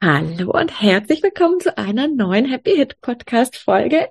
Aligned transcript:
Hallo 0.00 0.52
und 0.52 0.80
herzlich 0.80 1.24
willkommen 1.24 1.58
zu 1.58 1.76
einer 1.76 2.06
neuen 2.06 2.44
Happy 2.44 2.76
Hit 2.76 3.00
Podcast 3.00 3.56
Folge. 3.56 4.08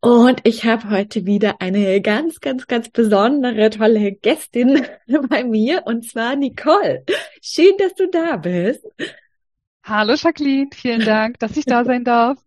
Und 0.00 0.40
ich 0.42 0.64
habe 0.64 0.90
heute 0.90 1.26
wieder 1.26 1.60
eine 1.60 2.00
ganz, 2.00 2.40
ganz, 2.40 2.66
ganz 2.66 2.88
besondere, 2.88 3.70
tolle 3.70 4.10
Gästin 4.14 4.84
bei 5.28 5.44
mir 5.44 5.84
und 5.86 6.10
zwar 6.10 6.34
Nicole. 6.34 7.04
Schön, 7.40 7.72
dass 7.78 7.94
du 7.94 8.08
da 8.08 8.34
bist. 8.34 8.84
Hallo 9.84 10.14
Jacqueline, 10.14 10.70
vielen 10.74 11.04
Dank, 11.04 11.38
dass 11.38 11.56
ich 11.56 11.66
da 11.66 11.84
sein 11.84 12.02
darf. 12.02 12.38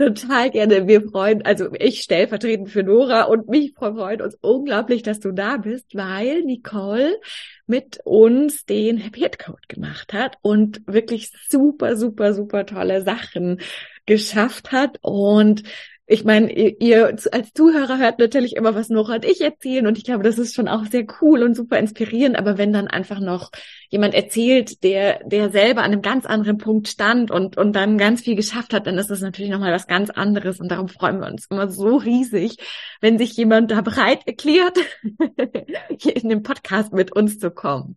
Total 0.00 0.50
gerne. 0.50 0.86
Wir 0.88 1.02
freuen, 1.02 1.44
also 1.44 1.74
ich 1.74 2.00
stellvertretend 2.00 2.70
für 2.70 2.82
Nora 2.82 3.24
und 3.24 3.48
mich 3.48 3.74
freuen 3.74 4.22
uns 4.22 4.34
unglaublich, 4.40 5.02
dass 5.02 5.20
du 5.20 5.30
da 5.30 5.58
bist, 5.58 5.94
weil 5.94 6.42
Nicole 6.42 7.20
mit 7.66 8.00
uns 8.04 8.64
den 8.64 8.96
Happy 8.96 9.20
Hit 9.20 9.38
Code 9.38 9.60
gemacht 9.68 10.14
hat 10.14 10.38
und 10.40 10.80
wirklich 10.86 11.32
super, 11.50 11.96
super, 11.96 12.32
super 12.32 12.64
tolle 12.64 13.02
Sachen 13.02 13.60
geschafft 14.06 14.72
hat 14.72 14.96
und 15.02 15.64
ich 16.10 16.24
meine, 16.24 16.52
ihr 16.52 17.16
als 17.30 17.52
Zuhörer 17.54 17.98
hört 17.98 18.18
natürlich 18.18 18.56
immer, 18.56 18.74
was 18.74 18.88
Nora 18.88 19.14
und 19.14 19.24
ich 19.24 19.40
erzählen 19.40 19.86
und 19.86 19.96
ich 19.96 20.02
glaube, 20.02 20.24
das 20.24 20.38
ist 20.38 20.56
schon 20.56 20.66
auch 20.66 20.84
sehr 20.84 21.06
cool 21.20 21.44
und 21.44 21.54
super 21.54 21.78
inspirierend, 21.78 22.36
aber 22.36 22.58
wenn 22.58 22.72
dann 22.72 22.88
einfach 22.88 23.20
noch 23.20 23.52
jemand 23.90 24.14
erzählt, 24.14 24.82
der, 24.82 25.22
der 25.24 25.50
selber 25.50 25.82
an 25.82 25.92
einem 25.92 26.02
ganz 26.02 26.26
anderen 26.26 26.58
Punkt 26.58 26.88
stand 26.88 27.30
und, 27.30 27.56
und 27.56 27.76
dann 27.76 27.96
ganz 27.96 28.22
viel 28.22 28.34
geschafft 28.34 28.74
hat, 28.74 28.88
dann 28.88 28.98
ist 28.98 29.08
das 29.08 29.20
natürlich 29.20 29.52
nochmal 29.52 29.72
was 29.72 29.86
ganz 29.86 30.10
anderes 30.10 30.58
und 30.58 30.72
darum 30.72 30.88
freuen 30.88 31.20
wir 31.20 31.28
uns 31.28 31.46
immer 31.48 31.68
so 31.68 31.96
riesig, 31.96 32.56
wenn 33.00 33.16
sich 33.16 33.36
jemand 33.36 33.70
da 33.70 33.80
bereit 33.80 34.26
erklärt, 34.26 34.78
hier 36.00 36.16
in 36.16 36.28
den 36.28 36.42
Podcast 36.42 36.92
mit 36.92 37.14
uns 37.14 37.38
zu 37.38 37.52
kommen. 37.52 37.96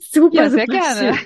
Super, 0.00 0.34
ja, 0.34 0.50
sehr 0.50 0.66
super 0.66 0.80
gerne. 0.80 1.18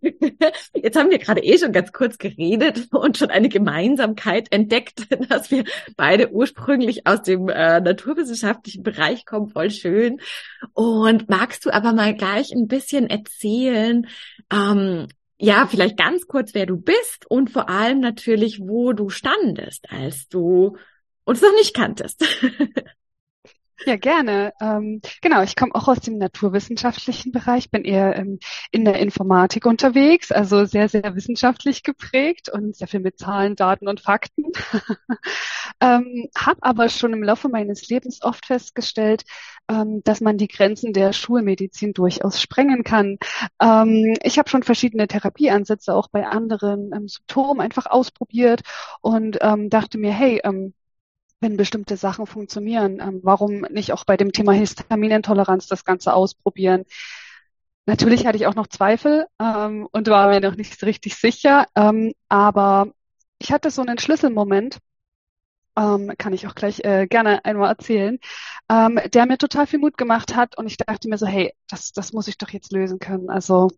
Jetzt 0.74 0.96
haben 0.96 1.10
wir 1.10 1.18
gerade 1.18 1.42
eh 1.42 1.58
schon 1.58 1.72
ganz 1.72 1.92
kurz 1.92 2.18
geredet 2.18 2.88
und 2.92 3.16
schon 3.18 3.30
eine 3.30 3.48
Gemeinsamkeit 3.48 4.52
entdeckt, 4.52 5.06
dass 5.30 5.50
wir 5.50 5.64
beide 5.96 6.30
ursprünglich 6.30 7.06
aus 7.06 7.22
dem 7.22 7.48
äh, 7.48 7.80
naturwissenschaftlichen 7.80 8.82
Bereich 8.82 9.24
kommen, 9.24 9.48
voll 9.48 9.70
schön. 9.70 10.20
Und 10.72 11.28
magst 11.28 11.64
du 11.64 11.70
aber 11.70 11.92
mal 11.92 12.14
gleich 12.14 12.52
ein 12.52 12.66
bisschen 12.66 13.08
erzählen, 13.08 14.06
ähm, 14.52 15.08
ja, 15.38 15.66
vielleicht 15.66 15.96
ganz 15.96 16.26
kurz, 16.26 16.54
wer 16.54 16.66
du 16.66 16.76
bist 16.76 17.26
und 17.28 17.50
vor 17.50 17.68
allem 17.68 18.00
natürlich, 18.00 18.60
wo 18.60 18.92
du 18.92 19.08
standest, 19.10 19.90
als 19.90 20.28
du 20.28 20.76
uns 21.24 21.42
noch 21.42 21.52
nicht 21.52 21.74
kanntest. 21.74 22.24
Ja, 23.86 23.96
gerne. 23.96 24.52
Ähm, 24.60 25.00
genau, 25.20 25.42
ich 25.42 25.56
komme 25.56 25.74
auch 25.74 25.88
aus 25.88 26.00
dem 26.00 26.16
naturwissenschaftlichen 26.16 27.32
Bereich, 27.32 27.70
bin 27.70 27.84
eher 27.84 28.16
ähm, 28.16 28.38
in 28.70 28.84
der 28.86 28.98
Informatik 28.98 29.66
unterwegs, 29.66 30.32
also 30.32 30.64
sehr, 30.64 30.88
sehr 30.88 31.14
wissenschaftlich 31.14 31.82
geprägt 31.82 32.48
und 32.48 32.74
sehr 32.74 32.88
viel 32.88 33.00
mit 33.00 33.18
Zahlen, 33.18 33.56
Daten 33.56 33.86
und 33.86 34.00
Fakten. 34.00 34.44
ähm, 35.80 36.28
Habe 36.36 36.62
aber 36.62 36.88
schon 36.88 37.12
im 37.12 37.22
Laufe 37.22 37.48
meines 37.50 37.88
Lebens 37.88 38.22
oft 38.22 38.46
festgestellt, 38.46 39.24
ähm, 39.68 40.00
dass 40.04 40.20
man 40.22 40.38
die 40.38 40.48
Grenzen 40.48 40.94
der 40.94 41.12
Schulmedizin 41.12 41.92
durchaus 41.92 42.40
sprengen 42.40 42.84
kann. 42.84 43.18
Ähm, 43.60 44.14
ich 44.22 44.38
habe 44.38 44.48
schon 44.48 44.62
verschiedene 44.62 45.08
Therapieansätze 45.08 45.94
auch 45.94 46.08
bei 46.08 46.26
anderen 46.26 46.90
ähm, 46.94 47.08
Symptomen 47.08 47.60
einfach 47.60 47.86
ausprobiert 47.86 48.62
und 49.00 49.38
dachte 49.68 49.98
mir, 49.98 50.12
hey, 50.12 50.40
wenn 51.44 51.56
bestimmte 51.58 51.98
Sachen 51.98 52.26
funktionieren. 52.26 53.00
Ähm, 53.00 53.20
warum 53.22 53.60
nicht 53.70 53.92
auch 53.92 54.04
bei 54.04 54.16
dem 54.16 54.32
Thema 54.32 54.52
Histaminintoleranz 54.52 55.66
das 55.66 55.84
Ganze 55.84 56.14
ausprobieren? 56.14 56.84
Natürlich 57.86 58.26
hatte 58.26 58.38
ich 58.38 58.46
auch 58.46 58.54
noch 58.54 58.66
Zweifel 58.66 59.26
ähm, 59.38 59.86
und 59.92 60.08
war 60.08 60.28
mir 60.28 60.40
noch 60.40 60.56
nicht 60.56 60.82
richtig 60.82 61.16
sicher, 61.16 61.66
ähm, 61.76 62.14
aber 62.30 62.88
ich 63.38 63.52
hatte 63.52 63.70
so 63.70 63.82
einen 63.82 63.98
Schlüsselmoment, 63.98 64.78
ähm, 65.76 66.14
kann 66.16 66.32
ich 66.32 66.46
auch 66.46 66.54
gleich 66.54 66.82
äh, 66.82 67.06
gerne 67.06 67.44
einmal 67.44 67.68
erzählen, 67.68 68.18
ähm, 68.70 68.98
der 69.12 69.26
mir 69.26 69.36
total 69.36 69.66
viel 69.66 69.80
Mut 69.80 69.98
gemacht 69.98 70.34
hat 70.34 70.56
und 70.56 70.66
ich 70.66 70.78
dachte 70.78 71.10
mir 71.10 71.18
so, 71.18 71.26
hey, 71.26 71.52
das, 71.68 71.92
das 71.92 72.14
muss 72.14 72.26
ich 72.26 72.38
doch 72.38 72.48
jetzt 72.48 72.72
lösen 72.72 72.98
können. 73.00 73.28
Also 73.28 73.68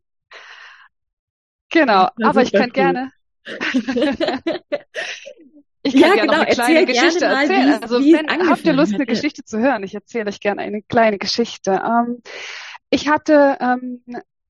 genau, 1.71 2.11
aber 2.23 2.43
ich 2.43 2.53
kann 2.53 2.67
cool. 2.67 2.73
gerne. 2.73 3.13
Ich 5.87 5.93
kann 5.93 6.03
ja, 6.03 6.15
gerne 6.15 6.21
genau. 6.23 6.33
noch 6.33 6.47
eine 6.47 6.55
kleine 6.55 6.81
Erzähl 6.81 6.87
Geschichte 6.87 7.27
mal, 7.27 7.43
erzählen. 7.43 7.83
also 7.83 8.01
wenn, 8.01 8.51
habt 8.51 8.65
ihr 8.65 8.73
Lust, 8.73 8.95
eine 8.95 9.07
Geschichte 9.07 9.45
zu 9.45 9.59
hören? 9.59 9.83
Ich 9.85 9.95
erzähle 9.95 10.29
euch 10.29 10.41
gerne 10.41 10.63
eine 10.63 10.83
kleine 10.83 11.19
Geschichte. 11.19 11.81
Ähm, 11.85 12.23
ich 12.91 13.09
hatte, 13.09 13.57
ähm, 13.61 14.03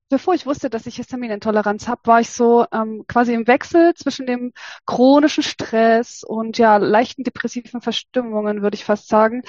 bevor 0.09 0.33
ich 0.33 0.45
wusste, 0.45 0.69
dass 0.69 0.85
ich 0.87 0.95
Histaminintoleranz 0.95 1.87
habe, 1.87 2.01
war 2.05 2.21
ich 2.21 2.29
so 2.29 2.65
ähm, 2.71 3.05
quasi 3.07 3.33
im 3.33 3.47
Wechsel 3.47 3.93
zwischen 3.93 4.25
dem 4.25 4.53
chronischen 4.85 5.43
Stress 5.43 6.23
und 6.23 6.57
ja 6.57 6.77
leichten 6.77 7.23
depressiven 7.23 7.81
Verstimmungen, 7.81 8.61
würde 8.61 8.75
ich 8.75 8.85
fast 8.85 9.07
sagen. 9.07 9.43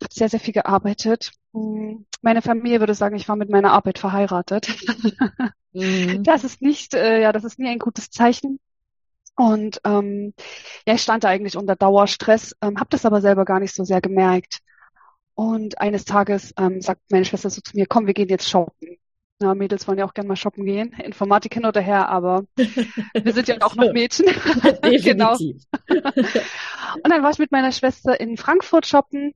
Habe 0.00 0.14
sehr, 0.14 0.28
sehr 0.28 0.40
viel 0.40 0.54
gearbeitet. 0.54 1.32
Hm, 1.52 2.06
meine 2.22 2.42
Familie 2.42 2.80
würde 2.80 2.94
sagen, 2.94 3.16
ich 3.16 3.28
war 3.28 3.36
mit 3.36 3.50
meiner 3.50 3.72
Arbeit 3.72 3.98
verheiratet. 3.98 4.68
Mhm. 5.72 6.22
Das 6.24 6.44
ist 6.44 6.62
nicht, 6.62 6.94
äh, 6.94 7.20
ja, 7.20 7.30
das 7.30 7.44
ist 7.44 7.58
nie 7.58 7.68
ein 7.68 7.78
gutes 7.78 8.10
Zeichen. 8.10 8.58
Und 9.38 9.80
ähm, 9.84 10.34
ja, 10.84 10.94
ich 10.94 11.02
stand 11.02 11.22
da 11.22 11.28
eigentlich 11.28 11.56
unter 11.56 11.76
Dauerstress, 11.76 12.56
ähm, 12.60 12.76
habe 12.80 12.90
das 12.90 13.06
aber 13.06 13.20
selber 13.20 13.44
gar 13.44 13.60
nicht 13.60 13.72
so 13.72 13.84
sehr 13.84 14.00
gemerkt. 14.00 14.58
Und 15.34 15.80
eines 15.80 16.04
Tages 16.04 16.52
ähm, 16.58 16.80
sagt 16.80 17.02
meine 17.12 17.24
Schwester 17.24 17.48
so 17.48 17.60
zu 17.60 17.76
mir, 17.76 17.86
komm, 17.86 18.08
wir 18.08 18.14
gehen 18.14 18.28
jetzt 18.28 18.50
shoppen. 18.50 18.98
Ja, 19.40 19.54
Mädels 19.54 19.86
wollen 19.86 19.98
ja 19.98 20.06
auch 20.06 20.14
gerne 20.14 20.26
mal 20.26 20.34
shoppen 20.34 20.64
gehen. 20.64 20.92
Informatik 21.04 21.54
hin 21.54 21.66
oder 21.66 21.80
her, 21.80 22.08
aber 22.08 22.46
wir 22.56 23.32
sind 23.32 23.46
ja 23.46 23.56
auch 23.60 23.76
noch 23.76 23.92
Mädchen. 23.92 24.26
genau. 24.82 25.36
und 25.36 27.08
dann 27.08 27.22
war 27.22 27.30
ich 27.30 27.38
mit 27.38 27.52
meiner 27.52 27.70
Schwester 27.70 28.18
in 28.18 28.36
Frankfurt 28.36 28.86
shoppen 28.86 29.34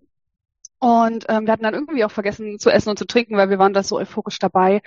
und 0.80 1.26
ähm, 1.28 1.46
wir 1.46 1.52
hatten 1.52 1.62
dann 1.62 1.74
irgendwie 1.74 2.04
auch 2.04 2.10
vergessen 2.10 2.58
zu 2.58 2.70
essen 2.70 2.90
und 2.90 2.98
zu 2.98 3.06
trinken, 3.06 3.36
weil 3.36 3.50
wir 3.50 3.60
waren 3.60 3.72
da 3.72 3.84
so 3.84 3.98
euphorisch 3.98 4.40
dabei. 4.40 4.82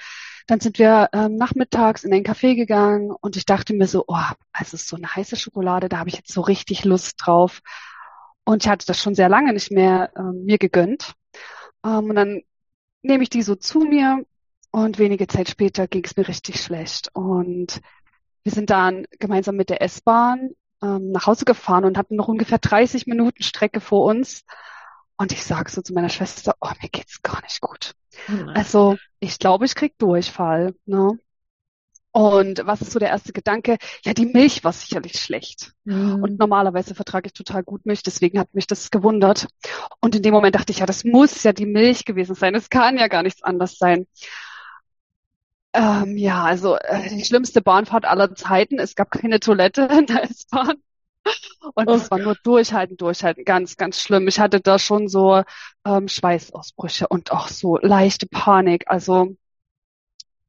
Dann 0.47 0.59
sind 0.59 0.77
wir 0.77 1.09
ähm, 1.13 1.35
nachmittags 1.35 2.03
in 2.03 2.13
ein 2.13 2.23
Café 2.23 2.55
gegangen 2.55 3.11
und 3.11 3.35
ich 3.35 3.45
dachte 3.45 3.73
mir 3.73 3.87
so, 3.87 4.03
oh, 4.07 4.17
es 4.61 4.73
ist 4.73 4.87
so 4.87 4.95
eine 4.95 5.15
heiße 5.15 5.35
Schokolade, 5.35 5.89
da 5.89 5.97
habe 5.97 6.09
ich 6.09 6.15
jetzt 6.15 6.31
so 6.31 6.41
richtig 6.41 6.85
Lust 6.85 7.15
drauf. 7.17 7.61
Und 8.43 8.63
ich 8.63 8.69
hatte 8.69 8.85
das 8.85 9.01
schon 9.01 9.15
sehr 9.15 9.29
lange 9.29 9.53
nicht 9.53 9.71
mehr 9.71 10.11
ähm, 10.15 10.45
mir 10.45 10.59
gegönnt. 10.59 11.13
Ähm, 11.83 12.09
und 12.09 12.15
dann 12.15 12.41
nehme 13.01 13.23
ich 13.23 13.29
die 13.29 13.41
so 13.41 13.55
zu 13.55 13.79
mir 13.79 14.23
und 14.71 14.99
wenige 14.99 15.27
Zeit 15.27 15.49
später 15.49 15.87
ging 15.87 16.03
es 16.03 16.17
mir 16.17 16.27
richtig 16.27 16.61
schlecht. 16.61 17.09
Und 17.13 17.81
wir 18.43 18.51
sind 18.51 18.69
dann 18.69 19.05
gemeinsam 19.19 19.55
mit 19.55 19.69
der 19.69 19.81
S-Bahn 19.81 20.51
ähm, 20.83 21.11
nach 21.11 21.25
Hause 21.27 21.45
gefahren 21.45 21.85
und 21.85 21.97
hatten 21.97 22.15
noch 22.15 22.27
ungefähr 22.27 22.59
30 22.59 23.07
Minuten 23.07 23.41
Strecke 23.41 23.81
vor 23.81 24.05
uns. 24.05 24.43
Und 25.17 25.31
ich 25.31 25.43
sage 25.43 25.71
so 25.71 25.81
zu 25.81 25.93
meiner 25.93 26.09
Schwester, 26.09 26.55
oh, 26.59 26.71
mir 26.81 26.89
geht's 26.89 27.21
gar 27.21 27.41
nicht 27.41 27.61
gut. 27.61 27.93
Mhm. 28.27 28.49
Also 28.49 28.97
ich 29.19 29.39
glaube, 29.39 29.65
ich 29.65 29.75
krieg 29.75 29.97
Durchfall. 29.97 30.75
Ne? 30.85 31.17
Und 32.11 32.65
was 32.65 32.81
ist 32.81 32.91
so 32.91 32.99
der 32.99 33.09
erste 33.09 33.33
Gedanke? 33.33 33.77
Ja, 34.05 34.13
die 34.13 34.25
Milch 34.25 34.63
war 34.63 34.71
sicherlich 34.71 35.19
schlecht. 35.19 35.73
Mhm. 35.83 36.23
Und 36.23 36.39
normalerweise 36.39 36.95
vertrage 36.95 37.27
ich 37.27 37.33
total 37.33 37.61
gut 37.61 37.85
Milch, 37.85 38.03
deswegen 38.03 38.39
hat 38.39 38.53
mich 38.53 38.67
das 38.67 38.89
gewundert. 38.89 39.47
Und 39.99 40.15
in 40.15 40.21
dem 40.21 40.33
Moment 40.33 40.55
dachte 40.55 40.71
ich, 40.71 40.79
ja, 40.79 40.85
das 40.85 41.03
muss 41.03 41.43
ja 41.43 41.51
die 41.51 41.65
Milch 41.65 42.05
gewesen 42.05 42.33
sein. 42.33 42.55
Es 42.55 42.69
kann 42.69 42.97
ja 42.97 43.09
gar 43.09 43.21
nichts 43.21 43.43
anders 43.43 43.77
sein. 43.77 44.07
Ähm, 45.73 46.15
ja, 46.15 46.41
also 46.45 46.77
äh, 46.77 47.09
die 47.09 47.25
schlimmste 47.25 47.61
Bahnfahrt 47.61 48.05
aller 48.05 48.33
Zeiten. 48.33 48.79
Es 48.79 48.95
gab 48.95 49.11
keine 49.11 49.41
Toilette 49.41 49.81
in 49.91 50.05
der 50.05 50.23
S-Bahn. 50.23 50.75
Und 51.73 51.93
es 51.93 52.09
war 52.11 52.19
nur 52.19 52.35
durchhalten, 52.43 52.97
durchhalten, 52.97 53.43
ganz, 53.45 53.77
ganz 53.77 53.99
schlimm. 54.01 54.27
Ich 54.27 54.39
hatte 54.39 54.61
da 54.61 54.79
schon 54.79 55.07
so 55.07 55.43
ähm, 55.85 56.07
Schweißausbrüche 56.07 57.07
und 57.07 57.31
auch 57.31 57.47
so 57.49 57.77
leichte 57.77 58.27
Panik. 58.27 58.85
Also 58.87 59.35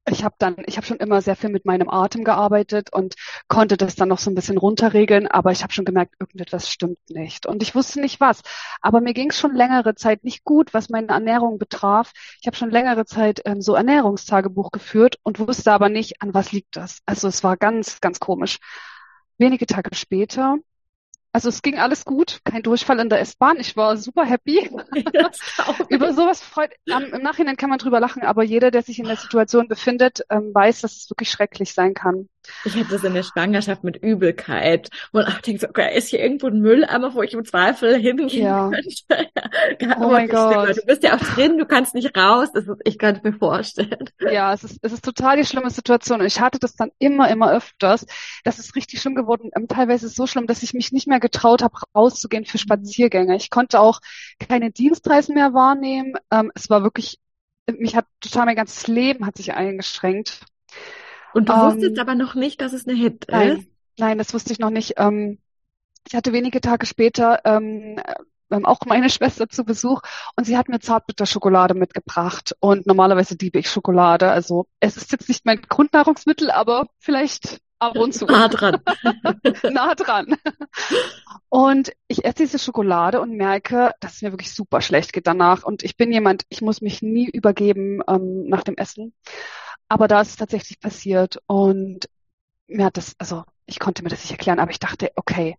ich 0.09 0.23
habe 0.23 0.37
dann, 0.39 0.55
ich 0.67 0.77
habe 0.77 0.87
schon 0.87 0.99
immer 0.99 1.21
sehr 1.21 1.35
viel 1.35 1.51
mit 1.51 1.65
meinem 1.65 1.89
Atem 1.91 2.23
gearbeitet 2.23 2.93
und 2.93 3.15
konnte 3.49 3.77
das 3.77 3.97
dann 3.97 4.09
noch 4.09 4.21
so 4.21 4.31
ein 4.31 4.37
bisschen 4.37 4.57
runterregeln, 4.57 5.27
aber 5.27 5.51
ich 5.51 5.65
habe 5.65 5.73
schon 5.73 5.85
gemerkt, 5.85 6.15
irgendetwas 6.21 6.71
stimmt 6.71 6.99
nicht. 7.11 7.45
Und 7.47 7.61
ich 7.63 7.75
wusste 7.75 8.01
nicht 8.01 8.21
was. 8.21 8.43
Aber 8.81 9.01
mir 9.01 9.15
ging 9.15 9.31
es 9.31 9.39
schon 9.39 9.55
längere 9.57 9.97
Zeit 9.97 10.23
nicht 10.23 10.45
gut, 10.45 10.73
was 10.75 10.91
meine 10.91 11.09
Ernährung 11.09 11.59
betraf. 11.59 12.13
Ich 12.41 12.47
habe 12.47 12.57
schon 12.57 12.71
längere 12.71 13.05
Zeit 13.05 13.43
ähm, 13.47 13.61
so 13.61 13.75
Ernährungstagebuch 13.75 14.71
geführt 14.71 15.17
und 15.25 15.41
wusste 15.41 15.73
aber 15.73 15.89
nicht, 15.89 16.23
an 16.23 16.35
was 16.35 16.53
liegt 16.53 16.77
das. 16.77 17.01
Also 17.05 17.27
es 17.27 17.43
war 17.43 17.57
ganz, 17.57 18.01
ganz 18.01 18.21
komisch. 18.21 18.59
Wenige 19.39 19.67
Tage 19.67 19.95
später 19.95 20.59
also 21.37 21.51
es 21.51 21.61
ging 21.61 21.79
alles 21.79 22.07
gut, 22.07 22.41
kein 22.45 22.63
Durchfall 22.63 22.99
in 22.99 23.11
der 23.11 23.21
S-Bahn. 23.21 23.61
Ich 23.61 23.77
war 23.77 23.99
super 23.99 24.25
happy. 24.25 24.71
Über 25.91 26.15
sowas 26.15 26.41
freut. 26.41 26.71
Um, 26.89 27.13
Im 27.13 27.21
Nachhinein 27.21 27.59
kann 27.59 27.69
man 27.69 27.79
drüber 27.79 28.01
lachen, 28.01 28.23
aber 28.23 28.43
jeder, 28.43 28.71
der 28.71 28.83
sich 28.83 28.99
in 28.99 29.05
der 29.05 29.17
Situation 29.17 29.69
befindet, 29.69 30.23
ähm, 30.31 30.55
weiß, 30.55 30.81
dass 30.81 30.97
es 30.97 31.11
wirklich 31.11 31.31
schrecklich 31.31 31.75
sein 31.75 31.93
kann. 31.93 32.31
Ich 32.65 32.75
hatte 32.77 32.91
das 32.91 33.05
in 33.05 33.15
der 33.15 33.23
Schwangerschaft 33.23 33.85
mit 33.85 33.97
Übelkeit 33.97 34.91
und 35.13 35.25
auch 35.25 35.41
denke 35.41 35.61
so, 35.61 35.69
okay, 35.69 35.97
ist 35.97 36.09
hier 36.09 36.21
irgendwo 36.21 36.49
ein 36.49 36.61
Mülleimer, 36.61 37.15
wo 37.15 37.23
ich 37.23 37.33
im 37.33 37.45
Zweifel 37.45 37.97
hingehen 37.97 38.45
ja. 38.45 38.71
könnte? 38.71 39.97
oh 40.01 40.11
mein 40.11 40.29
Gott. 40.29 40.77
Du 40.77 40.87
bist 40.87 41.03
ja 41.03 41.17
auch 41.17 41.21
drin, 41.21 41.59
du 41.59 41.67
kannst 41.67 41.95
nicht 41.95 42.17
raus. 42.17 42.49
Das 42.53 42.67
ist, 42.67 42.81
ich 42.85 42.99
kann 42.99 43.17
es 43.17 43.23
mir 43.23 43.33
vorstellen. 43.33 44.11
Ja, 44.21 44.53
es 44.53 44.65
ist, 44.65 44.79
es 44.83 44.93
ist 44.93 45.05
total 45.05 45.37
die 45.37 45.45
schlimme 45.45 45.71
Situation. 45.71 46.25
Ich 46.25 46.41
hatte 46.41 46.59
das 46.59 46.75
dann 46.75 46.91
immer, 46.99 47.29
immer 47.29 47.53
öfters. 47.53 48.07
Das 48.45 48.59
ist 48.59 48.75
richtig 48.77 49.01
schlimm 49.01 49.15
geworden. 49.15 49.51
Ähm, 49.57 49.69
teilweise 49.69 50.09
so 50.09 50.27
schlimm, 50.27 50.47
dass 50.47 50.63
ich 50.63 50.75
mich 50.75 50.93
nicht 50.93 51.07
mehr 51.07 51.21
getraut 51.21 51.63
habe, 51.63 51.77
rauszugehen 51.95 52.45
für 52.45 52.59
Spaziergänge. 52.59 53.37
Ich 53.37 53.51
konnte 53.51 53.81
auch 53.81 54.01
keine 54.39 54.71
Dienstreisen 54.71 55.35
mehr 55.35 55.55
wahrnehmen. 55.55 56.15
Ähm, 56.31 56.53
es 56.55 56.71
war 56.71 56.83
wirklich, 56.83 57.19
mich 57.67 57.97
hat 57.97 58.07
total 58.21 58.47
mein 58.47 58.57
ganzes 58.57 58.87
Leben 58.87 59.27
hat 59.27 59.37
sich 59.37 59.55
eingeschränänkt. 59.55 60.41
Und 61.35 61.49
du 61.49 61.53
ähm, 61.53 61.61
wusstest 61.61 61.99
aber 61.99 62.15
noch 62.15 62.35
nicht, 62.35 62.61
dass 62.61 62.73
es 62.73 62.87
eine 62.87 62.97
Hit 62.97 63.27
nein, 63.29 63.59
ist? 63.59 63.69
Nein, 63.99 64.19
das 64.19 64.33
wusste 64.35 64.53
ich 64.53 64.59
noch 64.59 64.71
nicht. 64.71 64.95
Ähm, 64.97 65.39
ich 66.07 66.15
hatte 66.15 66.33
wenige 66.33 66.61
Tage 66.61 66.87
später 66.87 67.41
ähm, 67.45 68.01
ähm, 68.51 68.65
auch 68.65 68.81
meine 68.87 69.11
Schwester 69.11 69.49
zu 69.49 69.65
Besuch 69.65 70.03
und 70.37 70.45
sie 70.45 70.57
hat 70.57 70.69
mir 70.69 70.81
Zartbitterschokolade 70.81 71.75
mitgebracht. 71.75 72.55
Und 72.61 72.87
normalerweise 72.87 73.37
liebe 73.41 73.59
ich 73.59 73.71
Schokolade. 73.71 74.31
Also 74.31 74.67
es 74.81 74.97
ist 74.97 75.13
jetzt 75.13 75.29
nicht 75.29 75.45
mein 75.45 75.61
Grundnahrungsmittel, 75.63 76.51
aber 76.51 76.87
vielleicht 76.99 77.61
ab 77.79 77.97
und 77.97 78.13
zu. 78.13 78.27
Nah 78.27 78.49
dran. 78.49 78.81
nah 79.71 79.95
dran. 79.95 80.37
Und 81.49 81.93
ich 82.09 82.25
esse 82.25 82.37
diese 82.39 82.59
Schokolade 82.59 83.21
und 83.21 83.33
merke, 83.37 83.93
dass 84.01 84.15
es 84.15 84.23
mir 84.23 84.33
wirklich 84.33 84.55
super 84.55 84.81
schlecht 84.81 85.13
geht 85.13 85.27
danach. 85.27 85.65
Und 85.65 85.83
ich 85.83 85.97
bin 85.97 86.13
jemand, 86.13 86.45
ich 86.49 86.63
muss 86.63 86.81
mich 86.81 87.03
nie 87.03 87.29
übergeben 87.29 88.01
ähm, 88.09 88.45
nach 88.49 88.63
dem 88.63 88.77
Essen. 88.77 89.15
Aber 89.89 90.09
da 90.09 90.21
ist 90.21 90.31
es 90.31 90.37
tatsächlich 90.37 90.81
passiert 90.81 91.39
und 91.47 92.09
mir 92.67 92.87
hat 92.87 92.97
das, 92.97 93.15
also 93.19 93.45
ich 93.67 93.79
konnte 93.79 94.03
mir 94.03 94.09
das 94.09 94.23
nicht 94.23 94.33
erklären, 94.33 94.59
aber 94.59 94.71
ich 94.71 94.79
dachte, 94.79 95.13
okay, 95.17 95.57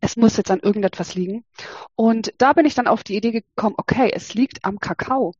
es 0.00 0.16
muss 0.16 0.36
jetzt 0.36 0.50
an 0.50 0.60
irgendetwas 0.60 1.14
liegen. 1.14 1.44
Und 1.96 2.32
da 2.38 2.52
bin 2.52 2.66
ich 2.66 2.74
dann 2.74 2.86
auf 2.86 3.02
die 3.02 3.16
Idee 3.16 3.32
gekommen, 3.32 3.74
okay, 3.78 4.10
es 4.14 4.34
liegt 4.34 4.64
am 4.64 4.78
Kakao. 4.78 5.34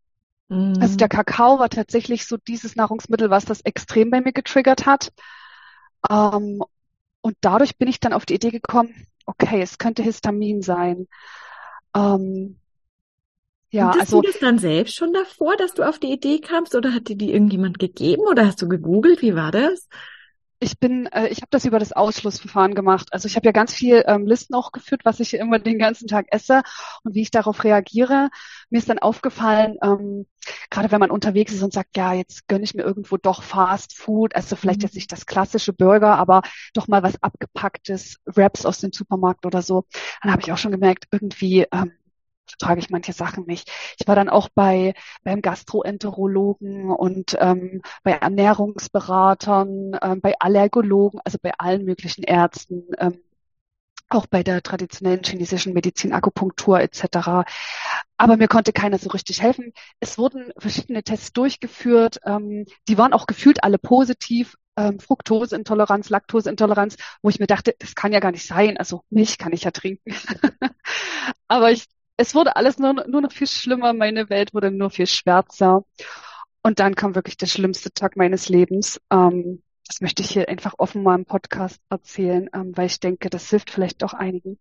Mhm. 0.48 0.78
Also 0.80 0.96
der 0.96 1.08
Kakao 1.08 1.58
war 1.58 1.68
tatsächlich 1.68 2.26
so 2.26 2.36
dieses 2.36 2.74
Nahrungsmittel, 2.74 3.30
was 3.30 3.44
das 3.44 3.60
extrem 3.60 4.10
bei 4.10 4.20
mir 4.20 4.32
getriggert 4.32 4.86
hat. 4.86 5.12
Ähm, 6.10 6.62
und 7.20 7.36
dadurch 7.40 7.76
bin 7.76 7.88
ich 7.88 8.00
dann 8.00 8.12
auf 8.12 8.26
die 8.26 8.34
Idee 8.34 8.50
gekommen, 8.50 9.06
okay, 9.26 9.60
es 9.60 9.78
könnte 9.78 10.02
Histamin 10.02 10.62
sein. 10.62 11.06
Ähm, 11.94 12.58
ja, 13.70 13.88
Hattest 13.88 14.00
also, 14.00 14.22
du 14.22 14.28
das 14.28 14.40
dann 14.40 14.58
selbst 14.58 14.94
schon 14.96 15.12
davor, 15.12 15.56
dass 15.56 15.74
du 15.74 15.82
auf 15.82 15.98
die 15.98 16.12
Idee 16.12 16.40
kamst 16.40 16.74
oder 16.74 16.94
hat 16.94 17.08
dir 17.08 17.16
die 17.16 17.32
irgendjemand 17.32 17.78
gegeben 17.78 18.22
oder 18.22 18.46
hast 18.46 18.62
du 18.62 18.68
gegoogelt? 18.68 19.20
Wie 19.20 19.34
war 19.34 19.52
das? 19.52 19.88
Ich 20.60 20.80
bin, 20.80 21.06
äh, 21.06 21.28
ich 21.28 21.38
habe 21.38 21.50
das 21.50 21.66
über 21.66 21.78
das 21.78 21.92
Ausschlussverfahren 21.92 22.74
gemacht. 22.74 23.08
Also 23.12 23.28
ich 23.28 23.36
habe 23.36 23.46
ja 23.46 23.52
ganz 23.52 23.72
viel 23.72 24.02
ähm, 24.06 24.26
Listen 24.26 24.54
auch 24.54 24.72
geführt, 24.72 25.02
was 25.04 25.20
ich 25.20 25.34
immer 25.34 25.58
den 25.58 25.78
ganzen 25.78 26.08
Tag 26.08 26.26
esse 26.30 26.62
und 27.04 27.14
wie 27.14 27.20
ich 27.20 27.30
darauf 27.30 27.62
reagiere. 27.62 28.30
Mir 28.70 28.78
ist 28.78 28.88
dann 28.88 28.98
aufgefallen, 28.98 29.76
ähm, 29.82 30.26
gerade 30.70 30.90
wenn 30.90 30.98
man 30.98 31.10
unterwegs 31.10 31.52
ist 31.52 31.62
und 31.62 31.72
sagt, 31.72 31.96
ja, 31.96 32.14
jetzt 32.14 32.48
gönne 32.48 32.64
ich 32.64 32.74
mir 32.74 32.82
irgendwo 32.82 33.18
doch 33.18 33.42
Fast 33.42 33.96
Food, 33.96 34.34
also 34.34 34.56
vielleicht 34.56 34.80
mhm. 34.80 34.86
jetzt 34.86 34.94
nicht 34.94 35.12
das 35.12 35.26
klassische 35.26 35.74
Burger, 35.74 36.16
aber 36.16 36.42
doch 36.72 36.88
mal 36.88 37.02
was 37.02 37.22
abgepacktes, 37.22 38.16
Wraps 38.24 38.66
aus 38.66 38.80
dem 38.80 38.92
Supermarkt 38.92 39.46
oder 39.46 39.62
so, 39.62 39.84
dann 40.22 40.32
habe 40.32 40.42
ich 40.42 40.50
auch 40.50 40.58
schon 40.58 40.72
gemerkt, 40.72 41.04
irgendwie 41.12 41.66
ähm, 41.70 41.92
vertrage 42.50 42.80
ich 42.80 42.90
manche 42.90 43.12
Sachen 43.12 43.44
nicht. 43.46 43.70
Ich 43.98 44.06
war 44.06 44.16
dann 44.16 44.28
auch 44.28 44.48
bei 44.54 44.94
beim 45.24 45.42
Gastroenterologen 45.42 46.90
und 46.90 47.36
ähm, 47.40 47.82
bei 48.02 48.12
Ernährungsberatern, 48.12 49.98
ähm, 50.02 50.20
bei 50.20 50.38
Allergologen, 50.38 51.20
also 51.24 51.38
bei 51.40 51.52
allen 51.58 51.84
möglichen 51.84 52.22
Ärzten, 52.24 52.84
ähm, 52.98 53.20
auch 54.08 54.26
bei 54.26 54.42
der 54.42 54.62
traditionellen 54.62 55.22
chinesischen 55.24 55.74
Medizin, 55.74 56.12
Akupunktur 56.12 56.80
etc. 56.80 57.44
Aber 58.16 58.36
mir 58.36 58.48
konnte 58.48 58.72
keiner 58.72 58.98
so 58.98 59.10
richtig 59.10 59.42
helfen. 59.42 59.72
Es 60.00 60.18
wurden 60.18 60.52
verschiedene 60.56 61.02
Tests 61.02 61.32
durchgeführt, 61.32 62.20
ähm, 62.24 62.66
die 62.88 62.98
waren 62.98 63.12
auch 63.12 63.26
gefühlt 63.26 63.62
alle 63.64 63.78
positiv. 63.78 64.56
Ähm, 64.76 65.00
Fructoseintoleranz, 65.00 66.08
Laktoseintoleranz, 66.08 66.96
wo 67.20 67.28
ich 67.30 67.40
mir 67.40 67.48
dachte, 67.48 67.74
das 67.80 67.94
kann 67.96 68.12
ja 68.12 68.20
gar 68.20 68.30
nicht 68.30 68.46
sein. 68.46 68.76
Also 68.76 69.02
Milch 69.10 69.36
kann 69.38 69.52
ich 69.52 69.64
ja 69.64 69.72
trinken. 69.72 70.14
Aber 71.48 71.72
ich 71.72 71.86
es 72.18 72.34
wurde 72.34 72.56
alles 72.56 72.78
nur, 72.78 72.92
nur 73.06 73.22
noch 73.22 73.32
viel 73.32 73.46
schlimmer, 73.46 73.94
meine 73.94 74.28
Welt 74.28 74.52
wurde 74.52 74.70
nur 74.70 74.90
viel 74.90 75.06
schwärzer. 75.06 75.84
Und 76.62 76.80
dann 76.80 76.96
kam 76.96 77.14
wirklich 77.14 77.36
der 77.36 77.46
schlimmste 77.46 77.92
Tag 77.92 78.16
meines 78.16 78.48
Lebens. 78.48 79.00
Ähm, 79.10 79.62
das 79.86 80.00
möchte 80.00 80.22
ich 80.22 80.30
hier 80.30 80.48
einfach 80.48 80.74
offen 80.78 81.02
mal 81.02 81.14
im 81.14 81.24
Podcast 81.24 81.80
erzählen, 81.88 82.50
ähm, 82.52 82.76
weil 82.76 82.86
ich 82.86 82.98
denke, 83.00 83.30
das 83.30 83.48
hilft 83.48 83.70
vielleicht 83.70 84.02
auch 84.02 84.14
einigen. 84.14 84.58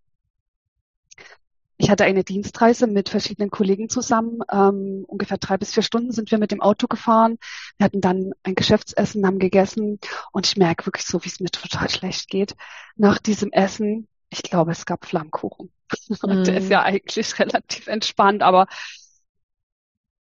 Ich 1.79 1.89
hatte 1.89 2.05
eine 2.05 2.23
Dienstreise 2.23 2.85
mit 2.85 3.09
verschiedenen 3.09 3.49
Kollegen 3.49 3.89
zusammen. 3.89 4.39
Ähm, 4.51 5.03
ungefähr 5.07 5.37
drei 5.37 5.57
bis 5.57 5.73
vier 5.73 5.83
Stunden 5.83 6.11
sind 6.11 6.29
wir 6.31 6.37
mit 6.37 6.51
dem 6.51 6.61
Auto 6.61 6.87
gefahren. 6.87 7.39
Wir 7.77 7.85
hatten 7.85 8.01
dann 8.01 8.33
ein 8.43 8.55
Geschäftsessen, 8.55 9.25
haben 9.25 9.39
gegessen 9.39 9.99
und 10.31 10.47
ich 10.47 10.57
merke 10.57 10.85
wirklich 10.85 11.05
so, 11.05 11.23
wie 11.23 11.29
es 11.29 11.39
mir 11.39 11.49
total 11.49 11.89
schlecht 11.89 12.29
geht. 12.29 12.55
Nach 12.95 13.17
diesem 13.17 13.51
Essen, 13.51 14.07
ich 14.29 14.43
glaube, 14.43 14.71
es 14.71 14.85
gab 14.85 15.05
Flammkuchen. 15.05 15.71
Und 16.21 16.47
der 16.47 16.57
ist 16.57 16.69
ja 16.69 16.81
mhm. 16.81 16.85
eigentlich 16.85 17.39
relativ 17.39 17.87
entspannt, 17.87 18.43
aber 18.43 18.67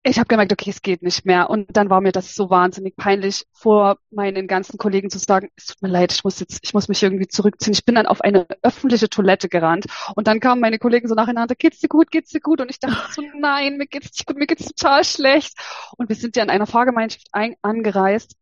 ich 0.06 0.18
habe 0.18 0.28
gemerkt, 0.28 0.52
okay, 0.52 0.68
es 0.68 0.82
geht 0.82 1.02
nicht 1.02 1.24
mehr. 1.24 1.48
Und 1.48 1.74
dann 1.78 1.88
war 1.88 2.02
mir 2.02 2.12
das 2.12 2.34
so 2.34 2.50
wahnsinnig 2.50 2.94
peinlich, 2.94 3.46
vor 3.52 3.96
meinen 4.10 4.46
ganzen 4.46 4.76
Kollegen 4.76 5.08
zu 5.08 5.18
sagen, 5.18 5.48
es 5.56 5.66
tut 5.66 5.80
mir 5.80 5.88
leid, 5.88 6.12
ich 6.12 6.22
muss 6.24 6.40
jetzt, 6.40 6.60
ich 6.62 6.74
muss 6.74 6.88
mich 6.88 7.02
irgendwie 7.02 7.26
zurückziehen. 7.26 7.72
Ich 7.72 7.86
bin 7.86 7.94
dann 7.94 8.06
auf 8.06 8.20
eine 8.20 8.46
öffentliche 8.62 9.08
Toilette 9.08 9.48
gerannt. 9.48 9.86
Und 10.14 10.26
dann 10.26 10.40
kamen 10.40 10.60
meine 10.60 10.78
Kollegen 10.78 11.08
so 11.08 11.14
nacheinander, 11.14 11.54
geht's 11.54 11.80
dir 11.80 11.88
gut, 11.88 12.10
geht's 12.10 12.30
dir 12.30 12.40
gut? 12.40 12.60
Und 12.60 12.70
ich 12.70 12.78
dachte 12.80 13.12
so, 13.14 13.22
nein, 13.38 13.78
mir 13.78 13.86
geht's 13.86 14.12
nicht 14.12 14.26
gut, 14.26 14.36
mir 14.36 14.46
geht's 14.46 14.66
total 14.66 15.04
schlecht. 15.04 15.54
Und 15.96 16.10
wir 16.10 16.16
sind 16.16 16.36
ja 16.36 16.42
in 16.42 16.50
einer 16.50 16.66
Fahrgemeinschaft 16.66 17.28
ein, 17.32 17.56
angereist. 17.62 18.36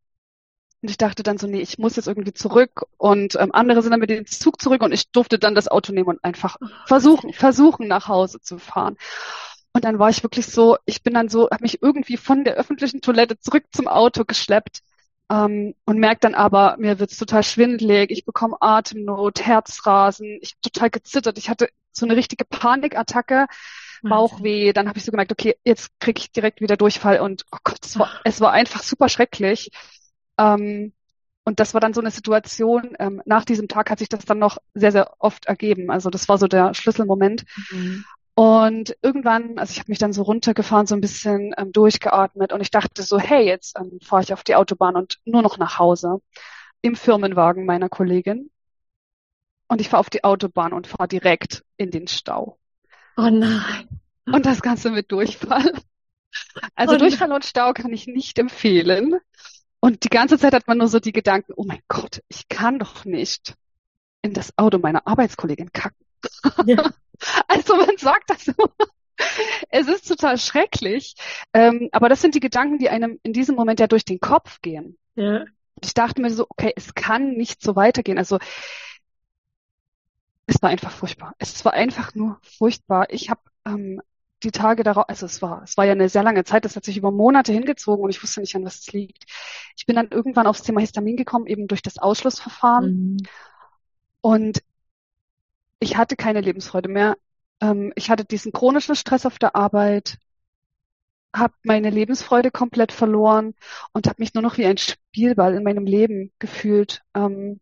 Und 0.83 0.91
ich 0.91 0.99
dachte 0.99 1.23
dann 1.23 1.39
so, 1.39 1.47
nee, 1.47 1.61
ich 1.61 1.79
muss 1.79 1.95
jetzt 1.97 2.09
irgendwie 2.09 2.33
zurück. 2.33 2.87
Und 2.99 3.37
ähm, 3.37 3.53
andere 3.53 3.83
sind 3.83 3.93
dann 3.93 4.01
mit 4.01 4.11
dem 4.11 4.27
Zug 4.27 4.61
zurück 4.61 4.83
und 4.83 4.93
ich 4.93 5.13
durfte 5.13 5.39
dann 5.39 5.55
das 5.55 5.69
Auto 5.69 5.93
nehmen 5.93 6.09
und 6.09 6.25
einfach 6.25 6.57
versuchen, 6.87 7.33
versuchen 7.33 7.87
nach 7.87 8.09
Hause 8.09 8.41
zu 8.41 8.59
fahren. 8.59 8.97
Und 9.73 9.85
dann 9.85 9.99
war 9.99 10.11
ich 10.11 10.23
wirklich 10.23 10.47
so, 10.47 10.77
ich 10.85 11.03
bin 11.03 11.15
dann 11.15 11.29
so, 11.29 11.49
habe 11.51 11.63
mich 11.63 11.83
irgendwie 11.83 12.17
von 12.17 12.45
der 12.45 12.55
öffentlichen 12.55 13.01
Toilette 13.01 13.39
zurück 13.39 13.65
zum 13.73 13.87
Auto 13.87 14.25
geschleppt 14.25 14.81
ähm, 15.31 15.75
und 15.87 15.99
merke 15.99 16.21
dann 16.21 16.35
aber, 16.35 16.77
mir 16.79 16.99
wird's 16.99 17.17
total 17.17 17.43
schwindelig, 17.43 18.11
ich 18.11 18.25
bekomme 18.25 18.57
Atemnot, 18.61 19.41
Herzrasen, 19.41 20.39
ich 20.43 20.53
habe 20.53 20.73
total 20.73 20.91
gezittert, 20.91 21.39
ich 21.39 21.49
hatte 21.49 21.69
so 21.93 22.07
eine 22.07 22.17
richtige 22.17 22.45
Panikattacke, 22.45 23.47
Bauchweh, 24.03 24.73
dann 24.73 24.89
habe 24.89 24.99
ich 24.99 25.05
so 25.05 25.13
gemerkt, 25.13 25.31
okay, 25.31 25.57
jetzt 25.65 25.91
kriege 26.01 26.19
ich 26.19 26.33
direkt 26.33 26.61
wieder 26.61 26.77
Durchfall 26.77 27.21
und 27.21 27.45
oh 27.53 27.59
Gott, 27.63 27.79
es 27.85 27.99
war, 27.99 28.11
es 28.25 28.41
war 28.41 28.51
einfach 28.51 28.83
super 28.83 29.09
schrecklich. 29.09 29.71
Ähm, 30.43 30.93
und 31.45 31.59
das 31.59 31.75
war 31.75 31.81
dann 31.81 31.95
so 31.95 32.01
eine 32.01 32.11
Situation, 32.11 32.95
ähm, 32.99 33.21
nach 33.25 33.45
diesem 33.45 33.67
Tag 33.67 33.91
hat 33.91 33.99
sich 33.99 34.09
das 34.09 34.25
dann 34.25 34.39
noch 34.39 34.59
sehr, 34.75 34.93
sehr 34.93 35.15
oft 35.19 35.47
ergeben. 35.47 35.91
Also 35.91 36.09
das 36.09 36.29
war 36.29 36.39
so 36.39 36.47
der 36.47 36.75
Schlüsselmoment. 36.75 37.45
Mhm. 37.71 38.05
Und 38.35 38.97
irgendwann, 39.03 39.59
also 39.59 39.73
ich 39.73 39.81
habe 39.81 39.91
mich 39.91 39.99
dann 39.99 40.13
so 40.13 40.23
runtergefahren, 40.23 40.87
so 40.87 40.95
ein 40.95 41.01
bisschen 41.01 41.53
ähm, 41.59 41.73
durchgeatmet 41.73 42.53
und 42.53 42.61
ich 42.61 42.71
dachte 42.71 43.03
so, 43.03 43.19
hey, 43.19 43.45
jetzt 43.45 43.77
ähm, 43.79 43.99
fahre 44.03 44.23
ich 44.23 44.33
auf 44.33 44.43
die 44.43 44.55
Autobahn 44.55 44.97
und 44.97 45.19
nur 45.25 45.43
noch 45.43 45.59
nach 45.59 45.79
Hause 45.79 46.21
im 46.81 46.97
Firmenwagen 46.97 47.67
meiner 47.67 47.89
Kollegin. 47.89 48.51
Und 49.69 49.81
ich 49.81 49.89
fahre 49.89 50.01
auf 50.01 50.11
die 50.11 50.25
Autobahn 50.25 50.73
und 50.73 50.87
fahre 50.87 51.09
direkt 51.09 51.65
in 51.77 51.91
den 51.91 52.09
Stau. 52.09 52.59
Oh 53.17 53.29
nein. 53.31 53.89
Und 54.27 54.47
das 54.47 54.63
Ganze 54.63 54.91
mit 54.91 55.11
Durchfall. 55.11 55.73
Also 56.75 56.95
oh 56.95 56.99
Durchfall 56.99 57.33
und 57.33 57.45
Stau 57.45 57.73
kann 57.73 57.93
ich 57.93 58.07
nicht 58.07 58.39
empfehlen. 58.39 59.17
Und 59.85 60.05
die 60.05 60.11
ganze 60.11 60.39
Zeit 60.39 60.55
hat 60.55 60.69
man 60.69 60.79
nur 60.79 60.87
so 60.87 61.01
die 61.01 61.13
Gedanken, 61.13 61.55
oh 61.57 61.65
mein 61.65 61.83
Gott, 61.89 62.23
ich 62.29 62.49
kann 62.49 62.79
doch 62.79 63.05
nicht 63.05 63.57
in 64.23 64.33
das 64.33 64.57
Auto 64.57 64.79
meiner 64.79 65.09
Arbeitskollegin 65.09 65.73
kacken. 65.73 66.07
Ja. 66.67 66.93
also 67.49 67.75
man 67.75 67.97
sagt 67.99 68.31
das 68.31 68.47
immer. 68.47 68.71
Es 69.71 69.89
ist 69.89 70.07
total 70.07 70.39
schrecklich. 70.39 71.17
Ähm, 71.53 71.89
aber 71.91 72.09
das 72.09 72.23
sind 72.23 72.37
die 72.37 72.41
Gedanken, 72.41 72.79
die 72.79 72.91
einem 72.91 73.19
in 73.25 73.33
diesem 73.33 73.57
Moment 73.57 73.81
ja 73.81 73.89
durch 73.89 74.05
den 74.05 74.21
Kopf 74.21 74.61
gehen. 74.63 74.99
Ja. 75.17 75.45
Ich 75.83 75.95
dachte 75.95 76.23
mir 76.23 76.31
so, 76.31 76.47
okay, 76.49 76.73
es 76.77 76.95
kann 76.95 77.33
nicht 77.33 77.61
so 77.61 77.75
weitergehen. 77.75 78.19
Also 78.19 78.39
es 80.47 80.63
war 80.63 80.71
einfach 80.71 80.93
furchtbar. 80.93 81.35
Es 81.39 81.65
war 81.65 81.73
einfach 81.73 82.15
nur 82.15 82.39
furchtbar. 82.43 83.07
Ich 83.11 83.31
habe 83.31 83.41
ähm, 83.67 84.01
die 84.43 84.51
Tage 84.51 84.83
darauf, 84.83 85.09
also 85.09 85.27
es 85.27 85.43
war, 85.43 85.63
es 85.63 85.77
war 85.77 85.85
ja 85.85 85.93
eine 85.93 86.09
sehr 86.09 86.23
lange 86.23 86.45
Zeit, 86.45 86.65
das 86.65 86.77
hat 86.77 86.85
sich 86.85 86.97
über 86.97 87.11
Monate 87.11 87.53
hingezogen 87.53 88.05
und 88.05 88.11
ich 88.11 88.23
wusste 88.23 88.41
nicht, 88.41 88.55
an 88.57 88.65
was 88.65 88.81
es 88.81 88.93
liegt. 88.93 89.25
Ich 89.77 89.87
bin 89.87 89.97
dann 89.97 90.09
irgendwann 90.11 90.47
aufs 90.47 90.63
Thema 90.63 90.81
Histamin 90.81 91.17
gekommen, 91.17 91.47
eben 91.47 91.69
durch 91.69 91.83
das 91.83 91.99
Ausschlussverfahren. 91.99 93.15
Mhm. 93.15 93.17
Und 94.21 94.63
ich 95.81 95.97
hatte 95.97 96.17
keine 96.17 96.41
Lebensfreude 96.41 96.89
mehr. 96.89 97.17
Ähm, 97.61 97.93
ich 97.97 98.11
hatte 98.11 98.25
diesen 98.25 98.53
chronischen 98.53 98.95
Stress 98.95 99.27
auf 99.27 99.39
der 99.39 99.57
Arbeit, 99.57 100.19
habe 101.35 101.55
meine 101.63 101.91
Lebensfreude 101.91 102.51
komplett 102.51 102.93
verloren 102.93 103.55
und 103.93 104.07
habe 104.07 104.17
mich 104.21 104.35
nur 104.35 104.43
noch 104.43 104.59
wie 104.59 104.67
ein 104.67 104.79
Spielball 104.79 105.55
in 105.55 105.65
meinem 105.65 105.87
Leben 105.87 106.33
gefühlt. 106.39 107.03
Ähm, 107.15 107.61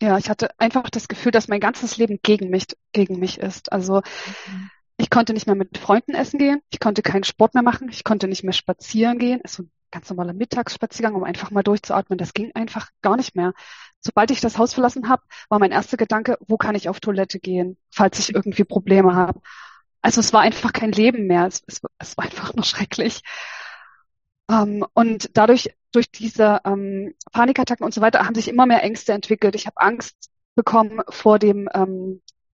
ja, 0.00 0.18
ich 0.18 0.28
hatte 0.28 0.50
einfach 0.58 0.90
das 0.90 1.08
Gefühl, 1.08 1.32
dass 1.32 1.48
mein 1.48 1.60
ganzes 1.60 1.96
Leben 1.96 2.20
gegen 2.22 2.50
mich, 2.50 2.66
gegen 2.92 3.18
mich 3.18 3.38
ist. 3.38 3.72
Also 3.72 4.02
mhm. 4.46 4.70
Ich 4.98 5.10
konnte 5.10 5.32
nicht 5.34 5.46
mehr 5.46 5.56
mit 5.56 5.76
Freunden 5.78 6.14
essen 6.14 6.38
gehen, 6.38 6.62
ich 6.70 6.80
konnte 6.80 7.02
keinen 7.02 7.24
Sport 7.24 7.54
mehr 7.54 7.62
machen, 7.62 7.88
ich 7.90 8.04
konnte 8.04 8.28
nicht 8.28 8.44
mehr 8.44 8.52
spazieren 8.52 9.18
gehen. 9.18 9.40
Es 9.44 9.58
war 9.58 9.66
ein 9.66 9.70
ganz 9.90 10.08
normaler 10.08 10.32
Mittagsspaziergang, 10.32 11.14
um 11.14 11.24
einfach 11.24 11.50
mal 11.50 11.62
durchzuatmen. 11.62 12.18
Das 12.18 12.32
ging 12.32 12.52
einfach 12.54 12.90
gar 13.02 13.16
nicht 13.16 13.36
mehr. 13.36 13.52
Sobald 14.00 14.30
ich 14.30 14.40
das 14.40 14.58
Haus 14.58 14.72
verlassen 14.74 15.08
habe, 15.08 15.22
war 15.48 15.58
mein 15.58 15.72
erster 15.72 15.96
Gedanke, 15.96 16.38
wo 16.46 16.56
kann 16.56 16.74
ich 16.74 16.88
auf 16.88 17.00
Toilette 17.00 17.38
gehen, 17.40 17.76
falls 17.90 18.18
ich 18.18 18.34
irgendwie 18.34 18.64
Probleme 18.64 19.14
habe. 19.14 19.40
Also 20.00 20.20
es 20.20 20.32
war 20.32 20.40
einfach 20.40 20.72
kein 20.72 20.92
Leben 20.92 21.26
mehr. 21.26 21.46
Es, 21.46 21.62
es, 21.66 21.82
es 21.98 22.16
war 22.16 22.24
einfach 22.24 22.54
nur 22.54 22.64
schrecklich. 22.64 23.22
Ähm, 24.50 24.84
und 24.94 25.36
dadurch, 25.36 25.74
durch 25.92 26.10
diese 26.10 26.60
ähm, 26.64 27.14
Panikattacken 27.32 27.84
und 27.84 27.92
so 27.92 28.00
weiter, 28.00 28.24
haben 28.24 28.34
sich 28.34 28.48
immer 28.48 28.66
mehr 28.66 28.82
Ängste 28.82 29.12
entwickelt. 29.12 29.54
Ich 29.54 29.66
habe 29.66 29.80
Angst 29.80 30.30
bekommen 30.54 31.02
vor 31.10 31.38
dem 31.38 31.68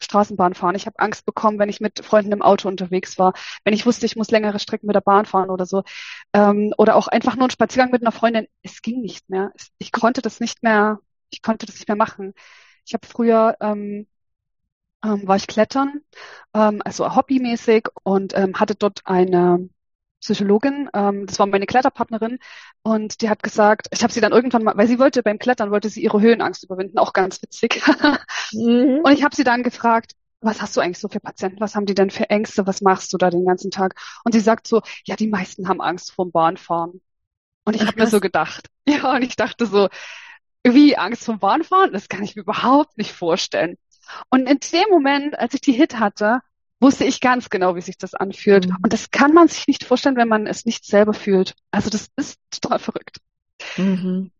ähm, 0.00 0.04
Straßenbahnfahren. 0.04 0.76
Ich 0.76 0.86
habe 0.86 0.98
Angst 0.98 1.26
bekommen, 1.26 1.58
wenn 1.58 1.68
ich 1.68 1.80
mit 1.80 2.04
Freunden 2.04 2.32
im 2.32 2.42
Auto 2.42 2.68
unterwegs 2.68 3.18
war, 3.18 3.34
wenn 3.64 3.74
ich 3.74 3.86
wusste, 3.86 4.06
ich 4.06 4.16
muss 4.16 4.30
längere 4.30 4.58
Strecken 4.58 4.86
mit 4.86 4.96
der 4.96 5.00
Bahn 5.00 5.26
fahren 5.26 5.50
oder 5.50 5.66
so. 5.66 5.82
Ähm, 6.32 6.72
oder 6.78 6.96
auch 6.96 7.08
einfach 7.08 7.36
nur 7.36 7.48
ein 7.48 7.50
Spaziergang 7.50 7.90
mit 7.92 8.02
einer 8.02 8.12
Freundin. 8.12 8.46
Es 8.62 8.82
ging 8.82 9.00
nicht 9.02 9.28
mehr. 9.30 9.52
Ich 9.78 9.92
konnte 9.92 10.22
das 10.22 10.40
nicht 10.40 10.62
mehr, 10.62 11.00
ich 11.30 11.42
konnte 11.42 11.66
das 11.66 11.76
nicht 11.76 11.88
mehr 11.88 11.96
machen. 11.96 12.34
Ich 12.86 12.94
habe 12.94 13.06
früher 13.06 13.56
ähm, 13.60 14.06
ähm, 15.04 15.26
war 15.26 15.36
ich 15.36 15.46
klettern, 15.46 16.02
ähm, 16.54 16.82
also 16.84 17.14
hobbymäßig 17.16 17.88
und 18.02 18.36
ähm, 18.36 18.58
hatte 18.58 18.74
dort 18.74 19.02
eine 19.06 19.68
Psychologin, 20.20 20.88
ähm, 20.94 21.26
das 21.26 21.38
war 21.38 21.46
meine 21.46 21.66
Kletterpartnerin 21.66 22.38
und 22.82 23.22
die 23.22 23.30
hat 23.30 23.42
gesagt, 23.42 23.88
ich 23.90 24.02
habe 24.02 24.12
sie 24.12 24.20
dann 24.20 24.32
irgendwann 24.32 24.64
mal, 24.64 24.76
weil 24.76 24.86
sie 24.86 24.98
wollte 24.98 25.22
beim 25.22 25.38
Klettern, 25.38 25.70
wollte 25.70 25.88
sie 25.88 26.02
ihre 26.02 26.20
Höhenangst 26.20 26.64
überwinden, 26.64 26.98
auch 26.98 27.12
ganz 27.12 27.42
witzig. 27.42 27.82
mhm. 28.52 29.00
Und 29.04 29.12
ich 29.12 29.24
habe 29.24 29.34
sie 29.34 29.44
dann 29.44 29.62
gefragt, 29.62 30.12
was 30.40 30.62
hast 30.62 30.76
du 30.76 30.80
eigentlich 30.80 30.98
so 30.98 31.08
für 31.08 31.20
Patienten? 31.20 31.60
Was 31.60 31.74
haben 31.74 31.86
die 31.86 31.94
denn 31.94 32.10
für 32.10 32.30
Ängste? 32.30 32.66
Was 32.66 32.80
machst 32.80 33.12
du 33.12 33.18
da 33.18 33.30
den 33.30 33.44
ganzen 33.44 33.70
Tag? 33.70 33.94
Und 34.24 34.32
sie 34.32 34.40
sagt 34.40 34.66
so, 34.66 34.82
ja, 35.04 35.16
die 35.16 35.28
meisten 35.28 35.68
haben 35.68 35.80
Angst 35.80 36.12
vorm 36.12 36.32
Bahnfahren. 36.32 37.02
Und 37.64 37.76
ich 37.76 37.86
habe 37.86 38.00
mir 38.00 38.06
so 38.06 38.20
gedacht, 38.20 38.68
ja, 38.88 39.14
und 39.14 39.22
ich 39.22 39.36
dachte 39.36 39.66
so, 39.66 39.88
wie 40.64 40.96
Angst 40.96 41.24
vorm 41.24 41.38
Bahnfahren? 41.38 41.92
Das 41.92 42.08
kann 42.08 42.22
ich 42.22 42.36
mir 42.36 42.42
überhaupt 42.42 42.96
nicht 42.98 43.12
vorstellen. 43.12 43.76
Und 44.30 44.48
in 44.48 44.58
dem 44.72 44.88
Moment, 44.90 45.38
als 45.38 45.54
ich 45.54 45.60
die 45.60 45.72
Hit 45.72 45.98
hatte, 45.98 46.40
wusste 46.80 47.04
ich 47.04 47.20
ganz 47.20 47.50
genau, 47.50 47.76
wie 47.76 47.80
sich 47.82 47.98
das 47.98 48.14
anfühlt. 48.14 48.68
Mhm. 48.68 48.76
Und 48.82 48.92
das 48.92 49.10
kann 49.10 49.32
man 49.32 49.48
sich 49.48 49.66
nicht 49.66 49.84
vorstellen, 49.84 50.16
wenn 50.16 50.28
man 50.28 50.46
es 50.46 50.64
nicht 50.64 50.84
selber 50.84 51.12
fühlt. 51.12 51.54
Also 51.70 51.90
das 51.90 52.08
ist 52.16 52.40
total 52.50 52.78
verrückt. 52.78 53.18
Mhm. 53.76 54.30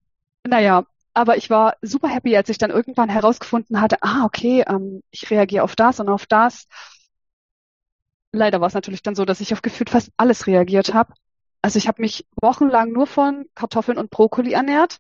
Naja, 0.47 0.87
aber 1.13 1.37
ich 1.37 1.51
war 1.51 1.77
super 1.83 2.09
happy, 2.09 2.37
als 2.37 2.49
ich 2.49 2.59
dann 2.59 2.71
irgendwann 2.71 3.09
herausgefunden 3.09 3.81
hatte, 3.81 3.99
ah, 4.01 4.25
okay, 4.25 4.65
ähm, 4.67 5.03
ich 5.11 5.31
reagiere 5.31 5.65
auf 5.65 5.77
das 5.77 6.01
und 6.01 6.09
auf 6.09 6.27
das. 6.27 6.67
Leider 8.33 8.61
war 8.61 8.69
es 8.69 8.75
natürlich 8.75 9.03
dann 9.03 9.17
so, 9.17 9.25
dass 9.25 9.41
ich 9.41 9.53
auf 9.53 9.61
gefühlt 9.61 9.91
fast 9.91 10.11
alles 10.17 10.47
reagiert 10.47 10.95
habe. 10.95 11.13
Also 11.63 11.79
ich 11.79 11.89
habe 11.89 12.01
mich 12.01 12.27
wochenlang 12.41 12.93
nur 12.93 13.07
von 13.07 13.45
Kartoffeln 13.55 13.99
und 13.99 14.11
Brokkoli 14.11 14.53
ernährt. 14.53 14.99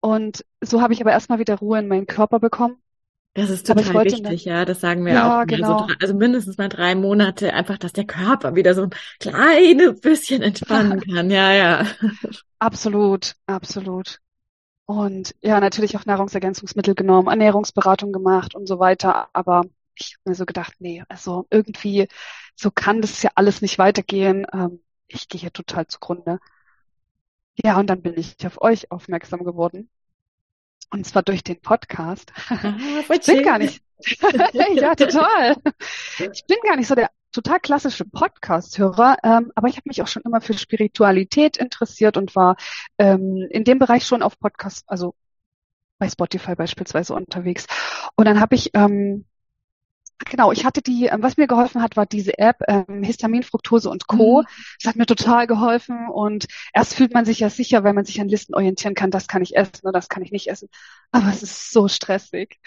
Und 0.00 0.44
so 0.60 0.82
habe 0.82 0.92
ich 0.92 1.00
aber 1.00 1.12
erstmal 1.12 1.38
wieder 1.38 1.54
Ruhe 1.56 1.78
in 1.78 1.88
meinen 1.88 2.06
Körper 2.06 2.40
bekommen. 2.40 2.81
Das 3.34 3.48
ist 3.48 3.66
total 3.66 4.04
wichtig, 4.04 4.44
ja. 4.44 4.64
Das 4.64 4.80
sagen 4.80 5.06
wir 5.06 5.14
ja, 5.14 5.40
auch. 5.40 5.46
Genau. 5.46 5.78
Also, 5.78 5.94
also, 6.00 6.14
mindestens 6.14 6.58
mal 6.58 6.68
drei 6.68 6.94
Monate, 6.94 7.54
einfach, 7.54 7.78
dass 7.78 7.92
der 7.94 8.04
Körper 8.04 8.54
wieder 8.54 8.74
so 8.74 8.82
ein 8.82 8.90
kleines 9.20 10.00
bisschen 10.00 10.42
entspannen 10.42 11.00
kann. 11.14 11.30
Ja, 11.30 11.52
ja. 11.52 11.86
Absolut, 12.58 13.34
absolut. 13.46 14.18
Und 14.84 15.34
ja, 15.40 15.60
natürlich 15.60 15.96
auch 15.96 16.04
Nahrungsergänzungsmittel 16.04 16.94
genommen, 16.94 17.28
Ernährungsberatung 17.28 18.12
gemacht 18.12 18.54
und 18.54 18.66
so 18.66 18.78
weiter. 18.78 19.28
Aber 19.32 19.64
ich 19.94 20.14
habe 20.14 20.30
mir 20.30 20.34
so 20.34 20.44
gedacht, 20.44 20.74
nee, 20.78 21.02
also 21.08 21.46
irgendwie, 21.50 22.08
so 22.54 22.70
kann 22.70 23.00
das 23.00 23.22
ja 23.22 23.30
alles 23.34 23.62
nicht 23.62 23.78
weitergehen. 23.78 24.46
Ähm, 24.52 24.82
ich 25.08 25.28
gehe 25.28 25.40
hier 25.40 25.52
total 25.52 25.86
zugrunde. 25.86 26.38
Ja, 27.56 27.78
und 27.78 27.88
dann 27.88 28.02
bin 28.02 28.14
ich 28.18 28.36
auf 28.46 28.60
euch 28.60 28.90
aufmerksam 28.90 29.44
geworden 29.44 29.88
und 30.92 31.06
zwar 31.06 31.22
durch 31.22 31.42
den 31.42 31.60
Podcast. 31.60 32.32
Ah, 32.48 32.74
ich 33.12 33.26
bin 33.26 33.42
gar 33.42 33.58
nicht. 33.58 33.82
ja, 34.74 34.94
total. 34.94 35.56
Ich 36.18 36.44
bin 36.46 36.58
gar 36.66 36.76
nicht 36.76 36.86
so 36.86 36.94
der 36.94 37.10
total 37.32 37.60
klassische 37.60 38.04
Podcast-Hörer, 38.04 39.16
ähm, 39.22 39.52
aber 39.54 39.68
ich 39.68 39.76
habe 39.76 39.88
mich 39.88 40.02
auch 40.02 40.06
schon 40.06 40.22
immer 40.24 40.42
für 40.42 40.52
Spiritualität 40.52 41.56
interessiert 41.56 42.18
und 42.18 42.36
war 42.36 42.56
ähm, 42.98 43.48
in 43.50 43.64
dem 43.64 43.78
Bereich 43.78 44.06
schon 44.06 44.22
auf 44.22 44.38
Podcast, 44.38 44.84
also 44.86 45.14
bei 45.98 46.08
Spotify 46.08 46.54
beispielsweise 46.54 47.14
unterwegs. 47.14 47.66
Und 48.16 48.26
dann 48.26 48.40
habe 48.40 48.54
ich 48.54 48.70
ähm, 48.74 49.24
Genau, 50.30 50.52
ich 50.52 50.64
hatte 50.64 50.82
die, 50.82 51.06
ähm, 51.06 51.22
was 51.22 51.36
mir 51.36 51.46
geholfen 51.46 51.82
hat, 51.82 51.96
war 51.96 52.06
diese 52.06 52.38
App, 52.38 52.56
ähm, 52.68 53.02
Histamin, 53.02 53.42
Fructose 53.42 53.90
und 53.90 54.06
Co. 54.06 54.42
Mhm. 54.42 54.46
Das 54.80 54.90
hat 54.90 54.96
mir 54.96 55.06
total 55.06 55.46
geholfen 55.46 56.08
und 56.08 56.46
erst 56.72 56.94
fühlt 56.94 57.14
man 57.14 57.24
sich 57.24 57.40
ja 57.40 57.50
sicher, 57.50 57.84
weil 57.84 57.92
man 57.92 58.04
sich 58.04 58.20
an 58.20 58.28
Listen 58.28 58.54
orientieren 58.54 58.94
kann, 58.94 59.10
das 59.10 59.28
kann 59.28 59.42
ich 59.42 59.56
essen 59.56 59.80
oder 59.82 59.92
das 59.92 60.08
kann 60.08 60.22
ich 60.22 60.32
nicht 60.32 60.48
essen. 60.48 60.68
Aber 61.10 61.28
es 61.28 61.42
ist 61.42 61.72
so 61.72 61.88
stressig. 61.88 62.58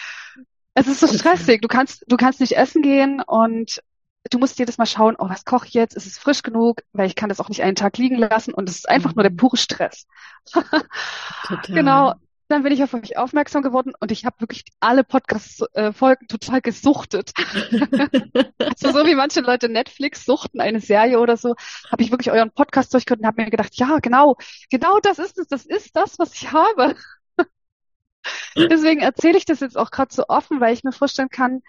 Es 0.73 0.87
ist 0.87 0.99
so 0.99 1.07
stressig. 1.07 1.61
Du 1.61 1.67
kannst, 1.67 2.03
du 2.07 2.17
kannst 2.17 2.39
nicht 2.39 2.57
essen 2.57 2.81
gehen 2.81 3.21
und 3.21 3.81
du 4.29 4.39
musst 4.39 4.59
jedes 4.59 4.77
Mal 4.77 4.85
schauen, 4.85 5.15
oh, 5.17 5.29
was 5.29 5.45
koche 5.45 5.67
ich 5.67 5.73
jetzt? 5.73 5.95
Ist 5.95 6.07
es 6.07 6.17
frisch 6.17 6.43
genug? 6.43 6.81
Weil 6.93 7.07
ich 7.07 7.15
kann 7.15 7.29
das 7.29 7.39
auch 7.39 7.49
nicht 7.49 7.63
einen 7.63 7.75
Tag 7.75 7.97
liegen 7.97 8.17
lassen 8.17 8.53
und 8.53 8.69
es 8.69 8.77
ist 8.77 8.89
einfach 8.89 9.15
nur 9.15 9.23
der 9.23 9.31
mhm. 9.31 9.37
pure 9.37 9.57
Stress. 9.57 10.07
Total. 10.51 11.75
Genau 11.75 12.13
dann 12.47 12.63
bin 12.63 12.71
ich 12.71 12.83
auf 12.83 12.93
euch 12.93 13.17
aufmerksam 13.17 13.63
geworden 13.63 13.93
und 13.99 14.11
ich 14.11 14.25
habe 14.25 14.39
wirklich 14.39 14.65
alle 14.79 15.03
Podcast-Folgen 15.03 16.27
total 16.27 16.61
gesuchtet. 16.61 17.31
also 18.59 18.91
so 18.91 19.05
wie 19.05 19.15
manche 19.15 19.41
Leute 19.41 19.67
Netflix 19.67 20.25
suchten 20.25 20.61
eine 20.61 20.79
Serie 20.79 21.19
oder 21.19 21.37
so, 21.37 21.55
habe 21.91 22.03
ich 22.03 22.11
wirklich 22.11 22.31
euren 22.31 22.51
Podcast 22.51 22.93
durchgehört 22.93 23.21
und 23.21 23.27
habe 23.27 23.41
mir 23.41 23.49
gedacht, 23.49 23.75
ja, 23.75 23.97
genau, 23.99 24.37
genau 24.69 24.99
das 24.99 25.19
ist 25.19 25.39
es, 25.39 25.47
das 25.47 25.65
ist 25.65 25.95
das, 25.95 26.19
was 26.19 26.33
ich 26.35 26.51
habe. 26.51 26.95
Deswegen 28.55 29.01
erzähle 29.01 29.37
ich 29.37 29.45
das 29.45 29.59
jetzt 29.59 29.77
auch 29.77 29.89
gerade 29.89 30.13
so 30.13 30.25
offen, 30.27 30.59
weil 30.59 30.73
ich 30.73 30.83
mir 30.83 30.91
vorstellen 30.91 31.29
kann, 31.29 31.61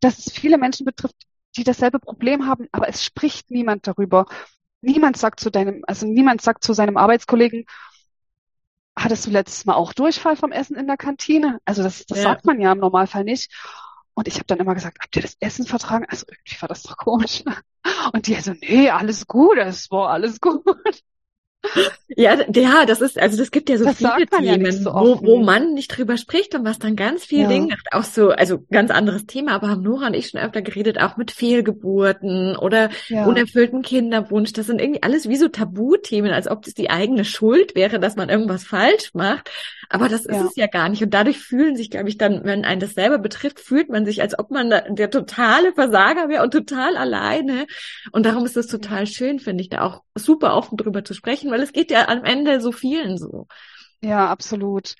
dass 0.00 0.18
es 0.18 0.32
viele 0.32 0.58
Menschen 0.58 0.84
betrifft, 0.84 1.16
die 1.56 1.64
dasselbe 1.64 2.00
Problem 2.00 2.46
haben, 2.46 2.66
aber 2.72 2.88
es 2.88 3.04
spricht 3.04 3.50
niemand 3.50 3.86
darüber. 3.86 4.26
Niemand 4.80 5.16
sagt 5.16 5.40
zu 5.40 5.50
deinem, 5.50 5.82
also 5.86 6.06
niemand 6.06 6.42
sagt 6.42 6.64
zu 6.64 6.72
seinem 6.72 6.96
Arbeitskollegen, 6.96 7.64
hattest 8.96 9.26
du 9.26 9.30
letztes 9.30 9.64
Mal 9.64 9.74
auch 9.74 9.92
Durchfall 9.92 10.36
vom 10.36 10.52
Essen 10.52 10.76
in 10.76 10.86
der 10.86 10.96
Kantine? 10.96 11.58
Also 11.64 11.82
das, 11.82 12.06
das 12.06 12.18
ja. 12.18 12.24
sagt 12.24 12.44
man 12.44 12.60
ja 12.60 12.72
im 12.72 12.78
Normalfall 12.78 13.24
nicht. 13.24 13.52
Und 14.14 14.28
ich 14.28 14.34
habe 14.34 14.46
dann 14.46 14.58
immer 14.58 14.74
gesagt, 14.74 14.98
habt 15.00 15.16
ihr 15.16 15.22
das 15.22 15.36
Essen 15.40 15.66
vertragen? 15.66 16.06
Also 16.08 16.26
irgendwie 16.28 16.60
war 16.60 16.68
das 16.68 16.82
doch 16.82 16.96
komisch. 16.96 17.42
Und 18.12 18.26
die 18.26 18.34
so, 18.36 18.52
nee, 18.52 18.90
alles 18.90 19.26
gut, 19.26 19.58
es 19.58 19.90
war 19.90 20.10
alles 20.10 20.40
gut. 20.40 20.64
Ja, 22.16 22.38
ja, 22.54 22.86
das 22.86 23.00
ist, 23.00 23.18
also 23.18 23.36
das 23.36 23.50
gibt 23.50 23.68
ja 23.68 23.76
so 23.76 23.84
das 23.84 23.96
viele 23.96 24.26
Themen, 24.26 24.64
ja 24.64 24.72
so 24.72 24.92
wo, 24.92 25.20
wo 25.22 25.42
man 25.42 25.74
nicht 25.74 25.88
drüber 25.88 26.16
spricht 26.16 26.54
und 26.54 26.64
was 26.64 26.78
dann 26.78 26.96
ganz 26.96 27.24
viel 27.24 27.42
ja. 27.42 27.48
Ding 27.48 27.68
macht. 27.68 27.88
Auch 27.92 28.04
so, 28.04 28.30
also 28.30 28.64
ganz 28.70 28.90
anderes 28.90 29.26
Thema, 29.26 29.52
aber 29.52 29.68
haben 29.68 29.82
Nora 29.82 30.08
und 30.08 30.14
ich 30.14 30.28
schon 30.28 30.40
öfter 30.40 30.62
geredet, 30.62 31.00
auch 31.00 31.16
mit 31.16 31.30
Fehlgeburten 31.32 32.56
oder 32.56 32.90
ja. 33.08 33.24
unerfüllten 33.24 33.82
Kinderwunsch. 33.82 34.52
Das 34.52 34.66
sind 34.66 34.80
irgendwie 34.80 35.02
alles 35.02 35.28
wie 35.28 35.36
so 35.36 35.48
Tabuthemen, 35.48 36.32
als 36.32 36.48
ob 36.48 36.62
das 36.62 36.74
die 36.74 36.90
eigene 36.90 37.24
Schuld 37.24 37.74
wäre, 37.74 37.98
dass 37.98 38.16
man 38.16 38.28
irgendwas 38.28 38.64
falsch 38.64 39.10
macht. 39.14 39.50
Aber 39.88 40.08
das 40.08 40.26
ist 40.26 40.40
es 40.40 40.56
ja 40.56 40.66
gar 40.66 40.88
nicht. 40.88 41.02
Und 41.02 41.14
dadurch 41.14 41.38
fühlen 41.38 41.76
sich, 41.76 41.90
glaube 41.90 42.08
ich, 42.08 42.18
dann, 42.18 42.44
wenn 42.44 42.64
einen 42.64 42.80
das 42.80 42.94
selber 42.94 43.18
betrifft, 43.18 43.60
fühlt 43.60 43.88
man 43.88 44.04
sich, 44.04 44.22
als 44.22 44.38
ob 44.38 44.50
man 44.50 44.70
der 44.70 45.10
totale 45.10 45.72
Versager 45.72 46.28
wäre 46.28 46.42
und 46.42 46.52
total 46.52 46.96
alleine. 46.96 47.66
Und 48.12 48.26
darum 48.26 48.44
ist 48.44 48.56
es 48.56 48.66
total 48.66 49.06
schön, 49.06 49.40
finde 49.40 49.62
ich, 49.62 49.68
da 49.68 49.82
auch 49.82 50.02
super 50.14 50.56
offen 50.56 50.76
drüber 50.76 51.04
zu 51.04 51.14
sprechen 51.14 51.50
weil 51.54 51.62
es 51.62 51.72
geht 51.72 51.92
ja 51.92 52.08
am 52.08 52.24
Ende 52.24 52.60
so 52.60 52.72
vielen 52.72 53.16
so. 53.16 53.46
Ja, 54.00 54.28
absolut. 54.28 54.96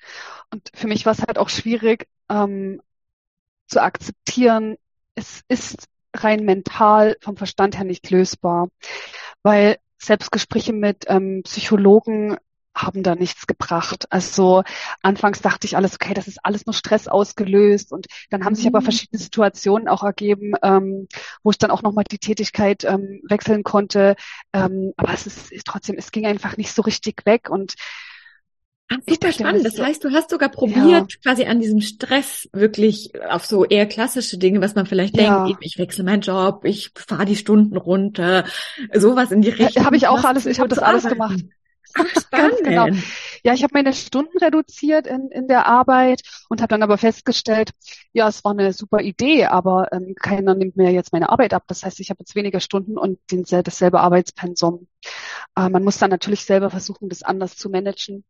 Und 0.51 0.71
für 0.73 0.87
mich 0.87 1.05
war 1.05 1.11
es 1.11 1.21
halt 1.21 1.37
auch 1.37 1.49
schwierig 1.49 2.07
ähm, 2.29 2.81
zu 3.67 3.81
akzeptieren, 3.83 4.77
es 5.15 5.41
ist 5.49 5.87
rein 6.15 6.45
mental 6.45 7.17
vom 7.21 7.35
Verstand 7.35 7.77
her 7.77 7.83
nicht 7.83 8.09
lösbar, 8.09 8.69
weil 9.43 9.77
Selbstgespräche 9.97 10.71
mit 10.71 11.05
ähm, 11.07 11.41
Psychologen 11.43 12.37
haben 12.75 13.03
da 13.03 13.15
nichts 13.15 13.47
gebracht. 13.47 14.05
Also 14.11 14.63
anfangs 15.01 15.41
dachte 15.41 15.65
ich 15.65 15.77
alles, 15.77 15.95
okay, 15.95 16.13
das 16.13 16.27
ist 16.27 16.39
alles 16.43 16.65
nur 16.65 16.73
Stress 16.73 17.07
ausgelöst 17.07 17.91
und 17.91 18.07
dann 18.29 18.43
haben 18.43 18.55
sich 18.55 18.67
aber 18.67 18.81
mhm. 18.81 18.85
verschiedene 18.85 19.21
Situationen 19.21 19.87
auch 19.87 20.03
ergeben, 20.03 20.53
ähm, 20.61 21.07
wo 21.43 21.51
ich 21.51 21.57
dann 21.57 21.71
auch 21.71 21.81
nochmal 21.81 22.03
die 22.09 22.19
Tätigkeit 22.19 22.83
ähm, 22.83 23.21
wechseln 23.27 23.63
konnte. 23.63 24.15
Ähm, 24.53 24.93
aber 24.97 25.13
es 25.13 25.25
ist, 25.25 25.51
ist 25.51 25.65
trotzdem, 25.65 25.95
es 25.97 26.11
ging 26.11 26.25
einfach 26.25 26.57
nicht 26.57 26.73
so 26.73 26.81
richtig 26.81 27.25
weg 27.25 27.49
und 27.49 27.75
Ach, 28.87 28.97
super 29.07 29.31
spannend. 29.31 29.65
Das 29.65 29.79
heißt, 29.79 30.03
du 30.03 30.11
hast 30.11 30.29
sogar 30.29 30.49
probiert, 30.49 31.11
ja. 31.11 31.19
quasi 31.23 31.45
an 31.45 31.59
diesem 31.59 31.81
Stress 31.81 32.47
wirklich 32.53 33.11
auf 33.27 33.43
so 33.43 33.65
eher 33.65 33.87
klassische 33.87 34.37
Dinge, 34.37 34.61
was 34.61 34.75
man 34.75 34.85
vielleicht 34.85 35.17
ja. 35.17 35.45
denkt, 35.45 35.59
ich 35.65 35.79
wechsle 35.79 36.03
meinen 36.03 36.21
Job, 36.21 36.65
ich 36.65 36.91
fahre 36.95 37.25
die 37.25 37.35
Stunden 37.35 37.77
runter, 37.77 38.45
sowas 38.93 39.31
in 39.31 39.41
die 39.41 39.49
Richtung. 39.49 39.69
Ja, 39.73 39.85
habe 39.85 39.97
ich 39.97 40.07
auch 40.07 40.23
alles, 40.23 40.45
ich 40.45 40.59
habe 40.59 40.69
das 40.69 40.77
alles 40.77 41.03
gemacht. 41.05 41.39
Ganz 42.31 42.57
genau. 42.63 42.87
Ja, 43.43 43.53
ich 43.53 43.63
habe 43.63 43.73
meine 43.73 43.93
Stunden 43.93 44.37
reduziert 44.37 45.07
in, 45.07 45.29
in 45.31 45.47
der 45.47 45.65
Arbeit 45.65 46.21
und 46.49 46.61
habe 46.61 46.69
dann 46.69 46.83
aber 46.83 46.97
festgestellt, 46.97 47.71
ja, 48.11 48.27
es 48.27 48.43
war 48.43 48.51
eine 48.51 48.73
super 48.73 49.01
Idee, 49.01 49.45
aber 49.45 49.91
ähm, 49.93 50.15
keiner 50.19 50.55
nimmt 50.55 50.75
mir 50.75 50.91
jetzt 50.91 51.13
meine 51.13 51.29
Arbeit 51.29 51.53
ab. 51.53 51.63
Das 51.67 51.83
heißt, 51.83 51.99
ich 51.99 52.09
habe 52.09 52.19
jetzt 52.21 52.35
weniger 52.35 52.59
Stunden 52.59 52.97
und 52.97 53.19
den, 53.31 53.43
dasselbe 53.43 53.99
Arbeitspensum. 53.99 54.87
Äh, 55.55 55.69
man 55.69 55.83
muss 55.83 55.97
dann 55.97 56.09
natürlich 56.09 56.45
selber 56.45 56.69
versuchen, 56.69 57.09
das 57.09 57.23
anders 57.23 57.55
zu 57.55 57.69
managen 57.69 58.25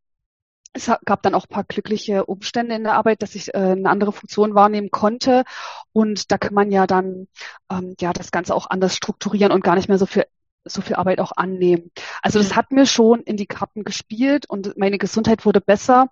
es 0.76 0.92
gab 1.06 1.24
dann 1.24 1.36
auch 1.36 1.46
ein 1.46 1.54
paar 1.54 1.64
glückliche 1.64 2.26
Umstände 2.26 2.76
in 2.76 2.84
der 2.84 2.96
Arbeit, 2.96 3.22
dass 3.22 3.34
ich 3.34 3.54
äh, 3.54 3.58
eine 3.58 3.90
andere 3.90 4.12
Funktion 4.12 4.56
wahrnehmen 4.56 4.92
konnte. 4.92 5.46
Und 5.94 6.32
da 6.32 6.38
kann 6.38 6.54
man 6.54 6.70
ja 6.70 6.86
dann 6.86 7.28
ähm, 7.72 7.96
ja 8.00 8.12
das 8.12 8.32
Ganze 8.32 8.54
auch 8.54 8.70
anders 8.70 8.94
strukturieren 8.94 9.54
und 9.54 9.64
gar 9.64 9.76
nicht 9.76 9.88
mehr 9.88 9.98
so 9.98 10.06
viel 10.06 10.26
so 10.66 10.82
viel 10.82 10.96
Arbeit 10.96 11.20
auch 11.20 11.32
annehmen. 11.36 11.92
Also 12.22 12.40
das 12.40 12.56
hat 12.56 12.72
mir 12.72 12.86
schon 12.86 13.22
in 13.22 13.38
die 13.38 13.46
Karten 13.46 13.84
gespielt 13.84 14.50
und 14.50 14.78
meine 14.78 14.98
Gesundheit 14.98 15.46
wurde 15.46 15.62
besser, 15.62 16.10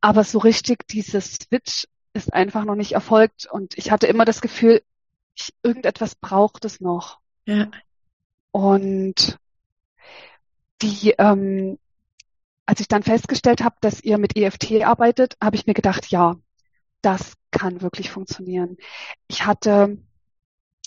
aber 0.00 0.24
so 0.24 0.38
richtig 0.38 0.88
dieses 0.88 1.34
Switch 1.34 1.86
ist 2.12 2.32
einfach 2.32 2.64
noch 2.64 2.74
nicht 2.74 2.92
erfolgt 2.92 3.46
und 3.50 3.76
ich 3.78 3.90
hatte 3.90 4.06
immer 4.06 4.24
das 4.24 4.40
Gefühl, 4.40 4.82
ich, 5.36 5.52
irgendetwas 5.62 6.14
braucht 6.16 6.64
es 6.64 6.80
noch. 6.80 7.20
Ja. 7.46 7.70
Und 8.50 9.38
die 10.82 11.14
ähm, 11.18 11.78
als 12.70 12.78
ich 12.78 12.86
dann 12.86 13.02
festgestellt 13.02 13.64
habe, 13.64 13.74
dass 13.80 14.00
ihr 14.00 14.16
mit 14.16 14.36
EFT 14.36 14.82
arbeitet, 14.84 15.36
habe 15.42 15.56
ich 15.56 15.66
mir 15.66 15.74
gedacht, 15.74 16.06
ja, 16.06 16.36
das 17.02 17.32
kann 17.50 17.82
wirklich 17.82 18.10
funktionieren. 18.10 18.76
Ich 19.26 19.44
hatte, 19.44 19.98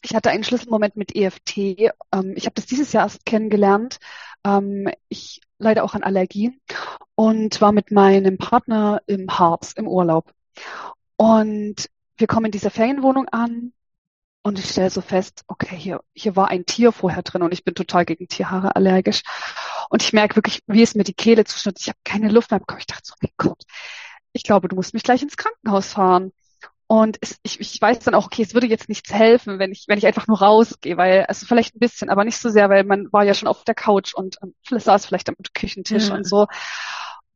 ich 0.04 0.14
hatte 0.14 0.30
einen 0.30 0.44
Schlüsselmoment 0.44 0.96
mit 0.96 1.16
EFT. 1.16 1.58
Ähm, 1.58 2.34
ich 2.36 2.46
habe 2.46 2.56
das 2.56 2.66
dieses 2.66 2.92
Jahr 2.92 3.06
erst 3.06 3.26
kennengelernt. 3.26 4.00
Ähm, 4.46 4.90
ich 5.10 5.42
leide 5.58 5.84
auch 5.84 5.96
an 5.96 6.04
Allergien 6.04 6.60
und 7.16 7.62
war 7.62 7.72
mit 7.72 7.90
meinem 7.92 8.38
Partner 8.38 9.02
im 9.08 9.28
Harz 9.30 9.72
im 9.74 9.88
Urlaub. 9.88 10.32
Und 11.16 11.90
wir 12.18 12.28
kommen 12.28 12.48
in 12.48 12.52
dieser 12.52 12.70
Ferienwohnung 12.70 13.30
an 13.30 13.72
und 14.44 14.60
ich 14.60 14.70
stelle 14.70 14.90
so 14.90 15.00
fest, 15.00 15.46
okay, 15.48 15.76
hier, 15.76 16.02
hier 16.14 16.36
war 16.36 16.50
ein 16.50 16.66
Tier 16.66 16.92
vorher 16.92 17.24
drin 17.24 17.42
und 17.42 17.54
ich 17.54 17.64
bin 17.64 17.76
total 17.76 18.04
gegen 18.04 18.28
Tierhaare 18.28 18.76
allergisch. 18.76 19.24
Und 19.90 20.04
ich 20.04 20.12
merke 20.12 20.36
wirklich, 20.36 20.62
wie 20.68 20.82
es 20.82 20.96
mir 20.96 21.04
die 21.04 21.14
Kehle 21.14 21.46
zuschnitt. 21.46 21.80
Ich 21.80 21.88
habe 21.88 22.00
keine 22.04 22.30
Luft 22.30 22.52
mehr 22.52 22.60
bekommen. 22.60 22.82
Ich 22.82 22.88
dachte 22.88 23.04
so, 23.06 23.14
oh 23.24 23.28
Gott, 23.38 23.64
ich 24.34 24.44
glaube, 24.44 24.68
du 24.68 24.76
musst 24.76 24.94
mich 24.94 25.04
gleich 25.04 25.22
ins 25.22 25.38
Krankenhaus 25.38 25.94
fahren. 25.94 26.34
Und 26.94 27.18
es, 27.22 27.40
ich, 27.42 27.60
ich 27.60 27.82
weiß 27.82 28.02
dann 28.02 28.14
auch, 28.14 28.28
okay, 28.28 28.44
es 28.44 28.54
würde 28.54 28.68
jetzt 28.68 28.88
nichts 28.88 29.12
helfen, 29.12 29.58
wenn 29.58 29.72
ich, 29.72 29.86
wenn 29.88 29.98
ich 29.98 30.06
einfach 30.06 30.28
nur 30.28 30.38
rausgehe, 30.38 30.96
weil, 30.96 31.26
also 31.26 31.48
vielleicht 31.48 31.76
ein 31.76 31.80
bisschen, 31.80 32.12
aber 32.12 32.24
nicht 32.24 32.38
so 32.38 32.50
sehr, 32.50 32.70
weil 32.70 32.84
man 32.84 33.12
war 33.12 33.24
ja 33.24 33.34
schon 33.34 33.48
auf 33.48 33.64
der 33.64 33.74
Couch 33.74 34.14
und 34.14 34.38
ähm, 34.44 34.54
saß 34.70 35.08
vielleicht 35.08 35.28
am 35.28 35.36
Küchentisch 35.56 36.10
ja. 36.10 36.14
und 36.14 36.28
so. 36.28 36.46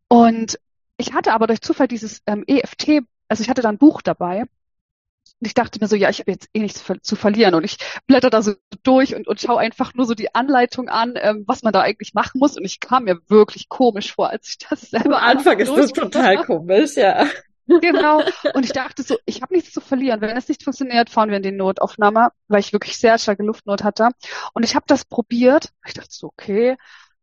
Und 0.09 0.59
ich 0.97 1.13
hatte 1.13 1.33
aber 1.33 1.47
durch 1.47 1.61
Zufall 1.61 1.87
dieses 1.87 2.21
ähm, 2.27 2.43
EFT, 2.45 3.01
also 3.29 3.41
ich 3.41 3.49
hatte 3.49 3.63
da 3.63 3.69
ein 3.69 3.79
Buch 3.79 4.03
dabei 4.03 4.41
und 4.41 5.47
ich 5.47 5.55
dachte 5.55 5.79
mir 5.81 5.87
so, 5.87 5.95
ja, 5.95 6.11
ich 6.11 6.19
habe 6.19 6.33
jetzt 6.33 6.49
eh 6.53 6.59
nichts 6.59 6.83
zu 7.01 7.15
verlieren. 7.15 7.55
Und 7.55 7.63
ich 7.63 7.77
blätter 8.05 8.29
da 8.29 8.43
so 8.43 8.53
durch 8.83 9.15
und, 9.15 9.27
und 9.27 9.41
schaue 9.41 9.57
einfach 9.57 9.95
nur 9.95 10.05
so 10.05 10.13
die 10.13 10.35
Anleitung 10.35 10.87
an, 10.87 11.13
ähm, 11.15 11.45
was 11.47 11.63
man 11.63 11.73
da 11.73 11.81
eigentlich 11.81 12.13
machen 12.13 12.37
muss. 12.37 12.57
Und 12.57 12.65
ich 12.65 12.79
kam 12.79 13.05
mir 13.05 13.19
wirklich 13.27 13.69
komisch 13.69 14.13
vor, 14.13 14.29
als 14.29 14.49
ich 14.49 14.57
das 14.69 14.81
selber. 14.81 15.17
Am 15.17 15.37
Anfang 15.37 15.57
ist 15.57 15.75
das 15.75 15.93
total 15.93 16.43
komisch, 16.43 16.95
ja. 16.95 17.25
Genau. 17.67 18.21
Und 18.53 18.65
ich 18.65 18.71
dachte 18.71 19.03
so, 19.03 19.17
ich 19.25 19.41
habe 19.41 19.53
nichts 19.53 19.73
zu 19.73 19.81
verlieren. 19.81 20.21
Wenn 20.21 20.37
es 20.37 20.47
nicht 20.47 20.63
funktioniert, 20.63 21.09
fahren 21.09 21.29
wir 21.29 21.37
in 21.37 21.43
die 21.43 21.51
Notaufnahme, 21.51 22.29
weil 22.47 22.59
ich 22.61 22.73
wirklich 22.73 22.97
sehr 22.97 23.17
starke 23.17 23.43
Luftnot 23.43 23.83
hatte. 23.83 24.09
Und 24.53 24.63
ich 24.63 24.75
habe 24.75 24.85
das 24.87 25.05
probiert. 25.05 25.71
Ich 25.85 25.93
dachte 25.93 26.11
so, 26.11 26.27
okay. 26.27 26.77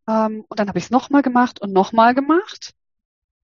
Ähm, 0.09 0.45
und 0.49 0.59
dann 0.59 0.69
habe 0.69 0.79
ich 0.79 0.85
es 0.85 0.91
nochmal 0.91 1.23
gemacht 1.23 1.61
und 1.61 1.73
nochmal 1.73 2.15
gemacht. 2.15 2.75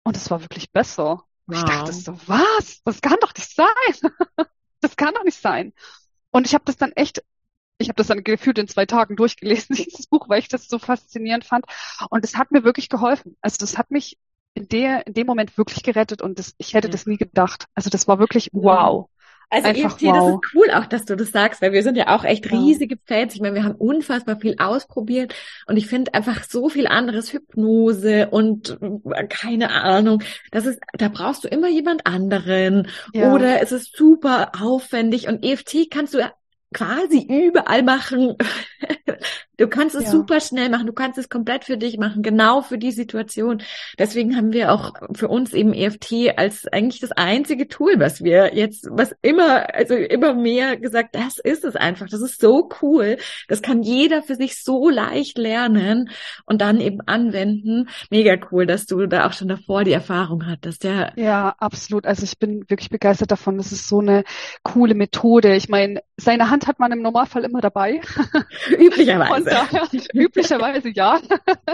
Und 0.03 0.17
es 0.17 0.31
war 0.31 0.41
wirklich 0.41 0.71
besser. 0.71 1.23
Wow. 1.45 1.57
Ich 1.57 1.63
dachte 1.63 1.93
so, 1.93 2.19
was? 2.27 2.81
Das 2.83 3.01
kann 3.01 3.17
doch 3.21 3.33
nicht 3.35 3.53
sein. 3.55 4.11
das 4.81 4.95
kann 4.95 5.13
doch 5.13 5.23
nicht 5.23 5.39
sein. 5.39 5.73
Und 6.31 6.45
ich 6.45 6.53
habe 6.53 6.65
das 6.65 6.77
dann 6.77 6.91
echt, 6.93 7.23
ich 7.77 7.89
habe 7.89 7.95
das 7.95 8.07
dann 8.07 8.23
gefühlt 8.23 8.57
in 8.57 8.67
zwei 8.67 8.85
Tagen 8.85 9.15
durchgelesen, 9.15 9.75
dieses 9.75 10.07
Buch, 10.07 10.29
weil 10.29 10.39
ich 10.39 10.49
das 10.49 10.67
so 10.67 10.79
faszinierend 10.79 11.45
fand. 11.45 11.65
Und 12.09 12.25
es 12.25 12.35
hat 12.35 12.51
mir 12.51 12.63
wirklich 12.63 12.89
geholfen. 12.89 13.37
Also 13.41 13.57
das 13.59 13.77
hat 13.77 13.91
mich 13.91 14.17
in 14.57 14.67
der, 14.67 15.07
in 15.07 15.13
dem 15.13 15.27
Moment 15.27 15.57
wirklich 15.57 15.83
gerettet 15.83 16.21
und 16.21 16.39
das, 16.39 16.55
ich 16.57 16.73
hätte 16.73 16.89
das 16.89 17.05
nie 17.05 17.17
gedacht. 17.17 17.65
Also 17.75 17.89
das 17.89 18.07
war 18.07 18.19
wirklich 18.19 18.49
wow. 18.53 19.09
Also 19.49 19.69
Einfach, 19.69 19.91
EFT, 19.91 20.03
wow. 20.03 20.13
das 20.13 20.27
ist 20.27 20.55
cool 20.55 20.71
auch, 20.71 20.85
dass 20.87 21.05
du 21.05 21.15
das 21.15 21.31
sagst, 21.31 21.61
weil 21.61 21.71
wir 21.71 21.81
sind 21.81 21.95
ja 21.95 22.13
auch 22.13 22.25
echt 22.25 22.51
riesige 22.51 22.97
Fans. 23.05 23.33
Ich 23.33 23.39
meine, 23.39 23.55
wir 23.55 23.63
haben 23.63 23.75
unfassbar 23.75 24.37
viel 24.37 24.55
ausprobiert 24.59 25.33
und 25.67 25.77
ich 25.77 25.87
finde 25.87 26.13
einfach 26.13 26.43
so 26.43 26.67
viel 26.67 26.85
anderes 26.85 27.31
Hypnose 27.31 28.27
und 28.29 28.77
äh, 28.81 29.25
keine 29.27 29.71
Ahnung. 29.71 30.21
Das 30.51 30.65
ist, 30.65 30.79
da 30.93 31.07
brauchst 31.07 31.45
du 31.45 31.47
immer 31.47 31.69
jemand 31.69 32.05
anderen 32.05 32.89
ja. 33.13 33.33
oder 33.33 33.61
es 33.61 33.71
ist 33.71 33.95
super 33.95 34.51
aufwendig 34.59 35.29
und 35.29 35.45
EFT 35.45 35.89
kannst 35.89 36.13
du 36.13 36.29
quasi 36.73 37.25
überall 37.27 37.83
machen. 37.83 38.35
Du 39.59 39.67
kannst 39.67 39.95
es 39.95 40.03
ja. 40.03 40.11
super 40.11 40.39
schnell 40.39 40.69
machen, 40.69 40.85
du 40.85 40.93
kannst 40.93 41.17
es 41.17 41.29
komplett 41.29 41.65
für 41.65 41.77
dich 41.77 41.97
machen, 41.97 42.21
genau 42.21 42.61
für 42.61 42.77
die 42.77 42.91
Situation. 42.91 43.63
Deswegen 43.97 44.37
haben 44.37 44.53
wir 44.53 44.71
auch 44.71 44.93
für 45.15 45.29
uns 45.29 45.51
eben 45.51 45.73
EFT 45.73 46.37
als 46.37 46.67
eigentlich 46.67 47.01
das 47.01 47.11
einzige 47.11 47.67
Tool, 47.67 47.93
was 47.97 48.23
wir 48.23 48.55
jetzt, 48.55 48.87
was 48.91 49.15
immer, 49.23 49.73
also 49.73 49.95
immer 49.95 50.35
mehr 50.35 50.77
gesagt, 50.77 51.15
das 51.15 51.39
ist 51.39 51.65
es 51.65 51.75
einfach, 51.75 52.07
das 52.07 52.21
ist 52.21 52.39
so 52.39 52.69
cool. 52.83 53.17
Das 53.47 53.63
kann 53.63 53.81
jeder 53.81 54.21
für 54.21 54.35
sich 54.35 54.63
so 54.63 54.89
leicht 54.91 55.39
lernen 55.39 56.11
und 56.45 56.61
dann 56.61 56.79
eben 56.79 57.01
anwenden. 57.01 57.89
Mega 58.11 58.35
cool, 58.51 58.67
dass 58.67 58.85
du 58.85 59.07
da 59.07 59.25
auch 59.25 59.33
schon 59.33 59.47
davor 59.47 59.83
die 59.83 59.91
Erfahrung 59.91 60.45
hattest, 60.45 60.83
ja. 60.83 61.11
Ja, 61.15 61.55
absolut. 61.57 62.05
Also 62.05 62.23
ich 62.25 62.37
bin 62.37 62.69
wirklich 62.69 62.91
begeistert 62.91 63.31
davon. 63.31 63.57
Das 63.57 63.71
ist 63.71 63.87
so 63.87 64.01
eine 64.01 64.23
coole 64.61 64.93
Methode. 64.93 65.55
Ich 65.55 65.67
meine, 65.67 66.01
seine 66.17 66.51
Hand 66.51 66.56
hat 66.65 66.79
man 66.79 66.91
im 66.91 67.01
Normalfall 67.01 67.43
immer 67.43 67.61
dabei. 67.61 68.01
Üblicherweise 68.69 69.49
daher, 69.49 69.87
üblicherweise 70.13 70.89
ja. 70.89 71.19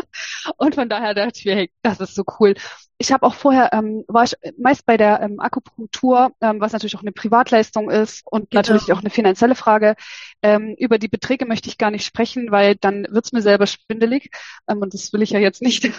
Und 0.58 0.76
von 0.76 0.90
daher 0.90 1.14
dachte 1.14 1.40
ich 1.40 1.46
mir, 1.46 1.56
hey, 1.56 1.72
das 1.82 2.00
ist 2.02 2.16
so 2.16 2.24
cool. 2.40 2.56
Ich 2.98 3.12
habe 3.12 3.26
auch 3.26 3.34
vorher, 3.34 3.72
ähm, 3.74 4.04
war 4.08 4.24
ich 4.24 4.36
meist 4.58 4.86
bei 4.86 4.98
der 4.98 5.22
ähm, 5.22 5.40
Akupunktur, 5.40 6.32
ähm, 6.42 6.60
was 6.60 6.74
natürlich 6.74 6.96
auch 6.96 7.02
eine 7.02 7.12
Privatleistung 7.12 7.90
ist 7.90 8.24
und 8.26 8.50
genau. 8.50 8.62
natürlich 8.62 8.92
auch 8.92 9.00
eine 9.00 9.10
finanzielle 9.10 9.56
Frage. 9.56 9.96
Ähm, 10.42 10.76
über 10.78 10.98
die 10.98 11.08
Beträge 11.08 11.46
möchte 11.46 11.70
ich 11.70 11.78
gar 11.78 11.92
nicht 11.92 12.06
sprechen, 12.06 12.52
weil 12.52 12.76
dann 12.76 13.06
wird's 13.10 13.32
mir 13.32 13.42
selber 13.42 13.68
schwindelig 13.68 14.32
ähm, 14.68 14.80
und 14.80 14.94
das 14.94 15.14
will 15.14 15.22
ich 15.22 15.32
ja 15.32 15.40
jetzt 15.40 15.62
nicht. 15.62 15.92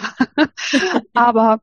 aber 1.13 1.61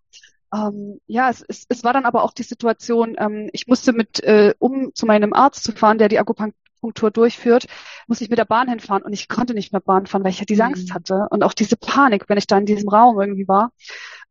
ähm, 0.54 1.00
ja, 1.06 1.30
es, 1.30 1.42
es, 1.48 1.64
es 1.68 1.82
war 1.82 1.92
dann 1.92 2.04
aber 2.04 2.22
auch 2.24 2.32
die 2.32 2.42
Situation, 2.42 3.16
ähm, 3.18 3.48
ich 3.52 3.66
musste 3.66 3.92
mit, 3.92 4.22
äh, 4.22 4.54
um 4.58 4.94
zu 4.94 5.06
meinem 5.06 5.32
Arzt 5.32 5.64
zu 5.64 5.72
fahren, 5.72 5.98
der 5.98 6.08
die 6.08 6.18
Akupunktur 6.18 6.61
Akupunktur 6.82 7.10
durchführt, 7.10 7.66
muss 8.06 8.20
ich 8.20 8.28
mit 8.28 8.38
der 8.38 8.44
Bahn 8.44 8.68
hinfahren 8.68 9.02
und 9.02 9.12
ich 9.12 9.28
konnte 9.28 9.54
nicht 9.54 9.72
mehr 9.72 9.80
Bahn 9.80 10.06
fahren, 10.06 10.24
weil 10.24 10.32
ich 10.32 10.40
ja 10.40 10.44
diese 10.44 10.64
Angst 10.64 10.88
mhm. 10.88 10.94
hatte 10.94 11.26
und 11.30 11.42
auch 11.44 11.54
diese 11.54 11.76
Panik, 11.76 12.28
wenn 12.28 12.38
ich 12.38 12.46
da 12.46 12.58
in 12.58 12.66
diesem 12.66 12.88
Raum 12.88 13.20
irgendwie 13.20 13.48
war, 13.48 13.72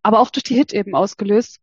aber 0.04 0.20
auch 0.20 0.30
durch 0.30 0.44
die 0.44 0.56
Hit 0.56 0.74
eben 0.74 0.94
ausgelöst. 0.94 1.60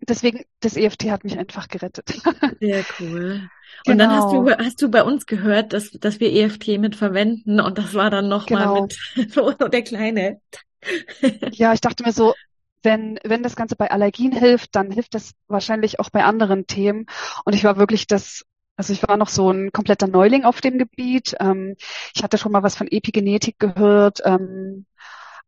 Deswegen, 0.00 0.44
das 0.60 0.76
EFT 0.76 1.10
hat 1.10 1.24
mich 1.24 1.38
einfach 1.38 1.68
gerettet. 1.68 2.08
Sehr 2.60 2.84
cool. 3.00 3.48
Und 3.86 3.98
genau. 3.98 4.04
dann 4.04 4.16
hast 4.16 4.32
du, 4.32 4.44
genau. 4.44 4.58
hast 4.58 4.82
du 4.82 4.90
bei 4.90 5.02
uns 5.02 5.26
gehört, 5.26 5.72
dass, 5.72 5.90
dass 5.92 6.20
wir 6.20 6.32
EFT 6.32 6.78
mit 6.78 6.94
verwenden 6.96 7.60
und 7.60 7.78
das 7.78 7.94
war 7.94 8.10
dann 8.10 8.28
nochmal 8.28 8.64
genau. 8.64 8.82
mit 9.16 9.72
der 9.72 9.82
kleine. 9.82 10.40
ja, 11.52 11.72
ich 11.72 11.80
dachte 11.80 12.04
mir 12.04 12.12
so, 12.12 12.34
wenn, 12.82 13.18
wenn 13.24 13.42
das 13.42 13.56
Ganze 13.56 13.76
bei 13.76 13.90
Allergien 13.90 14.32
hilft, 14.32 14.76
dann 14.76 14.90
hilft 14.90 15.14
das 15.14 15.32
wahrscheinlich 15.48 16.00
auch 16.00 16.10
bei 16.10 16.22
anderen 16.22 16.66
Themen. 16.66 17.06
Und 17.46 17.54
ich 17.54 17.64
war 17.64 17.78
wirklich 17.78 18.06
das 18.06 18.44
also 18.76 18.92
ich 18.92 19.06
war 19.06 19.16
noch 19.16 19.28
so 19.28 19.50
ein 19.50 19.72
kompletter 19.72 20.06
Neuling 20.06 20.44
auf 20.44 20.60
dem 20.60 20.78
Gebiet. 20.78 21.36
Ähm, 21.40 21.76
ich 22.14 22.22
hatte 22.22 22.38
schon 22.38 22.52
mal 22.52 22.62
was 22.62 22.76
von 22.76 22.88
Epigenetik 22.90 23.58
gehört, 23.58 24.20
ähm, 24.24 24.86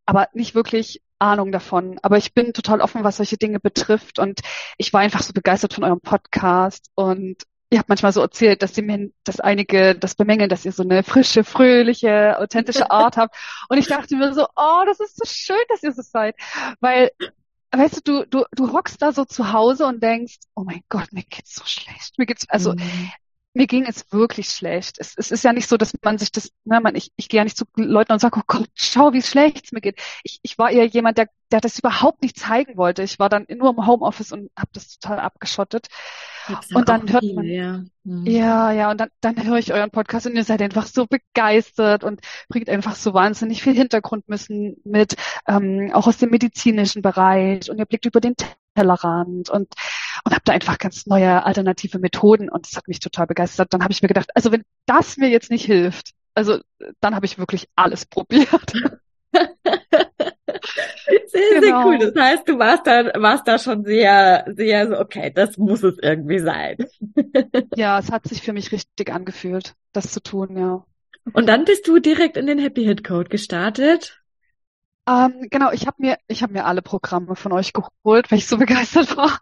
aber 0.06 0.28
nicht 0.32 0.54
wirklich 0.54 1.02
Ahnung 1.18 1.50
davon, 1.50 1.98
aber 2.02 2.18
ich 2.18 2.34
bin 2.34 2.52
total 2.52 2.80
offen, 2.80 3.02
was 3.02 3.16
solche 3.16 3.38
Dinge 3.38 3.58
betrifft 3.58 4.18
und 4.18 4.40
ich 4.76 4.92
war 4.92 5.00
einfach 5.00 5.22
so 5.22 5.32
begeistert 5.32 5.72
von 5.72 5.84
eurem 5.84 6.00
Podcast 6.00 6.90
und 6.94 7.42
ihr 7.70 7.78
habt 7.78 7.88
manchmal 7.88 8.12
so 8.12 8.20
erzählt, 8.20 8.62
dass 8.62 8.72
die, 8.72 9.12
dass 9.24 9.40
einige 9.40 9.94
das 9.94 10.14
bemängeln, 10.14 10.48
dass 10.48 10.64
ihr 10.64 10.72
so 10.72 10.82
eine 10.82 11.02
frische, 11.02 11.42
fröhliche, 11.42 12.38
authentische 12.38 12.90
Art 12.90 13.16
habt. 13.16 13.36
Und 13.68 13.78
ich 13.78 13.88
dachte 13.88 14.16
mir 14.16 14.32
so, 14.34 14.46
oh, 14.56 14.82
das 14.86 15.00
ist 15.00 15.16
so 15.16 15.24
schön, 15.26 15.64
dass 15.68 15.82
ihr 15.82 15.92
so 15.92 16.02
seid. 16.02 16.36
Weil, 16.80 17.10
weißt 17.78 18.06
du, 18.08 18.24
du, 18.24 18.26
du, 18.26 18.44
du 18.52 18.72
hockst 18.72 19.02
da 19.02 19.12
so 19.12 19.24
zu 19.24 19.52
Hause 19.52 19.86
und 19.86 20.02
denkst, 20.02 20.36
oh 20.54 20.64
mein 20.64 20.82
Gott, 20.88 21.12
mir 21.12 21.24
geht's 21.24 21.54
so 21.54 21.64
schlecht. 21.64 22.18
Mir 22.18 22.26
geht's, 22.26 22.48
also, 22.48 22.72
mhm 22.72 23.10
mir 23.56 23.66
ging 23.66 23.86
es 23.86 24.12
wirklich 24.12 24.50
schlecht. 24.50 24.96
Es, 24.98 25.14
es 25.16 25.30
ist 25.30 25.42
ja 25.42 25.54
nicht 25.54 25.66
so, 25.66 25.78
dass 25.78 25.94
man 26.02 26.18
sich 26.18 26.30
das, 26.30 26.52
ne, 26.64 26.78
man, 26.80 26.94
ich, 26.94 27.10
ich 27.16 27.30
gehe 27.30 27.38
ja 27.38 27.44
nicht 27.44 27.56
zu 27.56 27.64
Leuten 27.76 28.12
und 28.12 28.18
sage, 28.18 28.38
oh 28.38 28.44
Gott, 28.46 28.68
schau, 28.74 29.14
wie 29.14 29.22
schlecht 29.22 29.64
es 29.64 29.72
mir 29.72 29.80
geht. 29.80 29.98
Ich, 30.24 30.40
ich 30.42 30.58
war 30.58 30.70
eher 30.70 30.84
jemand, 30.84 31.16
der, 31.16 31.30
der 31.50 31.62
das 31.62 31.78
überhaupt 31.78 32.20
nicht 32.20 32.38
zeigen 32.38 32.76
wollte. 32.76 33.02
Ich 33.02 33.18
war 33.18 33.30
dann 33.30 33.46
nur 33.48 33.70
im 33.70 33.86
Homeoffice 33.86 34.32
und 34.32 34.50
habe 34.58 34.68
das 34.74 34.98
total 34.98 35.20
abgeschottet. 35.20 35.86
Und 36.74 36.88
dann 36.90 37.10
hört 37.10 37.24
man, 37.34 37.46
ja. 37.46 37.82
Mhm. 38.04 38.26
ja, 38.26 38.72
ja, 38.72 38.90
und 38.90 39.00
dann, 39.00 39.08
dann 39.22 39.42
höre 39.42 39.56
ich 39.56 39.72
euren 39.72 39.90
Podcast 39.90 40.26
und 40.26 40.36
ihr 40.36 40.44
seid 40.44 40.60
einfach 40.60 40.86
so 40.86 41.06
begeistert 41.06 42.04
und 42.04 42.20
bringt 42.48 42.68
einfach 42.68 42.94
so 42.94 43.14
wahnsinnig 43.14 43.62
viel 43.62 43.74
Hintergrundwissen 43.74 44.76
mit, 44.84 45.16
ähm, 45.48 45.90
auch 45.94 46.06
aus 46.06 46.18
dem 46.18 46.30
medizinischen 46.30 47.00
Bereich 47.00 47.70
und 47.70 47.78
ihr 47.78 47.86
blickt 47.86 48.04
über 48.04 48.20
den 48.20 48.34
Tellerrand 48.74 49.48
und, 49.48 49.72
und 50.24 50.32
habe 50.32 50.42
da 50.44 50.52
einfach 50.52 50.78
ganz 50.78 51.06
neue 51.06 51.44
alternative 51.44 51.98
Methoden 51.98 52.48
und 52.48 52.66
das 52.66 52.76
hat 52.76 52.88
mich 52.88 53.00
total 53.00 53.26
begeistert. 53.26 53.72
Dann 53.72 53.82
habe 53.82 53.92
ich 53.92 54.02
mir 54.02 54.08
gedacht, 54.08 54.30
also 54.34 54.52
wenn 54.52 54.62
das 54.86 55.16
mir 55.16 55.28
jetzt 55.28 55.50
nicht 55.50 55.64
hilft, 55.64 56.12
also 56.34 56.58
dann 57.00 57.14
habe 57.14 57.26
ich 57.26 57.38
wirklich 57.38 57.68
alles 57.76 58.06
probiert. 58.06 58.72
Sehr, 61.26 61.60
genau. 61.60 61.60
sehr 61.60 61.86
cool. 61.86 61.98
Das 61.98 62.14
heißt, 62.14 62.48
du 62.48 62.58
warst 62.58 62.86
da, 62.86 63.12
warst 63.20 63.46
da 63.46 63.58
schon 63.58 63.84
sehr, 63.84 64.44
sehr 64.48 64.88
so, 64.88 64.98
okay, 64.98 65.30
das 65.34 65.56
muss 65.58 65.82
es 65.82 65.98
irgendwie 66.00 66.38
sein. 66.38 66.76
ja, 67.76 67.98
es 67.98 68.10
hat 68.10 68.26
sich 68.26 68.42
für 68.42 68.52
mich 68.52 68.72
richtig 68.72 69.12
angefühlt, 69.12 69.74
das 69.92 70.12
zu 70.12 70.22
tun, 70.22 70.56
ja. 70.56 70.84
Und 71.32 71.46
dann 71.46 71.64
bist 71.64 71.88
du 71.88 71.98
direkt 71.98 72.36
in 72.36 72.46
den 72.46 72.58
Happy 72.58 72.84
Hit 72.84 73.04
Code 73.04 73.28
gestartet? 73.28 74.22
Ähm, 75.08 75.48
genau, 75.50 75.70
ich 75.72 75.86
habe 75.86 75.96
mir, 75.98 76.18
ich 76.28 76.42
habe 76.42 76.52
mir 76.52 76.64
alle 76.64 76.82
Programme 76.82 77.36
von 77.36 77.52
euch 77.52 77.72
geholt, 77.72 78.30
weil 78.30 78.38
ich 78.38 78.46
so 78.46 78.56
begeistert 78.58 79.16
war. 79.16 79.40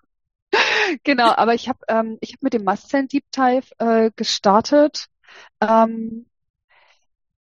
Genau, 1.05 1.33
aber 1.35 1.55
ich 1.55 1.69
habe, 1.69 1.79
ähm, 1.89 2.19
ich 2.21 2.33
habe 2.33 2.41
mit 2.43 2.53
dem 2.53 2.65
Mastzellen 2.65 3.09
Deep 3.09 3.25
Dive 3.33 3.67
äh, 3.79 4.11
gestartet. 4.17 5.07
Ähm, 5.61 6.27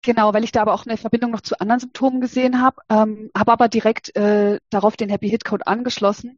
genau, 0.02 0.34
weil 0.34 0.44
ich 0.44 0.52
da 0.52 0.62
aber 0.62 0.74
auch 0.74 0.86
eine 0.86 0.98
Verbindung 0.98 1.32
noch 1.32 1.42
zu 1.42 1.60
anderen 1.60 1.80
Symptomen 1.80 2.22
gesehen 2.22 2.62
habe, 2.62 2.82
ähm, 2.90 3.32
habe 3.38 3.52
aber 3.52 3.68
direkt 3.68 4.16
äh, 4.16 4.60
darauf 4.70 4.96
den 4.96 5.10
Happy 5.10 5.30
Hit 5.30 5.46
Code 5.46 5.68
angeschlossen. 5.68 6.38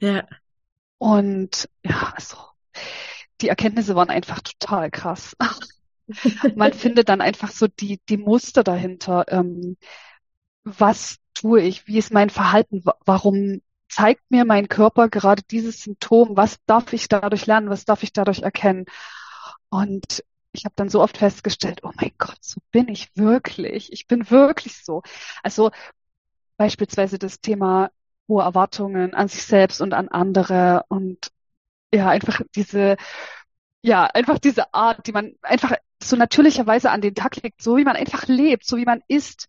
Ja. 0.00 0.26
Und 0.98 1.68
ja, 1.84 2.12
also 2.14 2.36
die 3.40 3.48
Erkenntnisse 3.48 3.94
waren 3.94 4.10
einfach 4.10 4.40
total 4.40 4.90
krass. 4.90 5.36
Man 6.56 6.72
findet 6.72 7.08
dann 7.08 7.20
einfach 7.20 7.50
so 7.50 7.66
die 7.66 8.00
die 8.08 8.18
Muster 8.18 8.62
dahinter. 8.62 9.24
Ähm, 9.28 9.76
was 10.64 11.18
tue 11.34 11.60
ich? 11.60 11.86
Wie 11.86 11.98
ist 11.98 12.12
mein 12.12 12.30
Verhalten? 12.30 12.82
Warum 13.04 13.60
zeigt 13.94 14.28
mir 14.30 14.44
mein 14.44 14.68
Körper 14.68 15.08
gerade 15.08 15.42
dieses 15.50 15.82
Symptom? 15.82 16.36
Was 16.36 16.58
darf 16.66 16.92
ich 16.92 17.08
dadurch 17.08 17.46
lernen? 17.46 17.70
Was 17.70 17.84
darf 17.84 18.02
ich 18.02 18.12
dadurch 18.12 18.40
erkennen? 18.42 18.86
Und 19.70 20.24
ich 20.52 20.64
habe 20.64 20.74
dann 20.76 20.88
so 20.88 21.00
oft 21.02 21.18
festgestellt, 21.18 21.80
oh 21.84 21.92
mein 21.96 22.12
Gott, 22.18 22.38
so 22.40 22.60
bin 22.72 22.88
ich 22.88 23.10
wirklich. 23.16 23.92
Ich 23.92 24.06
bin 24.06 24.30
wirklich 24.30 24.84
so. 24.84 25.02
Also 25.42 25.70
beispielsweise 26.56 27.18
das 27.18 27.40
Thema 27.40 27.90
hohe 28.28 28.42
Erwartungen 28.42 29.14
an 29.14 29.28
sich 29.28 29.44
selbst 29.44 29.80
und 29.80 29.94
an 29.94 30.08
andere 30.08 30.84
und 30.88 31.30
ja, 31.92 32.08
einfach 32.08 32.40
diese, 32.56 32.96
ja, 33.82 34.06
einfach 34.06 34.38
diese 34.38 34.74
Art, 34.74 35.06
die 35.06 35.12
man 35.12 35.34
einfach 35.42 35.74
so 36.02 36.16
natürlicherweise 36.16 36.90
an 36.90 37.00
den 37.00 37.14
Tag 37.14 37.36
legt, 37.42 37.62
so 37.62 37.76
wie 37.76 37.84
man 37.84 37.96
einfach 37.96 38.26
lebt, 38.26 38.66
so 38.66 38.76
wie 38.76 38.84
man 38.84 39.02
ist, 39.08 39.48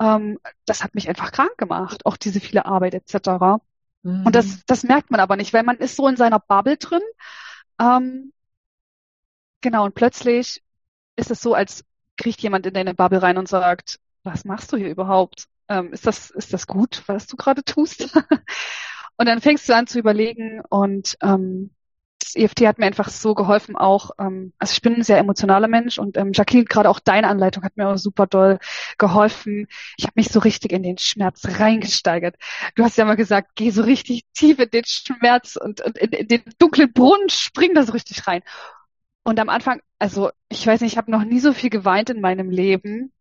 ähm, 0.00 0.38
das 0.66 0.84
hat 0.84 0.94
mich 0.94 1.08
einfach 1.08 1.32
krank 1.32 1.56
gemacht, 1.58 2.04
auch 2.06 2.16
diese 2.16 2.40
viele 2.40 2.66
Arbeit 2.66 2.94
etc. 2.94 3.60
Mhm. 4.06 4.24
Und 4.24 4.36
das, 4.36 4.46
mhm. 4.46 4.62
das 4.66 4.82
merkt 4.84 5.10
man 5.10 5.20
aber 5.20 5.36
nicht, 5.36 5.52
weil 5.52 5.64
man 5.64 5.78
ist 5.78 5.96
so 5.96 6.06
in 6.06 6.16
seiner 6.16 6.38
Bubble 6.38 6.76
drin. 6.76 7.02
Ähm, 7.80 8.32
genau, 9.60 9.84
und 9.84 9.94
plötzlich 9.96 10.62
ist 11.16 11.32
es 11.32 11.40
so, 11.40 11.54
als 11.54 11.84
kriegt 12.16 12.40
jemand 12.40 12.66
in 12.66 12.74
deine 12.74 12.94
Bubble 12.94 13.20
rein 13.20 13.36
und 13.36 13.48
sagt, 13.48 13.98
was 14.22 14.44
machst 14.44 14.72
du 14.72 14.76
hier 14.76 14.88
überhaupt? 14.88 15.46
Ähm, 15.68 15.92
ist 15.92 16.06
das, 16.06 16.30
ist 16.30 16.52
das 16.52 16.68
gut, 16.68 17.02
was 17.06 17.26
du 17.26 17.36
gerade 17.36 17.64
tust? 17.64 18.14
und 19.16 19.26
dann 19.26 19.40
fängst 19.40 19.68
du 19.68 19.74
an 19.74 19.88
zu 19.88 19.98
überlegen 19.98 20.60
und 20.68 21.16
ähm, 21.20 21.70
das 22.26 22.34
EFT 22.34 22.66
hat 22.66 22.78
mir 22.78 22.86
einfach 22.86 23.08
so 23.08 23.34
geholfen 23.34 23.76
auch, 23.76 24.10
ähm, 24.18 24.52
also 24.58 24.72
ich 24.72 24.82
bin 24.82 24.96
ein 24.96 25.02
sehr 25.04 25.18
emotionaler 25.18 25.68
Mensch 25.68 25.98
und 25.98 26.16
ähm, 26.16 26.32
Jacqueline, 26.34 26.64
gerade 26.64 26.90
auch 26.90 26.98
deine 26.98 27.28
Anleitung 27.28 27.62
hat 27.62 27.76
mir 27.76 27.88
auch 27.88 27.98
super 27.98 28.26
doll 28.26 28.58
geholfen. 28.98 29.68
Ich 29.96 30.04
habe 30.04 30.14
mich 30.16 30.28
so 30.28 30.40
richtig 30.40 30.72
in 30.72 30.82
den 30.82 30.98
Schmerz 30.98 31.42
reingesteigert. 31.60 32.36
Du 32.74 32.82
hast 32.84 32.98
ja 32.98 33.04
mal 33.04 33.16
gesagt, 33.16 33.52
geh 33.54 33.70
so 33.70 33.82
richtig 33.82 34.24
tief 34.34 34.58
in 34.58 34.70
den 34.70 34.84
Schmerz 34.84 35.56
und, 35.56 35.80
und 35.82 35.98
in, 35.98 36.10
in 36.10 36.28
den 36.28 36.42
dunklen 36.58 36.92
Brunnen, 36.92 37.28
spring 37.28 37.74
da 37.74 37.84
so 37.84 37.92
richtig 37.92 38.26
rein. 38.26 38.42
Und 39.22 39.38
am 39.38 39.48
Anfang, 39.48 39.80
also 39.98 40.30
ich 40.48 40.66
weiß 40.66 40.80
nicht, 40.80 40.92
ich 40.92 40.98
habe 40.98 41.10
noch 41.10 41.24
nie 41.24 41.40
so 41.40 41.52
viel 41.52 41.70
geweint 41.70 42.10
in 42.10 42.20
meinem 42.20 42.50
Leben 42.50 43.12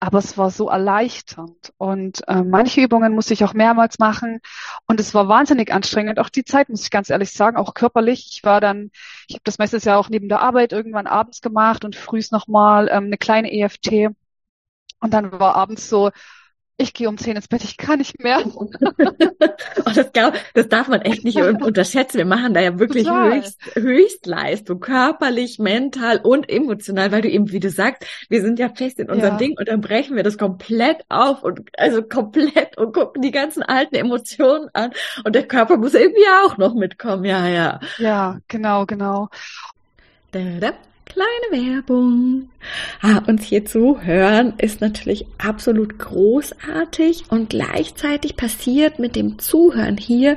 aber 0.00 0.18
es 0.18 0.36
war 0.36 0.50
so 0.50 0.68
erleichternd. 0.68 1.72
Und 1.78 2.26
äh, 2.28 2.42
manche 2.42 2.82
Übungen 2.82 3.14
musste 3.14 3.34
ich 3.34 3.44
auch 3.44 3.54
mehrmals 3.54 3.98
machen. 3.98 4.40
Und 4.86 5.00
es 5.00 5.14
war 5.14 5.28
wahnsinnig 5.28 5.72
anstrengend. 5.72 6.18
Auch 6.18 6.28
die 6.28 6.44
Zeit, 6.44 6.68
muss 6.68 6.82
ich 6.82 6.90
ganz 6.90 7.10
ehrlich 7.10 7.32
sagen, 7.32 7.56
auch 7.56 7.74
körperlich. 7.74 8.28
Ich 8.32 8.44
war 8.44 8.60
dann, 8.60 8.90
ich 9.28 9.34
habe 9.36 9.44
das 9.44 9.58
meistens 9.58 9.84
ja 9.84 9.96
auch 9.96 10.08
neben 10.08 10.28
der 10.28 10.40
Arbeit 10.42 10.72
irgendwann 10.72 11.06
abends 11.06 11.40
gemacht 11.40 11.84
und 11.84 11.96
frühs 11.96 12.30
nochmal 12.30 12.88
ähm, 12.90 13.04
eine 13.06 13.18
kleine 13.18 13.52
EFT. 13.52 14.08
Und 15.00 15.14
dann 15.14 15.32
war 15.32 15.56
abends 15.56 15.88
so, 15.88 16.10
ich 16.78 16.92
gehe 16.92 17.08
um 17.08 17.16
zehn 17.16 17.36
ins 17.36 17.48
Bett, 17.48 17.64
ich 17.64 17.78
kann 17.78 17.98
nicht 17.98 18.22
mehr. 18.22 18.44
oh, 18.54 18.68
das, 19.94 20.12
glaub, 20.12 20.34
das 20.54 20.68
darf 20.68 20.88
man 20.88 21.00
echt 21.00 21.24
nicht 21.24 21.38
unterschätzen. 21.38 22.18
Wir 22.18 22.26
machen 22.26 22.52
da 22.52 22.60
ja 22.60 22.78
wirklich 22.78 23.08
Höchst, 23.08 23.58
Höchstleistung, 23.74 24.80
körperlich, 24.80 25.58
mental 25.58 26.20
und 26.22 26.50
emotional, 26.50 27.12
weil 27.12 27.22
du 27.22 27.30
eben, 27.30 27.50
wie 27.50 27.60
du 27.60 27.70
sagst, 27.70 28.04
wir 28.28 28.42
sind 28.42 28.58
ja 28.58 28.68
fest 28.68 29.00
in 29.00 29.10
unserem 29.10 29.34
ja. 29.34 29.38
Ding 29.38 29.56
und 29.58 29.68
dann 29.68 29.80
brechen 29.80 30.16
wir 30.16 30.22
das 30.22 30.36
komplett 30.36 30.98
auf 31.08 31.42
und 31.42 31.60
also 31.78 32.02
komplett 32.02 32.76
und 32.76 32.92
gucken 32.92 33.22
die 33.22 33.30
ganzen 33.30 33.62
alten 33.62 33.94
Emotionen 33.94 34.68
an 34.74 34.92
und 35.24 35.34
der 35.34 35.46
Körper 35.46 35.78
muss 35.78 35.94
irgendwie 35.94 36.26
auch 36.44 36.58
noch 36.58 36.74
mitkommen. 36.74 37.24
Ja, 37.24 37.48
ja. 37.48 37.80
Ja, 37.98 38.38
genau, 38.48 38.84
genau. 38.84 39.28
Da, 40.32 40.40
da 40.60 40.72
kleine 41.06 41.74
Werbung. 41.74 42.50
Ah, 43.00 43.22
uns 43.26 43.44
hier 43.44 43.64
zu 43.64 44.02
hören 44.02 44.54
ist 44.58 44.80
natürlich 44.80 45.26
absolut 45.38 45.98
großartig 45.98 47.24
und 47.30 47.50
gleichzeitig 47.50 48.36
passiert 48.36 48.98
mit 48.98 49.16
dem 49.16 49.38
Zuhören 49.38 49.96
hier 49.96 50.36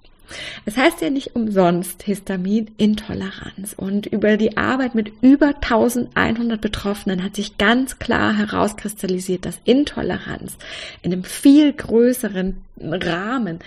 Es 0.65 0.77
heißt 0.77 1.01
ja 1.01 1.09
nicht 1.09 1.35
umsonst 1.35 2.03
Histaminintoleranz 2.03 3.73
und 3.75 4.05
über 4.05 4.37
die 4.37 4.57
Arbeit 4.57 4.95
mit 4.95 5.11
über 5.21 5.47
1100 5.47 6.59
Betroffenen 6.59 7.23
hat 7.23 7.35
sich 7.35 7.57
ganz 7.57 7.99
klar 7.99 8.37
herauskristallisiert, 8.37 9.45
dass 9.45 9.59
Intoleranz 9.63 10.57
in 11.01 11.13
einem 11.13 11.23
viel 11.23 11.73
größeren 11.73 12.61
Rahmen 12.81 13.59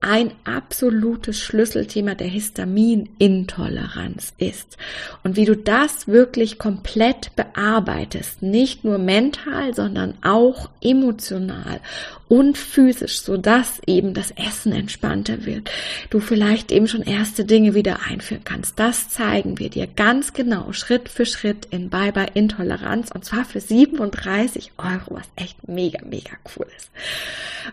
ein 0.00 0.30
absolutes 0.44 1.40
Schlüsselthema 1.40 2.14
der 2.14 2.28
Histaminintoleranz 2.28 4.34
ist. 4.38 4.76
Und 5.24 5.36
wie 5.36 5.46
du 5.46 5.56
das 5.56 6.06
wirklich 6.06 6.58
komplett 6.58 7.34
bearbeitest, 7.34 8.42
nicht 8.42 8.84
nur 8.84 8.98
mental, 8.98 9.74
sondern 9.74 10.14
auch 10.22 10.70
emotional 10.82 11.80
und 12.28 12.58
physisch, 12.58 13.20
so 13.20 13.36
dass 13.36 13.80
eben 13.86 14.14
das 14.14 14.32
Essen 14.32 14.72
entspannter 14.72 15.46
wird. 15.46 15.70
Du 16.10 16.20
vielleicht 16.20 16.72
eben 16.72 16.88
schon 16.88 17.02
erste 17.02 17.44
Dinge 17.44 17.74
wieder 17.74 18.00
einführen 18.08 18.42
kannst. 18.44 18.78
Das 18.78 19.08
zeigen 19.08 19.58
wir 19.58 19.70
dir 19.70 19.86
ganz 19.86 20.32
genau 20.32 20.72
Schritt 20.72 21.08
für 21.08 21.26
Schritt 21.26 21.68
in 21.70 21.88
Bye 21.88 22.12
Bye 22.12 22.30
Intoleranz 22.34 23.10
und 23.12 23.24
zwar 23.24 23.44
für 23.44 23.60
37 23.60 24.72
Euro, 24.78 25.16
was 25.16 25.28
echt 25.36 25.68
mega, 25.68 26.00
mega 26.04 26.32
cool 26.56 26.66
ist. 26.76 26.90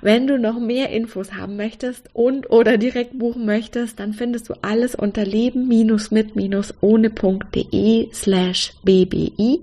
Wenn 0.02 0.28
du 0.28 0.38
noch 0.38 0.60
mehr 0.60 0.90
Infos 0.90 1.34
haben 1.34 1.56
möchtest 1.56 2.10
und 2.14 2.50
oder 2.52 2.78
direkt 2.78 3.18
buchen 3.18 3.46
möchtest, 3.46 4.00
dann 4.00 4.14
findest 4.14 4.50
du 4.50 4.54
alles 4.62 4.94
unter 4.96 5.26
leben-mit-ohne.de 5.26 8.14
slash 8.14 8.74
bbi 8.84 9.62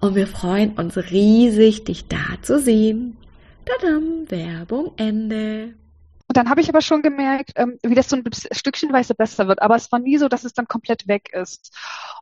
und 0.00 0.14
wir 0.14 0.26
freuen 0.26 0.72
uns 0.72 0.96
riesig, 0.96 1.84
dich 1.84 2.08
da 2.08 2.42
zu 2.42 2.58
sehen. 2.58 3.16
Tadam, 3.64 4.30
Werbung 4.30 4.92
Ende. 4.96 5.74
Und 6.26 6.38
dann 6.38 6.50
habe 6.50 6.60
ich 6.60 6.68
aber 6.68 6.80
schon 6.80 7.02
gemerkt, 7.02 7.52
ähm, 7.56 7.78
wie 7.82 7.94
das 7.94 8.08
so 8.08 8.16
ein 8.16 8.24
Stückchenweise 8.52 9.14
besser 9.14 9.46
wird. 9.46 9.62
Aber 9.62 9.76
es 9.76 9.92
war 9.92 9.98
nie 9.98 10.16
so, 10.16 10.28
dass 10.28 10.44
es 10.44 10.54
dann 10.54 10.66
komplett 10.66 11.06
weg 11.06 11.30
ist. 11.32 11.76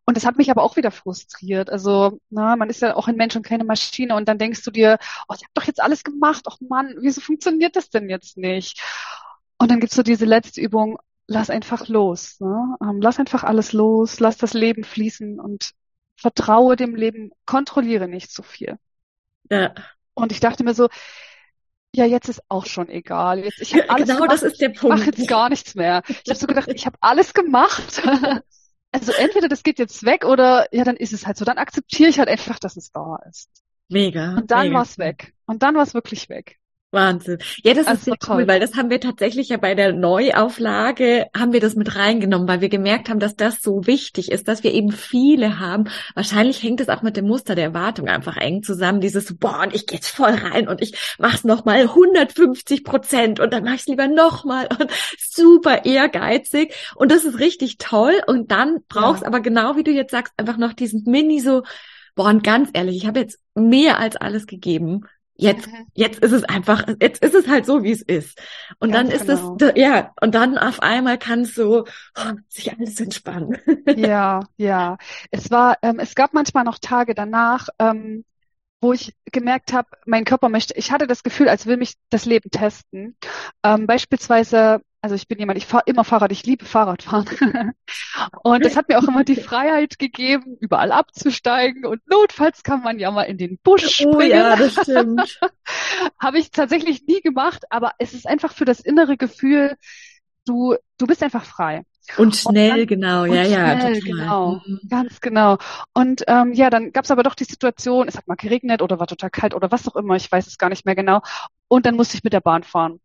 Und 0.05 0.17
das 0.17 0.27
hat 0.27 0.37
mich 0.37 0.51
aber 0.51 0.63
auch 0.63 0.77
wieder 0.77 0.91
frustriert. 0.91 1.71
Also, 1.71 2.19
na, 2.29 2.57
man 2.57 2.69
ist 2.69 2.83
ja 2.83 2.97
auch 2.97 3.09
ein 3.09 3.17
Mensch 3.17 3.37
und 3.37 3.47
keine 3.47 3.65
Maschine. 3.65 4.17
Und 4.17 4.29
dann 4.29 4.39
denkst 4.39 4.63
du 4.65 4.71
dir, 4.71 4.99
oh, 5.29 5.35
ich 5.35 5.43
habe 5.43 5.53
doch 5.55 5.65
jetzt 5.65 5.81
alles 5.81 6.05
gemacht. 6.05 6.47
Och 6.47 6.59
Mann, 6.61 6.97
wieso 7.01 7.21
funktioniert 7.21 7.77
das 7.77 7.91
denn 7.91 8.11
jetzt 8.11 8.37
nicht? 8.37 8.83
Und 9.63 9.71
dann 9.71 9.79
gibt's 9.79 9.95
so 9.95 10.03
diese 10.03 10.25
letzte 10.25 10.61
Übung, 10.61 10.99
lass 11.29 11.49
einfach 11.49 11.87
los. 11.87 12.41
Ne? 12.41 12.77
Ähm, 12.83 13.01
lass 13.01 13.21
einfach 13.21 13.45
alles 13.45 13.73
los, 13.73 14.19
lass 14.19 14.37
das 14.37 14.55
Leben 14.55 14.83
fließen 14.83 15.39
und 15.39 15.71
vertraue 16.17 16.75
dem 16.75 16.97
Leben, 16.97 17.31
kontrolliere 17.47 18.09
nicht 18.09 18.33
zu 18.33 18.43
so 18.43 18.49
viel. 18.49 18.77
Ja. 19.49 19.73
Und 20.15 20.33
ich 20.33 20.41
dachte 20.41 20.65
mir 20.65 20.75
so, 20.75 20.89
ja, 21.95 22.07
jetzt 22.07 22.29
ist 22.29 22.43
auch 22.49 22.67
schon 22.67 22.89
egal. 22.89 23.39
Jetzt, 23.39 23.61
ich 23.61 23.75
hab 23.75 23.89
alles 23.89 24.09
genau, 24.09 24.23
gemacht. 24.23 24.33
das 24.33 24.43
ist 24.43 24.61
der 24.61 24.71
Punkt. 24.71 24.99
Ich 24.99 25.07
mache 25.07 25.17
jetzt 25.17 25.29
gar 25.29 25.49
nichts 25.49 25.77
mehr. 25.77 26.03
Ich 26.09 26.29
habe 26.29 26.35
so 26.41 26.49
gedacht, 26.49 26.69
ich 26.75 26.85
habe 26.85 26.97
alles 27.01 27.33
gemacht. 27.33 28.03
also 28.91 29.13
entweder 29.13 29.47
das 29.47 29.63
geht 29.63 29.79
jetzt 29.79 30.03
weg 30.03 30.25
oder 30.25 30.67
ja, 30.75 30.83
dann 30.83 30.97
ist 30.97 31.13
es 31.13 31.25
halt 31.25 31.37
so. 31.37 31.45
Dann 31.45 31.59
akzeptiere 31.59 32.11
ich 32.11 32.19
halt 32.19 32.29
einfach, 32.29 32.59
dass 32.59 32.77
es 32.77 32.91
da 32.91 33.21
ist. 33.31 33.49
Mega. 33.89 34.35
Und 34.39 34.51
dann 34.51 34.67
mega. 34.67 34.75
war 34.75 34.83
es 34.83 34.99
weg. 34.99 35.35
Und 35.47 35.63
dann 35.63 35.77
war 35.77 35.85
es 35.85 35.95
wirklich 35.95 36.29
weg. 36.29 36.59
Wahnsinn. 36.93 37.39
Ja, 37.63 37.73
das, 37.73 37.87
das 37.87 37.95
ist 37.95 38.05
sehr 38.05 38.17
cool, 38.29 38.47
weil 38.47 38.61
das 38.61 38.75
haben 38.77 38.91
wir 38.91 39.01
tatsächlich 39.01 39.49
ja 39.49 39.57
bei 39.57 39.75
der 39.75 39.95
Neuauflage, 39.95 41.27
haben 41.35 41.55
wir 41.55 41.61
das 41.61 41.75
mit 41.75 41.97
reingenommen, 41.97 42.47
weil 42.47 42.61
wir 42.61 42.69
gemerkt 42.69 43.09
haben, 43.09 43.19
dass 43.19 43.35
das 43.35 43.63
so 43.63 43.87
wichtig 43.87 44.31
ist, 44.31 44.47
dass 44.47 44.63
wir 44.63 44.73
eben 44.73 44.93
viele 44.93 45.59
haben. 45.59 45.85
Wahrscheinlich 46.15 46.63
hängt 46.63 46.81
es 46.81 46.91
auch 46.91 47.01
mit 47.01 47.17
dem 47.17 47.27
Muster 47.27 47.55
der 47.55 47.65
Erwartung 47.65 48.09
einfach 48.09 48.37
eng 48.37 48.63
zusammen, 48.63 49.01
dieses, 49.01 49.35
boah, 49.39 49.63
und 49.63 49.75
ich 49.75 49.87
gehe 49.87 49.97
jetzt 49.97 50.09
voll 50.09 50.33
rein 50.33 50.69
und 50.69 50.83
ich 50.83 51.17
mach's 51.19 51.45
nochmal 51.45 51.81
150 51.81 52.85
Prozent 52.85 53.41
und 53.41 53.53
dann 53.55 53.65
mach 53.65 53.75
ich's 53.75 53.87
lieber 53.87 54.07
nochmal 54.07 54.69
und 54.79 54.91
super 55.19 55.87
ehrgeizig 55.87 56.75
und 56.95 57.11
das 57.11 57.25
ist 57.25 57.39
richtig 57.39 57.79
toll 57.79 58.21
und 58.27 58.51
dann 58.51 58.81
brauchst 58.89 59.23
ja. 59.23 59.29
aber 59.29 59.41
genau 59.41 59.77
wie 59.77 59.85
du 59.85 59.91
jetzt 59.91 60.11
sagst, 60.11 60.35
einfach 60.37 60.59
noch 60.59 60.75
diesen 60.75 61.05
Mini 61.05 61.41
so, 61.41 61.63
boah, 62.15 62.27
und 62.27 62.45
ganz 62.45 62.69
ehrlich, 62.75 62.99
ich 62.99 63.07
habe 63.07 63.21
jetzt 63.21 63.39
mehr 63.55 63.99
als 63.99 64.17
alles 64.17 64.47
gegeben 64.47 65.07
Jetzt, 65.43 65.67
mhm. 65.67 65.87
jetzt 65.95 66.21
ist 66.21 66.31
es 66.31 66.45
einfach, 66.45 66.87
jetzt 67.01 67.21
ist 67.23 67.35
es 67.35 67.49
halt 67.49 67.67
so, 67.67 67.83
wie 67.83 67.91
es 67.91 68.01
ist. 68.01 68.41
Und 68.79 68.93
Ganz 68.93 69.11
dann 69.11 69.19
ist 69.19 69.27
genau. 69.27 69.57
es, 69.61 69.73
ja, 69.75 70.13
und 70.21 70.37
dann 70.37 70.57
auf 70.57 70.81
einmal 70.81 71.19
kann 71.19 71.41
es 71.41 71.57
so 71.57 71.85
oh, 72.17 72.33
sich 72.49 72.73
alles 72.73 73.01
entspannen. 73.01 73.59
Ja, 73.97 74.41
ja. 74.57 74.97
Es 75.31 75.51
war, 75.51 75.77
ähm, 75.83 75.99
es 75.99 76.15
gab 76.15 76.33
manchmal 76.33 76.65
noch 76.65 76.79
Tage 76.79 77.15
danach, 77.15 77.69
ähm, 77.79 78.25
wo 78.81 78.93
ich 78.93 79.15
gemerkt 79.31 79.73
habe, 79.73 79.89
mein 80.07 80.25
Körper 80.25 80.49
möchte, 80.49 80.75
ich 80.77 80.93
hatte 80.93 81.07
das 81.07 81.23
Gefühl, 81.25 81.49
als 81.49 81.67
will 81.67 81.77
mich 81.77 81.95
das 82.11 82.25
Leben 82.25 82.51
testen. 82.51 83.17
Ähm, 83.65 83.87
beispielsweise 83.87 84.81
also 85.03 85.17
ich 85.17 85.27
bin 85.27 85.41
jemand, 85.41 85.59
ich 85.59 85.67
fahre 85.67 85.83
immer 85.87 86.05
Fahrrad, 86.05 86.31
ich 86.31 86.47
liebe 86.47 86.65
Fahrradfahren. 86.65 87.27
und 88.45 88.65
das 88.65 88.77
hat 88.77 88.89
mir 88.89 88.99
auch 88.99 89.09
immer 89.09 89.25
die 89.25 89.37
Freiheit 89.41 89.99
gegeben, 89.99 90.57
überall 90.61 90.93
abzusteigen 90.93 91.85
und 91.85 92.01
notfalls 92.09 92.63
kann 92.63 92.83
man 92.83 93.01
ja 93.01 93.11
mal 93.11 93.25
in 93.25 93.37
den 93.37 93.59
Busch 93.65 93.97
springen. 93.97 94.15
Oh 94.15 94.21
ja, 94.21 94.55
das 94.55 94.75
stimmt. 94.75 95.41
Habe 96.21 96.39
ich 96.39 96.53
tatsächlich 96.53 97.05
nie 97.07 97.21
gemacht, 97.21 97.65
aber 97.69 97.93
es 97.99 98.15
ist 98.15 98.29
einfach 98.29 98.53
für 98.53 98.65
das 98.65 98.79
innere 98.79 99.17
Gefühl, 99.17 99.77
du, 100.47 100.77
du 100.99 101.07
bist 101.07 101.23
einfach 101.23 101.45
frei. 101.45 101.83
Und 102.17 102.37
schnell, 102.37 102.73
und 102.73 102.79
dann, 102.79 102.87
genau, 102.87 103.25
ja, 103.25 103.43
ja. 103.43 103.81
Schnell, 103.81 104.01
total. 104.01 104.01
genau, 104.01 104.61
mhm. 104.67 104.81
ganz 104.89 105.21
genau. 105.21 105.59
Und 105.95 106.23
ähm, 106.27 106.53
ja, 106.53 106.69
dann 106.69 106.93
gab 106.93 107.05
es 107.05 107.11
aber 107.11 107.23
doch 107.23 107.35
die 107.35 107.45
Situation, 107.45 108.09
es 108.09 108.17
hat 108.17 108.27
mal 108.29 108.35
geregnet 108.37 108.83
oder 108.83 108.99
war 108.99 109.07
total 109.07 109.31
kalt 109.31 109.55
oder 109.55 109.71
was 109.71 109.89
auch 109.89 109.97
immer, 109.97 110.17
ich 110.17 110.31
weiß 110.31 110.47
es 110.47 110.59
gar 110.59 110.69
nicht 110.69 110.85
mehr 110.85 110.95
genau. 110.95 111.23
Und 111.69 111.87
dann 111.87 111.97
musste 111.97 112.17
ich 112.17 112.25
mit 112.25 112.33
der 112.33 112.41
Bahn 112.41 112.65
fahren. 112.65 113.01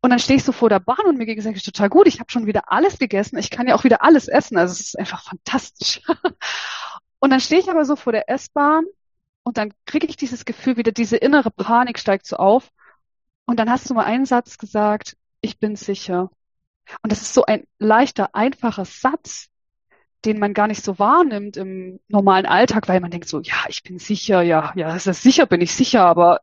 Und 0.00 0.10
dann 0.10 0.18
stehe 0.20 0.36
ich 0.36 0.44
so 0.44 0.52
vor 0.52 0.68
der 0.68 0.78
Bahn 0.78 1.06
und 1.06 1.18
mir 1.18 1.26
ging 1.26 1.38
es 1.38 1.62
total 1.62 1.88
gut. 1.88 2.06
Ich 2.06 2.20
habe 2.20 2.30
schon 2.30 2.46
wieder 2.46 2.70
alles 2.70 2.98
gegessen. 2.98 3.36
Ich 3.38 3.50
kann 3.50 3.66
ja 3.66 3.74
auch 3.74 3.84
wieder 3.84 4.02
alles 4.02 4.28
essen. 4.28 4.56
Also 4.56 4.72
es 4.72 4.80
ist 4.80 4.98
einfach 4.98 5.24
fantastisch. 5.24 6.00
und 7.18 7.30
dann 7.30 7.40
stehe 7.40 7.60
ich 7.60 7.68
aber 7.68 7.84
so 7.84 7.96
vor 7.96 8.12
der 8.12 8.30
S-Bahn 8.30 8.84
und 9.42 9.56
dann 9.56 9.72
kriege 9.86 10.06
ich 10.06 10.16
dieses 10.16 10.44
Gefühl 10.44 10.76
wieder, 10.76 10.92
diese 10.92 11.16
innere 11.16 11.50
Panik 11.50 11.98
steigt 11.98 12.26
so 12.26 12.36
auf. 12.36 12.70
Und 13.44 13.58
dann 13.58 13.70
hast 13.70 13.88
du 13.90 13.94
mal 13.94 14.04
einen 14.04 14.26
Satz 14.26 14.58
gesagt, 14.58 15.16
ich 15.40 15.58
bin 15.58 15.74
sicher. 15.74 16.30
Und 17.02 17.10
das 17.10 17.22
ist 17.22 17.34
so 17.34 17.44
ein 17.44 17.64
leichter, 17.78 18.34
einfacher 18.34 18.84
Satz, 18.84 19.48
den 20.24 20.38
man 20.38 20.54
gar 20.54 20.68
nicht 20.68 20.84
so 20.84 20.98
wahrnimmt 20.98 21.56
im 21.56 22.00
normalen 22.08 22.46
Alltag, 22.46 22.88
weil 22.88 23.00
man 23.00 23.10
denkt 23.10 23.28
so, 23.28 23.40
ja, 23.40 23.56
ich 23.68 23.82
bin 23.82 23.98
sicher, 23.98 24.42
ja, 24.42 24.72
ja, 24.76 24.98
sicher, 24.98 25.46
bin 25.46 25.60
ich 25.60 25.72
sicher, 25.72 26.04
aber 26.04 26.40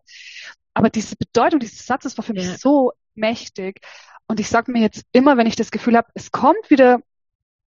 aber 0.74 0.90
diese 0.90 1.16
Bedeutung 1.16 1.60
dieses 1.60 1.86
Satzes 1.86 2.18
war 2.18 2.24
für 2.24 2.34
mich 2.34 2.58
so 2.58 2.92
mächtig. 3.16 3.82
Und 4.28 4.40
ich 4.40 4.50
sage 4.50 4.72
mir 4.72 4.82
jetzt 4.82 5.06
immer, 5.12 5.38
wenn 5.38 5.48
ich 5.48 5.56
das 5.56 5.72
Gefühl 5.72 5.98
habe, 5.98 6.08
es 6.14 6.32
kommt 6.32 6.70
wieder 6.70 7.00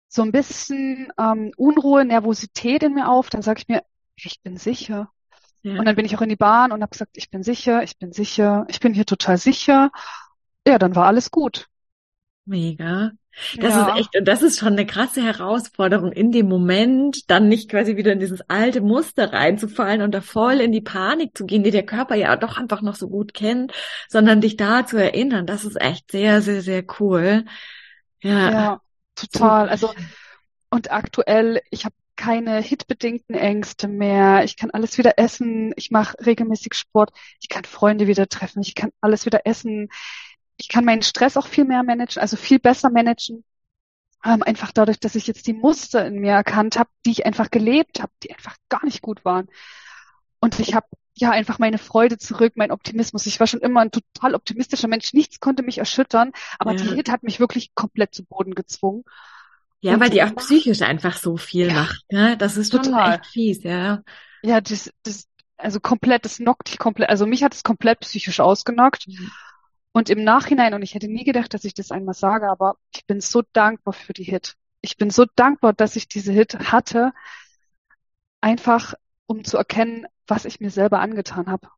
so 0.07 0.21
ein 0.21 0.31
bisschen 0.31 1.11
ähm, 1.19 1.51
Unruhe, 1.57 2.05
Nervosität 2.05 2.83
in 2.83 2.93
mir 2.93 3.09
auf, 3.09 3.29
dann 3.29 3.41
sage 3.41 3.59
ich 3.59 3.67
mir, 3.67 3.83
ich 4.15 4.41
bin 4.41 4.57
sicher. 4.57 5.11
Ja. 5.63 5.79
Und 5.79 5.85
dann 5.85 5.95
bin 5.95 6.05
ich 6.05 6.15
auch 6.15 6.21
in 6.21 6.29
die 6.29 6.35
Bahn 6.35 6.71
und 6.71 6.81
habe 6.81 6.91
gesagt, 6.91 7.17
ich 7.17 7.29
bin 7.29 7.43
sicher, 7.43 7.83
ich 7.83 7.97
bin 7.97 8.11
sicher, 8.11 8.65
ich 8.69 8.79
bin 8.79 8.93
hier 8.93 9.05
total 9.05 9.37
sicher. 9.37 9.91
Ja, 10.65 10.79
dann 10.79 10.95
war 10.95 11.07
alles 11.07 11.31
gut. 11.31 11.67
Mega. 12.45 13.11
Das 13.57 13.73
ja. 13.73 13.89
ist 13.89 13.99
echt, 13.99 14.17
und 14.17 14.27
das 14.27 14.41
ist 14.41 14.59
schon 14.59 14.73
eine 14.73 14.85
krasse 14.85 15.23
Herausforderung, 15.23 16.11
in 16.11 16.31
dem 16.31 16.47
Moment 16.47 17.29
dann 17.29 17.47
nicht 17.47 17.69
quasi 17.69 17.95
wieder 17.95 18.11
in 18.11 18.19
dieses 18.19 18.41
alte 18.49 18.81
Muster 18.81 19.31
reinzufallen 19.31 20.01
und 20.01 20.11
da 20.11 20.21
voll 20.21 20.59
in 20.59 20.71
die 20.71 20.81
Panik 20.81 21.37
zu 21.37 21.45
gehen, 21.45 21.63
die 21.63 21.71
der 21.71 21.85
Körper 21.85 22.15
ja 22.15 22.35
doch 22.35 22.57
einfach 22.57 22.81
noch 22.81 22.95
so 22.95 23.07
gut 23.07 23.33
kennt, 23.33 23.73
sondern 24.09 24.41
dich 24.41 24.57
da 24.57 24.85
zu 24.85 24.97
erinnern. 24.97 25.45
Das 25.45 25.65
ist 25.65 25.79
echt 25.79 26.11
sehr, 26.11 26.41
sehr, 26.41 26.61
sehr 26.61 26.83
cool. 26.99 27.45
Ja, 28.21 28.51
ja 28.51 28.81
total. 29.15 29.69
Also, 29.69 29.93
und 30.69 30.91
aktuell, 30.91 31.61
ich 31.69 31.85
habe 31.85 31.95
keine 32.15 32.59
hitbedingten 32.59 33.35
Ängste 33.35 33.87
mehr. 33.87 34.43
Ich 34.43 34.57
kann 34.57 34.71
alles 34.71 34.97
wieder 34.97 35.17
essen. 35.17 35.71
Ich 35.75 35.91
mache 35.91 36.17
regelmäßig 36.25 36.73
Sport. 36.73 37.11
Ich 37.39 37.47
kann 37.47 37.63
Freunde 37.63 38.07
wieder 38.07 38.27
treffen. 38.27 38.61
Ich 38.61 38.73
kann 38.73 38.89
alles 38.99 39.27
wieder 39.27 39.41
essen 39.45 39.89
ich 40.57 40.67
kann 40.67 40.85
meinen 40.85 41.03
Stress 41.03 41.37
auch 41.37 41.47
viel 41.47 41.65
mehr 41.65 41.83
managen, 41.83 42.21
also 42.21 42.35
viel 42.35 42.59
besser 42.59 42.89
managen. 42.89 43.43
Ähm, 44.25 44.41
einfach 44.43 44.71
dadurch, 44.71 44.99
dass 44.99 45.15
ich 45.15 45.27
jetzt 45.27 45.45
die 45.47 45.53
Muster 45.53 46.05
in 46.05 46.15
mir 46.15 46.33
erkannt 46.33 46.77
habe, 46.77 46.89
die 47.05 47.11
ich 47.11 47.25
einfach 47.25 47.51
gelebt 47.51 48.01
habe, 48.01 48.11
die 48.23 48.33
einfach 48.33 48.55
gar 48.67 48.83
nicht 48.83 49.01
gut 49.01 49.23
waren. 49.23 49.47
Und 50.39 50.59
ich 50.59 50.73
habe 50.73 50.87
ja 51.13 51.31
einfach 51.31 51.59
meine 51.59 51.77
Freude 51.77 52.17
zurück, 52.17 52.53
mein 52.55 52.71
Optimismus. 52.71 53.25
Ich 53.25 53.39
war 53.39 53.47
schon 53.47 53.61
immer 53.61 53.81
ein 53.81 53.91
total 53.91 54.35
optimistischer 54.35 54.87
Mensch. 54.87 55.13
Nichts 55.13 55.39
konnte 55.39 55.63
mich 55.63 55.77
erschüttern, 55.77 56.31
aber 56.59 56.73
ja. 56.73 56.77
die 56.77 56.95
Hit 56.95 57.09
hat 57.09 57.23
mich 57.23 57.39
wirklich 57.39 57.73
komplett 57.75 58.13
zu 58.13 58.25
Boden 58.25 58.55
gezwungen. 58.55 59.03
Ja, 59.81 59.93
und 59.93 59.99
weil 59.99 60.09
die 60.09 60.23
auch 60.23 60.35
psychisch 60.35 60.81
einfach 60.81 61.17
so 61.17 61.37
viel 61.37 61.67
ja, 61.67 61.73
macht. 61.73 62.03
Ne? 62.11 62.37
Das 62.37 62.57
ist 62.57 62.71
total 62.71 63.15
echt 63.15 63.27
fies, 63.27 63.63
ja. 63.63 64.01
Ja, 64.41 64.61
das, 64.61 64.91
das, 65.03 65.27
also 65.57 65.79
komplett, 65.79 66.25
das 66.25 66.37
knockt 66.37 66.69
dich 66.69 66.79
komplett, 66.79 67.09
also 67.09 67.27
mich 67.27 67.43
hat 67.43 67.53
es 67.53 67.63
komplett 67.63 67.99
psychisch 67.99 68.39
ausgenockt. 68.39 69.07
Mhm. 69.07 69.31
Und 69.97 70.11
im 70.11 70.23
Nachhinein, 70.23 70.75
und 70.75 70.83
ich 70.83 70.93
hätte 70.93 71.07
nie 71.07 71.23
gedacht, 71.23 71.55
dass 71.55 71.63
ich 71.63 71.73
das 71.73 71.91
einmal 71.91 72.13
sage, 72.13 72.51
aber 72.51 72.75
ich 72.93 73.07
bin 73.07 73.19
so 73.19 73.41
dankbar 73.51 73.95
für 73.95 74.13
die 74.13 74.25
Hit. 74.25 74.53
Ich 74.81 74.95
bin 74.95 75.09
so 75.09 75.25
dankbar, 75.35 75.73
dass 75.73 75.95
ich 75.95 76.07
diese 76.07 76.31
Hit 76.31 76.71
hatte, 76.71 77.13
einfach 78.39 78.93
um 79.25 79.43
zu 79.43 79.57
erkennen, 79.57 80.05
was 80.27 80.45
ich 80.45 80.59
mir 80.59 80.69
selber 80.69 80.99
angetan 80.99 81.47
habe. 81.47 81.69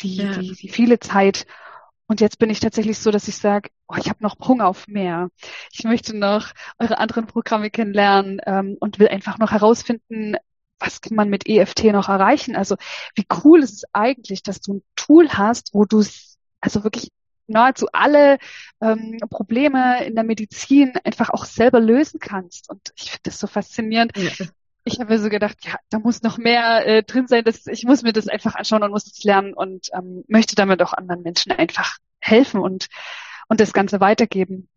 Die, 0.00 0.16
ja. 0.16 0.38
die, 0.38 0.54
die 0.54 0.70
viele 0.70 1.00
Zeit. 1.00 1.44
Und 2.06 2.22
jetzt 2.22 2.38
bin 2.38 2.48
ich 2.48 2.60
tatsächlich 2.60 2.98
so, 2.98 3.10
dass 3.10 3.28
ich 3.28 3.36
sage, 3.36 3.68
oh, 3.88 3.96
ich 3.98 4.08
habe 4.08 4.22
noch 4.22 4.36
Hunger 4.40 4.68
auf 4.68 4.88
mehr. 4.88 5.28
Ich 5.70 5.84
möchte 5.84 6.16
noch 6.16 6.52
eure 6.78 6.96
anderen 6.96 7.26
Programme 7.26 7.68
kennenlernen 7.68 8.40
ähm, 8.46 8.78
und 8.80 8.98
will 8.98 9.08
einfach 9.08 9.36
noch 9.36 9.50
herausfinden, 9.50 10.36
was 10.78 11.02
kann 11.02 11.14
man 11.14 11.28
mit 11.28 11.46
EFT 11.46 11.84
noch 11.92 12.08
erreichen? 12.08 12.56
Also 12.56 12.76
wie 13.14 13.26
cool 13.44 13.62
ist 13.62 13.74
es 13.74 13.84
eigentlich, 13.92 14.42
dass 14.42 14.62
du 14.62 14.76
ein 14.76 14.82
Tool 14.94 15.28
hast, 15.28 15.74
wo 15.74 15.84
du 15.84 16.02
also 16.62 16.82
wirklich 16.82 17.10
nahezu 17.46 17.86
alle 17.92 18.38
ähm, 18.80 19.18
Probleme 19.30 20.04
in 20.04 20.14
der 20.14 20.24
Medizin 20.24 20.92
einfach 21.04 21.30
auch 21.30 21.44
selber 21.44 21.80
lösen 21.80 22.20
kannst. 22.20 22.70
Und 22.70 22.92
ich 22.96 23.10
finde 23.10 23.22
das 23.24 23.38
so 23.38 23.46
faszinierend. 23.46 24.16
Ja. 24.16 24.46
Ich 24.84 25.00
habe 25.00 25.12
mir 25.12 25.18
so 25.18 25.28
gedacht, 25.28 25.56
ja, 25.62 25.76
da 25.88 25.98
muss 25.98 26.22
noch 26.22 26.38
mehr 26.38 26.86
äh, 26.86 27.02
drin 27.02 27.26
sein. 27.26 27.44
Dass, 27.44 27.66
ich 27.66 27.84
muss 27.84 28.02
mir 28.02 28.12
das 28.12 28.28
einfach 28.28 28.54
anschauen 28.54 28.82
und 28.82 28.92
muss 28.92 29.06
es 29.06 29.24
lernen 29.24 29.52
und 29.52 29.88
ähm, 29.94 30.24
möchte 30.28 30.54
damit 30.54 30.80
auch 30.82 30.92
anderen 30.92 31.22
Menschen 31.22 31.52
einfach 31.52 31.96
helfen 32.20 32.60
und, 32.60 32.86
und 33.48 33.60
das 33.60 33.72
Ganze 33.72 34.00
weitergeben. 34.00 34.68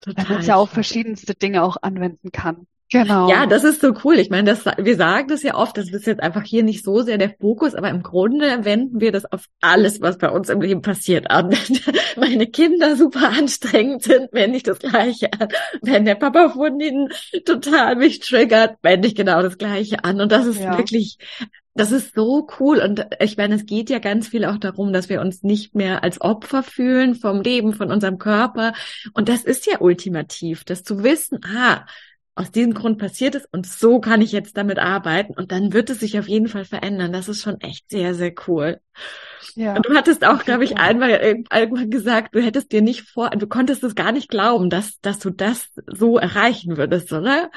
Total. 0.00 0.24
Weil 0.24 0.32
man 0.32 0.40
es 0.40 0.46
ja 0.46 0.56
auch 0.56 0.68
verschiedenste 0.68 1.34
Dinge 1.34 1.62
auch 1.62 1.78
anwenden 1.80 2.30
kann. 2.30 2.66
Genau. 2.90 3.28
Ja, 3.28 3.46
das 3.46 3.64
ist 3.64 3.80
so 3.80 3.92
cool. 4.04 4.18
Ich 4.18 4.30
meine, 4.30 4.54
das, 4.54 4.64
wir 4.64 4.96
sagen 4.96 5.28
das 5.28 5.42
ja 5.42 5.54
oft, 5.54 5.76
das 5.76 5.90
ist 5.90 6.06
jetzt 6.06 6.22
einfach 6.22 6.44
hier 6.44 6.62
nicht 6.62 6.84
so 6.84 7.02
sehr 7.02 7.18
der 7.18 7.34
Fokus, 7.40 7.74
aber 7.74 7.88
im 7.88 8.02
Grunde 8.02 8.64
wenden 8.64 9.00
wir 9.00 9.10
das 9.10 9.24
auf 9.24 9.46
alles, 9.60 10.00
was 10.00 10.18
bei 10.18 10.30
uns 10.30 10.48
im 10.48 10.60
Leben 10.60 10.82
passiert 10.82 11.30
an. 11.30 11.54
Meine 12.16 12.46
Kinder 12.46 12.94
super 12.96 13.30
anstrengend 13.30 14.02
sind, 14.02 14.32
wende 14.32 14.58
ich 14.58 14.62
das 14.62 14.78
Gleiche 14.78 15.32
an. 15.32 15.48
Wenn 15.82 16.04
der 16.04 16.14
Papa 16.14 16.50
von 16.50 16.78
ihnen 16.78 17.08
total 17.44 17.96
mich 17.96 18.20
triggert, 18.20 18.76
wende 18.82 19.08
ich 19.08 19.14
genau 19.14 19.42
das 19.42 19.58
Gleiche 19.58 20.04
an. 20.04 20.20
Und 20.20 20.30
das 20.30 20.46
ist 20.46 20.60
ja. 20.60 20.76
wirklich 20.76 21.18
das 21.76 21.90
ist 21.90 22.14
so 22.14 22.46
cool. 22.60 22.78
Und 22.78 23.06
ich 23.18 23.36
meine, 23.36 23.56
es 23.56 23.66
geht 23.66 23.90
ja 23.90 23.98
ganz 23.98 24.28
viel 24.28 24.44
auch 24.44 24.58
darum, 24.58 24.92
dass 24.92 25.08
wir 25.08 25.20
uns 25.20 25.42
nicht 25.42 25.74
mehr 25.74 26.04
als 26.04 26.20
Opfer 26.20 26.62
fühlen 26.62 27.16
vom 27.16 27.40
Leben, 27.40 27.72
von 27.72 27.90
unserem 27.90 28.18
Körper. 28.18 28.74
Und 29.12 29.28
das 29.28 29.42
ist 29.42 29.66
ja 29.66 29.80
ultimativ, 29.80 30.62
das 30.64 30.84
zu 30.84 31.02
wissen, 31.02 31.40
ah, 31.44 31.84
aus 32.36 32.50
diesem 32.50 32.74
Grund 32.74 32.98
passiert 32.98 33.36
es 33.36 33.46
und 33.46 33.66
so 33.66 34.00
kann 34.00 34.20
ich 34.20 34.32
jetzt 34.32 34.56
damit 34.56 34.78
arbeiten 34.78 35.34
und 35.34 35.52
dann 35.52 35.72
wird 35.72 35.90
es 35.90 36.00
sich 36.00 36.18
auf 36.18 36.28
jeden 36.28 36.48
Fall 36.48 36.64
verändern. 36.64 37.12
Das 37.12 37.28
ist 37.28 37.42
schon 37.42 37.60
echt 37.60 37.88
sehr, 37.90 38.14
sehr 38.14 38.32
cool. 38.48 38.80
Ja. 39.54 39.76
Und 39.76 39.86
du 39.86 39.94
hattest 39.94 40.26
auch, 40.26 40.44
glaube 40.44 40.64
ich, 40.64 40.76
einmal 40.76 41.10
irgendwann 41.10 41.90
gesagt, 41.90 42.34
du 42.34 42.42
hättest 42.42 42.72
dir 42.72 42.82
nicht 42.82 43.02
vor, 43.02 43.30
du 43.30 43.46
konntest 43.46 43.84
es 43.84 43.94
gar 43.94 44.10
nicht 44.10 44.28
glauben, 44.28 44.68
dass, 44.68 45.00
dass 45.00 45.20
du 45.20 45.30
das 45.30 45.68
so 45.86 46.18
erreichen 46.18 46.76
würdest, 46.76 47.12
oder? 47.12 47.50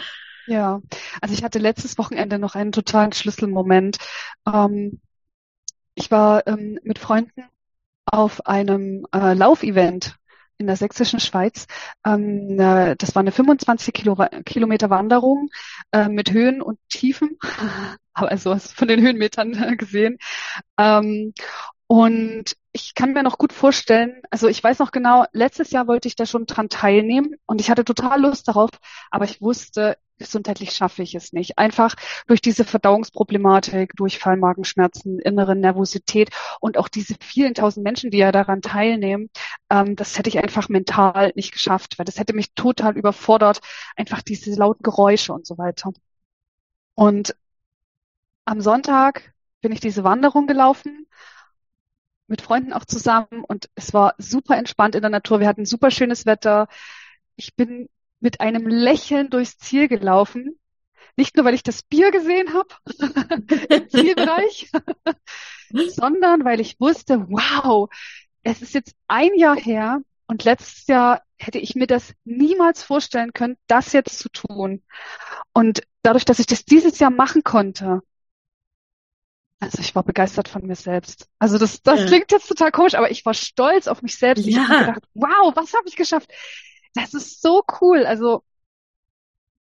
Ja, 0.46 0.80
also 1.22 1.34
ich 1.34 1.44
hatte 1.44 1.60
letztes 1.60 1.98
Wochenende 1.98 2.38
noch 2.38 2.54
einen 2.56 2.72
totalen 2.72 3.14
Schlüsselmoment. 3.14 3.98
Ähm, 4.46 5.02
ich 5.96 6.12
war 6.12 6.46
ähm, 6.46 6.80
mit 6.84 7.00
Freunden 7.00 7.44
auf 8.06 8.46
einem 8.46 9.06
äh, 9.12 9.34
Laufevent 9.34 10.16
in 10.58 10.68
der 10.68 10.76
sächsischen 10.76 11.20
Schweiz. 11.20 11.68
Ähm, 12.06 12.60
äh, 12.60 12.96
das 12.96 13.16
war 13.16 13.22
eine 13.22 13.32
25 13.32 13.94
Kilo, 13.94 14.18
Kilometer 14.46 14.90
Wanderung 14.90 15.50
äh, 15.92 16.10
mit 16.10 16.32
Höhen 16.32 16.62
und 16.62 16.80
Tiefen, 16.90 17.38
aber 18.14 18.32
also 18.32 18.56
von 18.58 18.88
den 18.88 19.02
Höhenmetern 19.02 19.54
äh, 19.54 19.76
gesehen. 19.76 20.18
Ähm, 20.78 21.34
und 21.88 22.56
ich 22.78 22.94
kann 22.94 23.14
mir 23.14 23.24
noch 23.24 23.40
gut 23.40 23.54
vorstellen, 23.54 24.22
also 24.30 24.48
ich 24.48 24.64
weiß 24.64 24.78
noch 24.80 24.92
genau, 24.92 25.26
letztes 25.32 25.72
Jahr 25.72 25.88
wollte 25.88 26.08
ich 26.08 26.16
da 26.16 26.28
schon 26.28 26.46
dran 26.46 26.70
teilnehmen 26.70 27.36
und 27.48 27.60
ich 27.60 27.72
hatte 27.72 27.84
total 27.84 28.22
Lust 28.22 28.48
darauf, 28.48 28.70
aber 29.10 29.26
ich 29.26 29.42
wusste, 29.42 29.98
gesundheitlich 30.20 30.72
schaffe 30.74 31.02
ich 31.02 31.16
es 31.16 31.34
nicht. 31.34 31.58
Einfach 31.58 31.96
durch 32.28 32.40
diese 32.40 32.66
Verdauungsproblematik, 32.66 33.96
Durchfall, 33.96 34.38
Magenschmerzen, 34.38 35.18
innere 35.20 35.56
Nervosität 35.56 36.30
und 36.60 36.78
auch 36.78 36.88
diese 36.88 37.16
vielen 37.20 37.56
tausend 37.56 37.84
Menschen, 37.84 38.12
die 38.12 38.20
ja 38.20 38.32
daran 38.32 38.62
teilnehmen, 38.62 39.30
ähm, 39.72 39.96
das 39.96 40.18
hätte 40.18 40.30
ich 40.30 40.38
einfach 40.38 40.70
mental 40.70 41.32
nicht 41.36 41.52
geschafft, 41.54 41.98
weil 41.98 42.06
das 42.06 42.20
hätte 42.20 42.34
mich 42.34 42.54
total 42.54 42.96
überfordert, 42.96 43.60
einfach 43.96 44.22
diese 44.22 44.54
lauten 44.54 44.84
Geräusche 44.84 45.34
und 45.34 45.48
so 45.48 45.58
weiter. 45.58 45.92
Und 46.96 47.36
am 48.46 48.62
Sonntag 48.62 49.34
bin 49.62 49.72
ich 49.72 49.80
diese 49.80 50.04
Wanderung 50.04 50.48
gelaufen 50.48 51.08
mit 52.28 52.42
Freunden 52.42 52.74
auch 52.74 52.86
zusammen 52.86 53.44
und 53.48 53.70
es 53.76 53.94
war 53.94 54.16
super 54.18 54.58
entspannt 54.58 54.96
in 54.96 55.02
der 55.02 55.10
Natur. 55.10 55.40
Wir 55.40 55.48
hatten 55.48 55.66
super 55.66 55.92
schönes 55.92 56.26
Wetter. 56.26 56.68
Ich 57.36 57.56
bin 57.56 57.90
mit 58.20 58.42
einem 58.42 58.68
Lächeln 58.68 59.30
durchs 59.30 59.58
Ziel 59.58 59.88
gelaufen. 59.88 60.60
Nicht 61.16 61.36
nur, 61.36 61.46
weil 61.46 61.56
ich 61.56 61.64
das 61.64 61.84
Bier 61.84 62.12
gesehen 62.12 62.54
habe 62.54 62.68
im 63.70 63.90
Zielbereich, 63.90 64.72
sondern 65.90 66.46
weil 66.46 66.60
ich 66.60 66.80
wusste, 66.80 67.28
wow, 67.30 67.90
es 68.44 68.62
ist 68.62 68.74
jetzt 68.74 68.96
ein 69.08 69.34
Jahr 69.36 69.56
her 69.56 70.02
und 70.28 70.44
letztes 70.44 70.86
Jahr 70.88 71.24
hätte 71.38 71.60
ich 71.60 71.76
mir 71.76 71.88
das 71.88 72.14
niemals 72.26 72.84
vorstellen 72.84 73.34
können, 73.34 73.58
das 73.68 73.94
jetzt 73.94 74.20
zu 74.20 74.30
tun. 74.30 74.84
Und 75.54 75.82
dadurch, 76.04 76.26
dass 76.26 76.40
ich 76.40 76.46
das 76.46 76.66
dieses 76.66 77.00
Jahr 77.00 77.12
machen 77.12 77.44
konnte, 77.44 78.02
also 79.60 79.80
ich 79.80 79.96
war 79.96 80.04
begeistert 80.04 80.48
von 80.48 80.66
mir 80.66 80.76
selbst. 80.76 81.28
Also 81.40 81.58
das, 81.58 81.82
das 81.82 82.02
ja. 82.02 82.06
klingt 82.06 82.32
jetzt 82.32 82.48
total 82.48 82.72
komisch, 82.72 82.96
aber 82.96 83.10
ich 83.10 83.26
war 83.26 83.34
stolz 83.34 83.88
auf 83.88 84.02
mich 84.02 84.18
selbst. 84.18 84.46
Ja. 84.46 84.52
Ich 84.62 84.70
habe 84.70 84.80
gedacht, 84.86 85.04
wow, 85.16 85.52
was 85.56 85.74
habe 85.74 85.88
ich 85.88 85.96
geschafft? 85.96 86.30
Das 86.94 87.14
ist 87.14 87.42
so 87.42 87.64
cool. 87.82 88.06
Also 88.06 88.44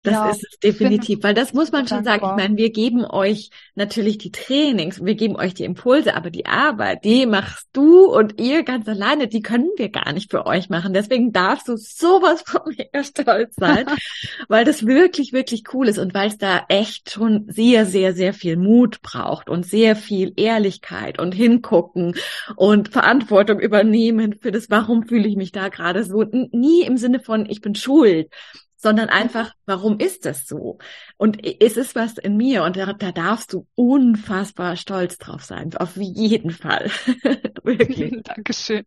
das 0.03 0.13
ja, 0.13 0.29
ist 0.29 0.45
es 0.49 0.59
definitiv, 0.59 1.19
weil 1.23 1.33
das 1.33 1.53
muss 1.53 1.71
man 1.71 1.87
schon 1.87 2.03
sagen. 2.03 2.25
Ich 2.25 2.35
meine, 2.35 2.55
wir 2.55 2.71
geben 2.71 3.03
euch 3.03 3.49
natürlich 3.75 4.17
die 4.17 4.31
Trainings, 4.31 5.03
wir 5.03 5.15
geben 5.15 5.35
euch 5.35 5.53
die 5.53 5.65
Impulse, 5.65 6.15
aber 6.15 6.29
die 6.29 6.45
Arbeit, 6.45 7.03
die 7.03 7.25
machst 7.25 7.67
du 7.73 8.05
und 8.05 8.39
ihr 8.39 8.63
ganz 8.63 8.87
alleine, 8.87 9.27
die 9.27 9.41
können 9.41 9.69
wir 9.75 9.89
gar 9.89 10.13
nicht 10.13 10.31
für 10.31 10.45
euch 10.45 10.69
machen. 10.69 10.93
Deswegen 10.93 11.33
darfst 11.33 11.67
du 11.67 11.75
sowas 11.75 12.43
von 12.45 12.61
mir 12.77 13.03
stolz 13.03 13.55
sein, 13.55 13.85
weil 14.47 14.63
das 14.63 14.85
wirklich, 14.85 15.33
wirklich 15.33 15.63
cool 15.73 15.89
ist 15.89 15.97
und 15.97 16.13
weil 16.13 16.29
es 16.29 16.37
da 16.37 16.65
echt 16.69 17.11
schon 17.11 17.45
sehr, 17.49 17.85
sehr, 17.85 18.13
sehr 18.13 18.33
viel 18.33 18.55
Mut 18.55 19.01
braucht 19.01 19.49
und 19.49 19.65
sehr 19.65 19.95
viel 19.95 20.31
Ehrlichkeit 20.37 21.19
und 21.19 21.33
hingucken 21.33 22.15
und 22.55 22.89
Verantwortung 22.89 23.59
übernehmen 23.59 24.35
für 24.39 24.51
das, 24.51 24.69
warum 24.69 25.07
fühle 25.07 25.27
ich 25.27 25.35
mich 25.35 25.51
da 25.51 25.67
gerade 25.69 26.03
so. 26.03 26.23
Nie 26.51 26.83
im 26.83 26.97
Sinne 26.97 27.19
von, 27.19 27.45
ich 27.49 27.61
bin 27.61 27.75
schuld, 27.75 28.29
sondern 28.77 29.09
einfach, 29.09 29.53
warum 29.65 29.99
ist 29.99 30.25
das 30.25 30.47
so? 30.47 30.77
Und 31.17 31.45
es 31.61 31.77
ist 31.77 31.95
was 31.95 32.17
in 32.17 32.37
mir 32.37 32.63
und 32.63 32.77
da, 32.77 32.93
da 32.93 33.11
darfst 33.11 33.53
du 33.53 33.67
unfassbar 33.75 34.75
stolz 34.77 35.17
drauf 35.17 35.43
sein, 35.43 35.75
auf 35.75 35.97
jeden 35.97 36.51
Fall. 36.51 36.89
Wirklich. 37.63 38.21
Dankeschön. 38.23 38.85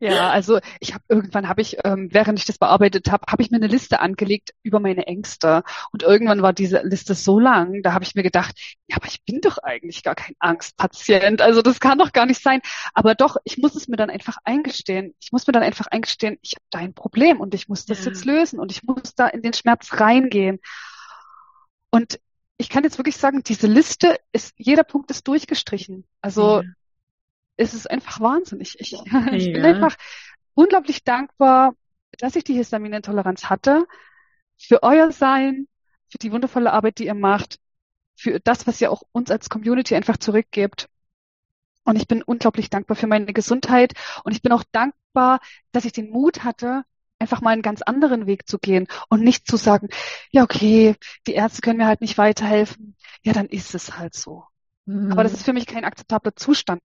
Ja, 0.00 0.30
also 0.30 0.58
ich 0.80 0.94
habe 0.94 1.04
irgendwann 1.08 1.48
habe 1.48 1.60
ich, 1.60 1.76
ähm, 1.84 2.08
während 2.10 2.38
ich 2.38 2.46
das 2.46 2.58
bearbeitet 2.58 3.10
habe, 3.10 3.24
habe 3.28 3.42
ich 3.42 3.50
mir 3.50 3.58
eine 3.58 3.66
Liste 3.66 4.00
angelegt 4.00 4.54
über 4.62 4.80
meine 4.80 5.06
Ängste 5.06 5.62
und 5.92 6.02
irgendwann 6.02 6.42
war 6.42 6.52
diese 6.52 6.82
Liste 6.82 7.14
so 7.14 7.38
lang, 7.38 7.82
da 7.82 7.92
habe 7.92 8.04
ich 8.04 8.14
mir 8.14 8.22
gedacht, 8.22 8.58
ja, 8.88 8.96
aber 8.96 9.06
ich 9.06 9.22
bin 9.24 9.40
doch 9.40 9.58
eigentlich 9.58 10.02
gar 10.02 10.14
kein 10.14 10.34
Angstpatient, 10.38 11.42
also 11.42 11.62
das 11.62 11.80
kann 11.80 11.98
doch 11.98 12.12
gar 12.12 12.26
nicht 12.26 12.42
sein. 12.42 12.60
Aber 12.94 13.14
doch, 13.14 13.36
ich 13.44 13.58
muss 13.58 13.74
es 13.74 13.88
mir 13.88 13.96
dann 13.96 14.10
einfach 14.10 14.38
eingestehen. 14.44 15.14
Ich 15.20 15.32
muss 15.32 15.46
mir 15.46 15.52
dann 15.52 15.62
einfach 15.62 15.86
eingestehen, 15.86 16.38
ich 16.42 16.52
habe 16.52 16.64
da 16.70 16.78
ein 16.78 16.94
Problem 16.94 17.40
und 17.40 17.54
ich 17.54 17.68
muss 17.68 17.84
das 17.84 18.04
ja. 18.04 18.10
jetzt 18.10 18.24
lösen 18.24 18.58
und 18.58 18.72
ich 18.72 18.82
muss 18.82 19.14
da 19.18 19.26
in 19.28 19.42
den 19.42 19.52
Schmerz 19.52 20.00
reingehen. 20.00 20.60
Und 21.90 22.20
ich 22.56 22.68
kann 22.68 22.84
jetzt 22.84 22.98
wirklich 22.98 23.16
sagen, 23.16 23.42
diese 23.42 23.66
Liste 23.66 24.18
ist, 24.32 24.54
jeder 24.56 24.84
Punkt 24.84 25.10
ist 25.10 25.26
durchgestrichen. 25.28 26.04
Also 26.20 26.62
ja. 26.62 26.68
es 27.56 27.72
ist 27.72 27.90
einfach 27.90 28.20
wahnsinnig. 28.20 28.78
Ich, 28.80 28.90
ja. 28.90 29.02
ich 29.32 29.52
bin 29.52 29.64
einfach 29.64 29.96
unglaublich 30.54 31.04
dankbar, 31.04 31.74
dass 32.18 32.36
ich 32.36 32.44
die 32.44 32.54
Histaminintoleranz 32.54 33.44
hatte, 33.44 33.86
für 34.56 34.82
euer 34.82 35.12
Sein, 35.12 35.68
für 36.08 36.18
die 36.18 36.32
wundervolle 36.32 36.72
Arbeit, 36.72 36.98
die 36.98 37.06
ihr 37.06 37.14
macht, 37.14 37.60
für 38.16 38.40
das, 38.40 38.66
was 38.66 38.80
ihr 38.80 38.90
auch 38.90 39.02
uns 39.12 39.30
als 39.30 39.48
Community 39.48 39.94
einfach 39.94 40.16
zurückgibt. 40.16 40.88
Und 41.84 41.96
ich 41.96 42.08
bin 42.08 42.22
unglaublich 42.22 42.70
dankbar 42.70 42.96
für 42.96 43.06
meine 43.06 43.32
Gesundheit 43.32 43.92
und 44.24 44.32
ich 44.32 44.42
bin 44.42 44.52
auch 44.52 44.64
dankbar, 44.72 45.40
dass 45.72 45.84
ich 45.84 45.92
den 45.92 46.10
Mut 46.10 46.42
hatte, 46.44 46.84
einfach 47.18 47.40
mal 47.40 47.50
einen 47.50 47.62
ganz 47.62 47.82
anderen 47.82 48.26
Weg 48.26 48.48
zu 48.48 48.58
gehen 48.58 48.86
und 49.08 49.22
nicht 49.22 49.46
zu 49.46 49.56
sagen, 49.56 49.88
ja, 50.30 50.42
okay, 50.42 50.94
die 51.26 51.34
Ärzte 51.34 51.60
können 51.60 51.78
mir 51.78 51.86
halt 51.86 52.00
nicht 52.00 52.18
weiterhelfen. 52.18 52.96
Ja, 53.22 53.32
dann 53.32 53.46
ist 53.46 53.74
es 53.74 53.98
halt 53.98 54.14
so. 54.14 54.44
Mhm. 54.86 55.12
Aber 55.12 55.22
das 55.22 55.32
ist 55.32 55.44
für 55.44 55.52
mich 55.52 55.66
kein 55.66 55.84
akzeptabler 55.84 56.34
Zustand. 56.36 56.82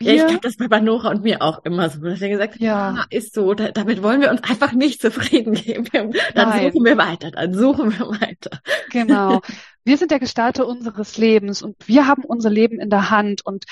Wir, 0.00 0.14
ja, 0.14 0.22
ich 0.22 0.28
glaube, 0.28 0.42
das 0.42 0.58
war 0.58 0.68
bei 0.68 0.80
Nora 0.80 1.10
und 1.10 1.22
mir 1.22 1.40
auch 1.40 1.64
immer 1.64 1.88
so, 1.88 2.00
dass 2.00 2.20
wir 2.20 2.28
gesagt 2.28 2.58
ja, 2.58 2.96
ah, 2.98 3.06
ist 3.10 3.32
so, 3.32 3.54
da, 3.54 3.70
damit 3.70 4.02
wollen 4.02 4.20
wir 4.20 4.30
uns 4.30 4.42
einfach 4.42 4.72
nicht 4.72 5.00
zufrieden 5.00 5.54
geben. 5.54 5.86
Dann 5.92 6.48
Nein. 6.48 6.72
suchen 6.72 6.84
wir 6.84 6.98
weiter, 6.98 7.30
dann 7.30 7.54
suchen 7.54 7.96
wir 7.96 8.08
weiter. 8.20 8.60
Genau. 8.90 9.40
Wir 9.84 9.96
sind 9.96 10.10
der 10.10 10.18
Gestalter 10.18 10.66
unseres 10.66 11.16
Lebens 11.16 11.62
und 11.62 11.76
wir 11.86 12.08
haben 12.08 12.24
unser 12.24 12.50
Leben 12.50 12.80
in 12.80 12.90
der 12.90 13.10
Hand 13.10 13.46
und 13.46 13.66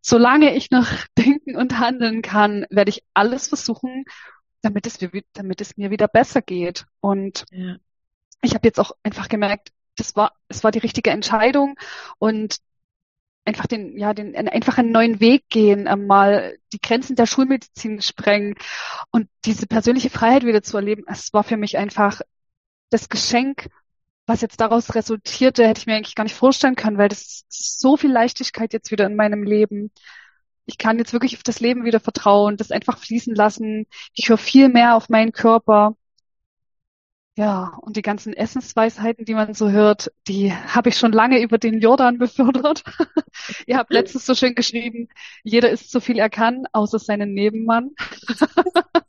solange 0.00 0.54
ich 0.56 0.70
noch 0.70 0.88
denken 1.18 1.56
und 1.56 1.78
handeln 1.78 2.22
kann, 2.22 2.66
werde 2.70 2.90
ich 2.90 3.04
alles 3.14 3.48
versuchen, 3.48 4.04
damit 4.68 4.86
es, 4.86 5.00
mir, 5.00 5.10
damit 5.32 5.60
es 5.60 5.76
mir 5.76 5.90
wieder 5.90 6.08
besser 6.08 6.42
geht. 6.42 6.86
Und 7.00 7.44
ja. 7.50 7.76
ich 8.42 8.54
habe 8.54 8.66
jetzt 8.68 8.78
auch 8.78 8.92
einfach 9.02 9.28
gemerkt, 9.28 9.72
das 9.96 10.14
war, 10.14 10.32
es 10.48 10.62
war 10.62 10.70
die 10.70 10.78
richtige 10.78 11.10
Entscheidung 11.10 11.76
und 12.18 12.58
einfach 13.44 13.66
den, 13.66 13.96
ja, 13.96 14.12
den, 14.12 14.36
einfach 14.36 14.76
einen 14.76 14.92
neuen 14.92 15.20
Weg 15.20 15.48
gehen, 15.48 15.86
äh, 15.86 15.96
mal 15.96 16.58
die 16.72 16.80
Grenzen 16.80 17.16
der 17.16 17.26
Schulmedizin 17.26 18.02
sprengen 18.02 18.54
und 19.10 19.28
diese 19.46 19.66
persönliche 19.66 20.10
Freiheit 20.10 20.44
wieder 20.44 20.62
zu 20.62 20.76
erleben. 20.76 21.04
Es 21.08 21.32
war 21.32 21.44
für 21.44 21.56
mich 21.56 21.78
einfach 21.78 22.20
das 22.90 23.08
Geschenk, 23.08 23.68
was 24.26 24.42
jetzt 24.42 24.60
daraus 24.60 24.94
resultierte, 24.94 25.66
hätte 25.66 25.80
ich 25.80 25.86
mir 25.86 25.96
eigentlich 25.96 26.14
gar 26.14 26.24
nicht 26.24 26.36
vorstellen 26.36 26.76
können, 26.76 26.98
weil 26.98 27.08
das 27.08 27.44
ist 27.48 27.80
so 27.80 27.96
viel 27.96 28.12
Leichtigkeit 28.12 28.74
jetzt 28.74 28.90
wieder 28.90 29.06
in 29.06 29.16
meinem 29.16 29.42
Leben 29.42 29.90
ich 30.68 30.78
kann 30.78 30.98
jetzt 30.98 31.12
wirklich 31.14 31.34
auf 31.36 31.42
das 31.42 31.60
Leben 31.60 31.84
wieder 31.84 31.98
vertrauen, 31.98 32.56
das 32.58 32.70
einfach 32.70 32.98
fließen 32.98 33.34
lassen. 33.34 33.86
Ich 34.14 34.28
höre 34.28 34.36
viel 34.38 34.68
mehr 34.68 34.96
auf 34.96 35.08
meinen 35.08 35.32
Körper. 35.32 35.96
Ja, 37.36 37.78
und 37.82 37.96
die 37.96 38.02
ganzen 38.02 38.34
Essensweisheiten, 38.34 39.24
die 39.24 39.34
man 39.34 39.54
so 39.54 39.70
hört, 39.70 40.10
die 40.26 40.52
habe 40.52 40.88
ich 40.88 40.98
schon 40.98 41.12
lange 41.12 41.40
über 41.40 41.56
den 41.56 41.80
Jordan 41.80 42.18
befördert. 42.18 42.82
Ihr 43.66 43.78
habt 43.78 43.92
letztens 43.92 44.26
so 44.26 44.34
schön 44.34 44.54
geschrieben, 44.56 45.08
jeder 45.44 45.70
isst 45.70 45.90
so 45.90 46.00
viel 46.00 46.18
er 46.18 46.30
kann, 46.30 46.64
außer 46.72 46.98
seinen 46.98 47.32
Nebenmann. 47.34 47.92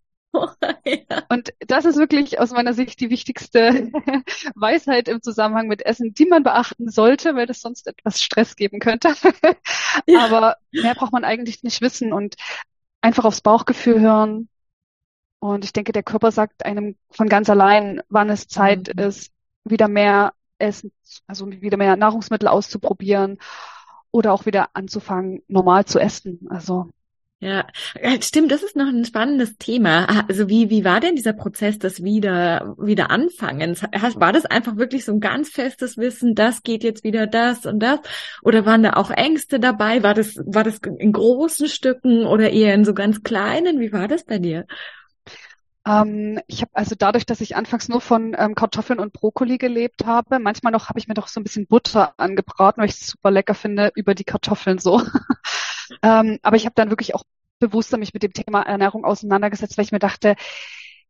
Ja. 0.85 1.23
Und 1.29 1.53
das 1.59 1.85
ist 1.85 1.97
wirklich 1.97 2.39
aus 2.39 2.51
meiner 2.51 2.73
Sicht 2.73 2.99
die 2.99 3.09
wichtigste 3.09 3.91
Weisheit 4.55 5.07
im 5.07 5.21
Zusammenhang 5.21 5.67
mit 5.67 5.85
Essen, 5.85 6.13
die 6.13 6.25
man 6.25 6.43
beachten 6.43 6.89
sollte, 6.89 7.35
weil 7.35 7.45
das 7.45 7.61
sonst 7.61 7.87
etwas 7.87 8.21
Stress 8.21 8.55
geben 8.55 8.79
könnte. 8.79 9.13
Ja. 10.07 10.25
Aber 10.25 10.57
mehr 10.71 10.95
braucht 10.95 11.11
man 11.11 11.23
eigentlich 11.23 11.63
nicht 11.63 11.81
wissen 11.81 12.13
und 12.13 12.35
einfach 13.01 13.25
aufs 13.25 13.41
Bauchgefühl 13.41 13.99
hören. 13.99 14.49
Und 15.39 15.63
ich 15.63 15.73
denke, 15.73 15.91
der 15.91 16.03
Körper 16.03 16.31
sagt 16.31 16.65
einem 16.65 16.97
von 17.11 17.29
ganz 17.29 17.49
allein, 17.49 18.01
wann 18.09 18.29
es 18.29 18.47
Zeit 18.47 18.93
mhm. 18.95 19.03
ist, 19.03 19.31
wieder 19.63 19.87
mehr 19.87 20.33
Essen, 20.57 20.91
also 21.27 21.49
wieder 21.49 21.77
mehr 21.77 21.95
Nahrungsmittel 21.95 22.47
auszuprobieren 22.47 23.37
oder 24.11 24.33
auch 24.33 24.45
wieder 24.45 24.69
anzufangen, 24.73 25.43
normal 25.47 25.85
zu 25.85 25.99
essen. 25.99 26.47
Also 26.49 26.89
ja, 27.41 27.65
stimmt, 28.21 28.51
das 28.51 28.63
ist 28.63 28.75
noch 28.75 28.87
ein 28.87 29.05
spannendes 29.05 29.57
Thema. 29.57 30.09
Ah, 30.09 30.25
also 30.27 30.49
wie, 30.49 30.69
wie 30.69 30.83
war 30.83 30.99
denn 30.99 31.15
dieser 31.15 31.31
Prozess 31.31 31.79
des 31.79 32.03
wieder, 32.03 32.75
wieder 32.77 33.11
Anfangens? 33.11 33.81
War 33.83 34.33
das 34.33 34.45
einfach 34.45 34.75
wirklich 34.75 35.05
so 35.05 35.13
ein 35.13 35.21
ganz 35.21 35.49
festes 35.49 35.97
Wissen, 35.97 36.35
das 36.35 36.63
geht 36.63 36.83
jetzt 36.83 37.05
wieder 37.05 37.27
das 37.27 37.65
und 37.65 37.79
das? 37.79 37.99
Oder 38.41 38.65
waren 38.65 38.83
da 38.83 38.93
auch 38.93 39.09
Ängste 39.09 39.57
dabei? 39.61 40.03
War 40.03 40.13
das, 40.13 40.35
war 40.45 40.65
das 40.65 40.79
in 40.97 41.13
großen 41.13 41.69
Stücken 41.69 42.25
oder 42.25 42.49
eher 42.51 42.73
in 42.73 42.83
so 42.83 42.93
ganz 42.93 43.23
kleinen? 43.23 43.79
Wie 43.79 43.93
war 43.93 44.09
das 44.09 44.25
bei 44.25 44.39
dir? 44.39 44.65
Ähm, 45.87 46.41
ich 46.47 46.61
habe 46.61 46.71
also 46.73 46.95
dadurch, 46.97 47.25
dass 47.25 47.39
ich 47.41 47.55
anfangs 47.55 47.87
nur 47.87 48.01
von 48.01 48.35
ähm, 48.37 48.53
Kartoffeln 48.53 48.99
und 48.99 49.13
Brokkoli 49.13 49.57
gelebt 49.57 50.05
habe, 50.05 50.39
manchmal 50.39 50.73
noch 50.73 50.89
habe 50.89 50.99
ich 50.99 51.07
mir 51.07 51.13
doch 51.13 51.29
so 51.29 51.39
ein 51.39 51.43
bisschen 51.43 51.67
Butter 51.67 52.13
angebraten, 52.17 52.81
weil 52.81 52.89
ich 52.89 52.95
es 52.95 53.07
super 53.07 53.31
lecker 53.31 53.55
finde 53.55 53.91
über 53.95 54.13
die 54.13 54.25
Kartoffeln 54.25 54.77
so. 54.77 55.01
ähm, 56.01 56.39
aber 56.41 56.55
ich 56.55 56.65
habe 56.65 56.75
dann 56.75 56.89
wirklich 56.89 57.15
auch 57.15 57.23
bewusster 57.59 57.97
mich 57.97 58.13
mit 58.13 58.23
dem 58.23 58.33
Thema 58.33 58.61
Ernährung 58.61 59.05
auseinandergesetzt, 59.05 59.77
weil 59.77 59.85
ich 59.85 59.91
mir 59.91 59.99
dachte, 59.99 60.35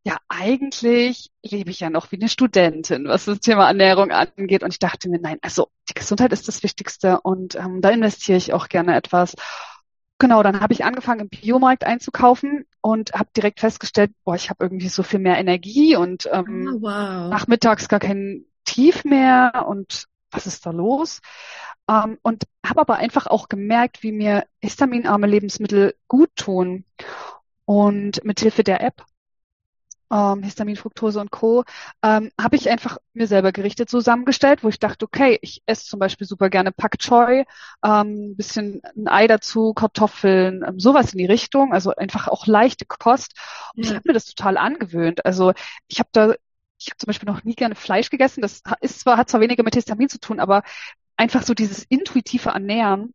ja, 0.02 0.16
eigentlich 0.28 1.30
lebe 1.42 1.70
ich 1.70 1.80
ja 1.80 1.90
noch 1.90 2.10
wie 2.10 2.16
eine 2.16 2.28
Studentin, 2.28 3.06
was 3.06 3.26
das 3.26 3.40
Thema 3.40 3.66
Ernährung 3.68 4.10
angeht. 4.10 4.62
Und 4.62 4.72
ich 4.72 4.78
dachte 4.78 5.10
mir, 5.10 5.20
nein, 5.20 5.38
also 5.42 5.68
die 5.88 5.94
Gesundheit 5.94 6.32
ist 6.32 6.48
das 6.48 6.62
Wichtigste 6.62 7.20
und 7.20 7.54
ähm, 7.54 7.80
da 7.82 7.90
investiere 7.90 8.38
ich 8.38 8.52
auch 8.52 8.68
gerne 8.68 8.96
etwas. 8.96 9.34
Genau, 10.18 10.42
dann 10.42 10.60
habe 10.60 10.72
ich 10.72 10.84
angefangen, 10.84 11.20
im 11.20 11.28
Biomarkt 11.28 11.84
einzukaufen 11.84 12.66
und 12.80 13.12
habe 13.12 13.30
direkt 13.36 13.60
festgestellt, 13.60 14.12
boah, 14.24 14.34
ich 14.34 14.50
habe 14.50 14.64
irgendwie 14.64 14.88
so 14.88 15.02
viel 15.02 15.18
mehr 15.18 15.38
Energie 15.38 15.96
und 15.96 16.28
ähm, 16.30 16.74
oh, 16.76 16.82
wow. 16.82 17.30
nachmittags 17.30 17.88
gar 17.88 18.00
kein 18.00 18.44
Tief 18.64 19.04
mehr 19.04 19.64
und 19.66 20.04
was 20.30 20.46
ist 20.46 20.64
da 20.64 20.70
los? 20.70 21.20
Ähm, 21.90 22.18
und 22.22 22.44
habe 22.64 22.80
aber 22.80 22.96
einfach 22.96 23.26
auch 23.26 23.48
gemerkt, 23.48 24.02
wie 24.02 24.12
mir 24.12 24.44
histaminarme 24.60 25.26
Lebensmittel 25.26 25.94
gut 26.08 26.30
tun. 26.36 26.84
Und 27.64 28.24
mit 28.24 28.40
Hilfe 28.40 28.64
der 28.64 28.80
App 28.82 29.04
ähm, 30.10 30.42
Histamin, 30.42 30.76
Fructose 30.76 31.20
und 31.20 31.30
Co., 31.30 31.64
ähm, 32.02 32.30
habe 32.40 32.56
ich 32.56 32.68
einfach 32.68 32.98
mir 33.12 33.26
selber 33.26 33.52
Gerichte 33.52 33.86
zusammengestellt, 33.86 34.64
wo 34.64 34.68
ich 34.68 34.78
dachte, 34.78 35.04
okay, 35.04 35.38
ich 35.42 35.62
esse 35.66 35.86
zum 35.86 36.00
Beispiel 36.00 36.26
super 36.26 36.50
gerne 36.50 36.72
Pak 36.72 36.98
Choi, 36.98 37.44
ähm, 37.84 38.36
bisschen 38.36 38.82
ein 38.96 39.08
Ei 39.08 39.26
dazu, 39.26 39.72
Kartoffeln, 39.72 40.64
ähm, 40.66 40.80
sowas 40.80 41.12
in 41.12 41.18
die 41.18 41.26
Richtung, 41.26 41.72
also 41.72 41.94
einfach 41.94 42.28
auch 42.28 42.46
leichte 42.46 42.84
Kost. 42.86 43.34
Und 43.74 43.84
ich 43.84 43.90
habe 43.90 44.02
mir 44.04 44.14
das 44.14 44.26
total 44.26 44.56
angewöhnt. 44.56 45.24
Also 45.24 45.52
ich 45.88 45.98
habe 46.00 46.10
da 46.12 46.34
ich 46.82 46.86
habe 46.86 46.96
zum 46.96 47.08
Beispiel 47.08 47.28
noch 47.30 47.44
nie 47.44 47.54
gerne 47.54 47.74
Fleisch 47.74 48.08
gegessen. 48.08 48.40
Das 48.40 48.62
ist 48.80 49.00
zwar, 49.00 49.18
hat 49.18 49.28
zwar 49.28 49.42
weniger 49.42 49.62
mit 49.62 49.74
Histamin 49.74 50.08
zu 50.08 50.18
tun, 50.18 50.40
aber 50.40 50.62
einfach 51.20 51.42
so 51.42 51.52
dieses 51.52 51.84
intuitive 51.84 52.48
Ernähren. 52.48 53.12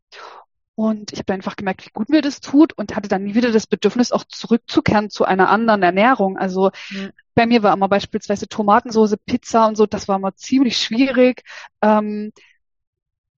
Und 0.76 1.12
ich 1.12 1.20
habe 1.20 1.34
einfach 1.34 1.56
gemerkt, 1.56 1.86
wie 1.86 1.92
gut 1.92 2.10
mir 2.10 2.22
das 2.22 2.40
tut 2.40 2.74
und 2.74 2.96
hatte 2.96 3.10
dann 3.10 3.24
nie 3.24 3.34
wieder 3.34 3.52
das 3.52 3.66
Bedürfnis, 3.66 4.12
auch 4.12 4.26
zurückzukehren 4.26 5.10
zu 5.10 5.26
einer 5.26 5.50
anderen 5.50 5.82
Ernährung. 5.82 6.38
Also 6.38 6.70
mhm. 6.92 7.12
bei 7.34 7.48
mir 7.48 7.64
war 7.64 7.74
immer 7.74 7.90
beispielsweise 7.90 8.48
Tomatensoße, 8.48 9.18
Pizza 9.18 9.66
und 9.66 9.76
so, 9.76 9.88
das 9.88 10.08
war 10.08 10.18
immer 10.18 10.36
ziemlich 10.36 10.78
schwierig. 10.78 11.44
Ähm, 11.82 12.32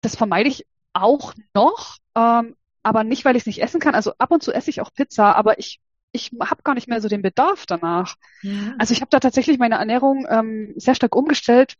das 0.01 0.15
vermeide 0.15 0.49
ich 0.49 0.65
auch 0.93 1.33
noch, 1.53 1.97
ähm, 2.15 2.55
aber 2.83 3.03
nicht, 3.03 3.23
weil 3.23 3.35
ich 3.35 3.43
es 3.43 3.47
nicht 3.47 3.61
essen 3.61 3.79
kann. 3.79 3.95
Also 3.95 4.13
ab 4.17 4.31
und 4.31 4.43
zu 4.43 4.51
esse 4.51 4.69
ich 4.69 4.81
auch 4.81 4.91
Pizza, 4.93 5.35
aber 5.35 5.59
ich 5.59 5.79
ich 6.13 6.31
habe 6.39 6.63
gar 6.63 6.73
nicht 6.73 6.87
mehr 6.87 7.01
so 7.01 7.09
den 7.09 7.21
Bedarf 7.21 7.65
danach. 7.67 8.15
Ja. 8.41 8.73
Also 8.79 8.93
ich 8.93 9.01
habe 9.01 9.09
da 9.09 9.19
tatsächlich 9.19 9.59
meine 9.59 9.75
Ernährung 9.75 10.25
ähm, 10.29 10.73
sehr 10.75 10.95
stark 10.95 11.15
umgestellt. 11.15 11.75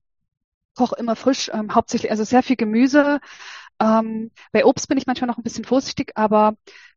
Koche 0.78 0.96
immer 0.98 1.16
frisch, 1.16 1.50
ähm, 1.54 1.74
hauptsächlich, 1.76 2.12
also 2.12 2.24
sehr 2.24 2.44
viel 2.44 2.56
Gemüse, 2.56 3.20
ähm, 3.80 4.32
bei 4.52 4.66
Obst 4.66 4.88
bin 4.88 4.98
ich 4.98 5.08
manchmal 5.08 5.28
noch 5.28 5.38
ein 5.38 5.44
bisschen 5.44 5.66
vorsichtig, 5.66 6.12
aber 6.16 6.56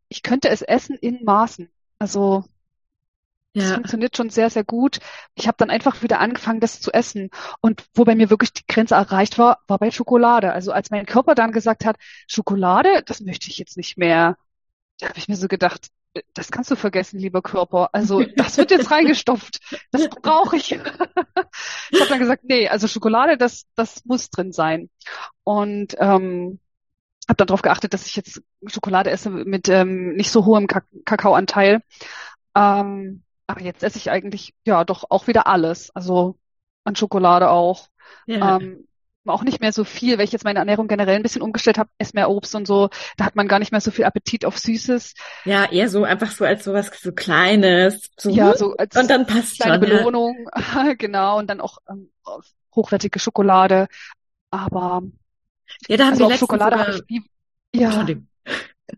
ich 0.09 0.23
könnte 0.23 0.49
es 0.49 0.63
essen 0.63 0.97
in 0.97 1.25
Maßen. 1.25 1.71
Also 1.99 2.45
ja. 3.53 3.63
das 3.63 3.73
funktioniert 3.73 4.17
schon 4.17 4.31
sehr, 4.31 4.51
sehr 4.51 4.65
gut. 4.65 4.99
Ich 5.35 5.47
habe 5.47 5.57
dann 5.59 5.71
einfach 5.71 6.03
wieder 6.03 6.21
angefangen, 6.21 6.61
das 6.61 6.81
zu 6.81 6.93
essen. 6.93 7.31
Und 7.61 7.85
wo 7.95 8.05
bei 8.05 8.15
mir 8.15 8.31
wirklich 8.31 8.53
die 8.53 8.67
Grenze 8.67 8.95
erreicht 8.95 9.39
war, 9.39 9.59
war 9.67 9.79
bei 9.79 9.91
Schokolade. 9.91 10.53
Also 10.53 10.73
als 10.73 10.91
mein 10.91 11.07
Körper 11.07 11.35
dann 11.35 11.53
gesagt 11.53 11.85
hat, 11.85 11.97
Schokolade, 12.27 13.03
das 13.07 13.21
möchte 13.21 13.49
ich 13.51 13.59
jetzt 13.59 13.77
nicht 13.77 13.99
mehr, 13.99 14.37
da 14.99 15.09
habe 15.09 15.19
ich 15.19 15.29
mir 15.29 15.37
so 15.37 15.49
gedacht, 15.49 15.89
das 16.35 16.51
kannst 16.51 16.71
du 16.71 16.77
vergessen, 16.77 17.21
lieber 17.21 17.43
Körper. 17.43 17.91
Also 17.93 18.23
das 18.37 18.57
wird 18.57 18.71
jetzt 18.71 18.91
reingestopft. 18.91 19.61
Das 19.93 20.09
brauche 20.09 20.57
ich. 20.57 20.73
ich 21.91 22.01
habe 22.01 22.09
dann 22.09 22.19
gesagt, 22.19 22.45
nee, 22.45 22.69
also 22.69 22.89
Schokolade, 22.89 23.37
das, 23.37 23.67
das 23.77 24.05
muss 24.05 24.31
drin 24.31 24.53
sein. 24.53 24.91
Und 25.45 25.97
ähm, 25.99 26.59
habe 27.29 27.37
dann 27.37 27.47
darauf 27.47 27.63
geachtet, 27.63 27.95
dass 27.95 28.07
ich 28.07 28.17
jetzt 28.17 28.43
Schokolade 28.67 29.11
esse 29.11 29.31
mit 29.31 29.69
ähm, 29.69 30.15
nicht 30.15 30.31
so 30.31 30.45
hohem 30.45 30.67
Kak 30.67 30.87
Kakaoanteil. 31.05 31.83
Ähm, 32.57 33.23
aber 33.47 33.63
jetzt 33.63 33.83
esse 33.83 33.99
ich 33.99 34.11
eigentlich 34.11 34.55
ja 34.65 34.85
doch 34.85 35.05
auch 35.11 35.29
wieder 35.29 35.47
alles. 35.47 35.91
Also 35.95 36.39
an 36.85 36.97
Schokolade 36.97 37.51
auch. 37.51 37.89
Ja. 38.27 38.57
Ähm, 38.57 38.89
auch 39.27 39.43
nicht 39.43 39.61
mehr 39.61 39.73
so 39.73 39.85
viel, 39.85 40.19
weil 40.19 40.25
ich 40.25 40.33
jetzt 40.33 40.45
meine 40.45 40.59
Ernährung 40.59 40.89
generell 40.89 41.17
ein 41.17 41.23
bisschen 41.23 41.43
umgestellt 41.43 41.79
habe, 41.79 41.91
esse 41.99 42.13
mehr 42.15 42.31
Obst 42.31 42.55
und 42.55 42.67
so, 42.67 42.89
da 43.17 43.27
hat 43.27 43.37
man 43.37 43.49
gar 43.49 43.59
nicht 43.59 43.73
mehr 43.73 43.81
so 43.81 43.91
viel 43.91 44.05
Appetit 44.05 44.45
auf 44.45 44.59
Süßes. 44.59 45.15
Ja, 45.45 45.71
eher 45.71 45.89
so 45.89 46.05
einfach 46.05 46.31
so 46.31 46.45
als 46.45 46.65
sowas 46.65 46.91
so 47.01 47.13
Kleines. 47.13 48.11
So, 48.19 48.31
ja, 48.31 48.57
so 48.57 48.77
als 48.77 48.97
und 48.97 49.11
dann 49.11 49.27
passt 49.27 49.61
kleine 49.61 49.87
schon, 49.87 49.99
Belohnung, 49.99 50.47
ja. 50.75 50.95
genau, 50.99 51.39
und 51.39 51.49
dann 51.49 51.61
auch 51.61 51.79
ähm, 51.89 52.11
hochwertige 52.75 53.19
Schokolade. 53.19 53.89
Aber 54.51 55.03
ja, 55.89 55.97
da 55.97 56.05
haben 56.05 56.13
also 56.13 56.29
wir 56.29 56.37
Schokolade 56.37 56.79
sogar... 56.79 56.95
ich 56.95 57.03
nie, 57.09 57.23
ja. 57.75 58.07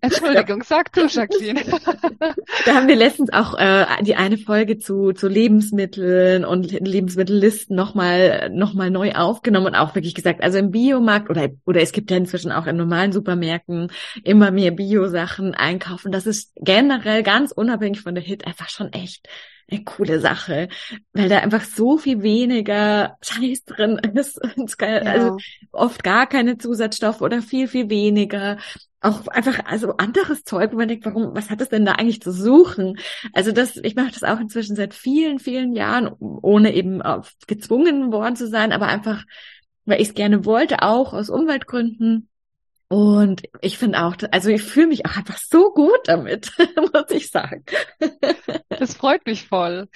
Entschuldigung, 0.02 0.64
sag 0.64 0.92
du, 0.92 1.06
Jacqueline. 1.06 1.60
da 2.66 2.74
haben 2.74 2.88
wir 2.88 2.96
letztens 2.96 3.32
auch 3.32 3.56
äh, 3.56 3.86
die 4.02 4.16
eine 4.16 4.36
Folge 4.36 4.78
zu, 4.78 5.12
zu 5.12 5.28
Lebensmitteln 5.28 6.44
und 6.44 6.72
Lebensmittellisten 6.72 7.76
nochmal 7.76 8.50
noch 8.50 8.74
mal 8.74 8.90
neu 8.90 9.12
aufgenommen 9.12 9.68
und 9.68 9.74
auch 9.76 9.94
wirklich 9.94 10.16
gesagt, 10.16 10.42
also 10.42 10.58
im 10.58 10.72
Biomarkt 10.72 11.30
oder, 11.30 11.50
oder 11.66 11.80
es 11.80 11.92
gibt 11.92 12.10
ja 12.10 12.16
inzwischen 12.16 12.50
auch 12.50 12.66
in 12.66 12.76
normalen 12.76 13.12
Supermärkten 13.12 13.92
immer 14.24 14.50
mehr 14.50 14.72
Bio-Sachen 14.72 15.54
einkaufen. 15.54 16.10
Das 16.10 16.26
ist 16.26 16.52
generell 16.56 17.22
ganz 17.22 17.52
unabhängig 17.52 18.00
von 18.00 18.16
der 18.16 18.24
Hit 18.24 18.44
einfach 18.44 18.70
schon 18.70 18.92
echt 18.92 19.28
eine 19.70 19.84
coole 19.84 20.20
Sache, 20.20 20.68
weil 21.12 21.28
da 21.28 21.38
einfach 21.38 21.62
so 21.62 21.96
viel 21.96 22.22
weniger 22.22 23.16
Scheiß 23.22 23.64
drin 23.64 24.00
ist. 24.14 24.40
Also 24.80 25.36
oft 25.70 26.02
gar 26.02 26.26
keine 26.26 26.58
Zusatzstoffe 26.58 27.20
oder 27.20 27.40
viel, 27.40 27.68
viel 27.68 27.88
weniger. 27.88 28.58
Auch 29.02 29.26
einfach, 29.28 29.66
also 29.66 29.96
anderes 29.96 30.44
Zeug, 30.44 30.72
wo 30.72 30.76
man 30.76 30.88
denkt, 30.88 31.04
warum, 31.04 31.34
was 31.34 31.50
hat 31.50 31.60
es 31.60 31.68
denn 31.68 31.84
da 31.84 31.92
eigentlich 31.92 32.22
zu 32.22 32.32
suchen? 32.32 32.98
Also 33.32 33.52
das, 33.52 33.76
ich 33.76 33.96
mache 33.96 34.12
das 34.12 34.22
auch 34.22 34.40
inzwischen 34.40 34.76
seit 34.76 34.94
vielen, 34.94 35.38
vielen 35.38 35.74
Jahren, 35.74 36.08
ohne 36.18 36.72
eben 36.72 37.02
gezwungen 37.46 38.12
worden 38.12 38.36
zu 38.36 38.46
sein, 38.46 38.72
aber 38.72 38.86
einfach, 38.86 39.24
weil 39.84 40.00
ich 40.00 40.08
es 40.08 40.14
gerne 40.14 40.44
wollte, 40.44 40.82
auch 40.82 41.12
aus 41.12 41.30
Umweltgründen. 41.30 42.28
Und 42.92 43.44
ich 43.62 43.78
finde 43.78 44.02
auch, 44.02 44.14
also 44.32 44.50
ich 44.50 44.62
fühle 44.62 44.88
mich 44.88 45.06
auch 45.06 45.16
einfach 45.16 45.38
so 45.38 45.72
gut 45.72 46.00
damit, 46.04 46.52
muss 46.76 47.10
ich 47.10 47.30
sagen. 47.30 47.64
Das 48.68 48.94
freut 48.94 49.24
mich 49.24 49.48
voll. 49.48 49.88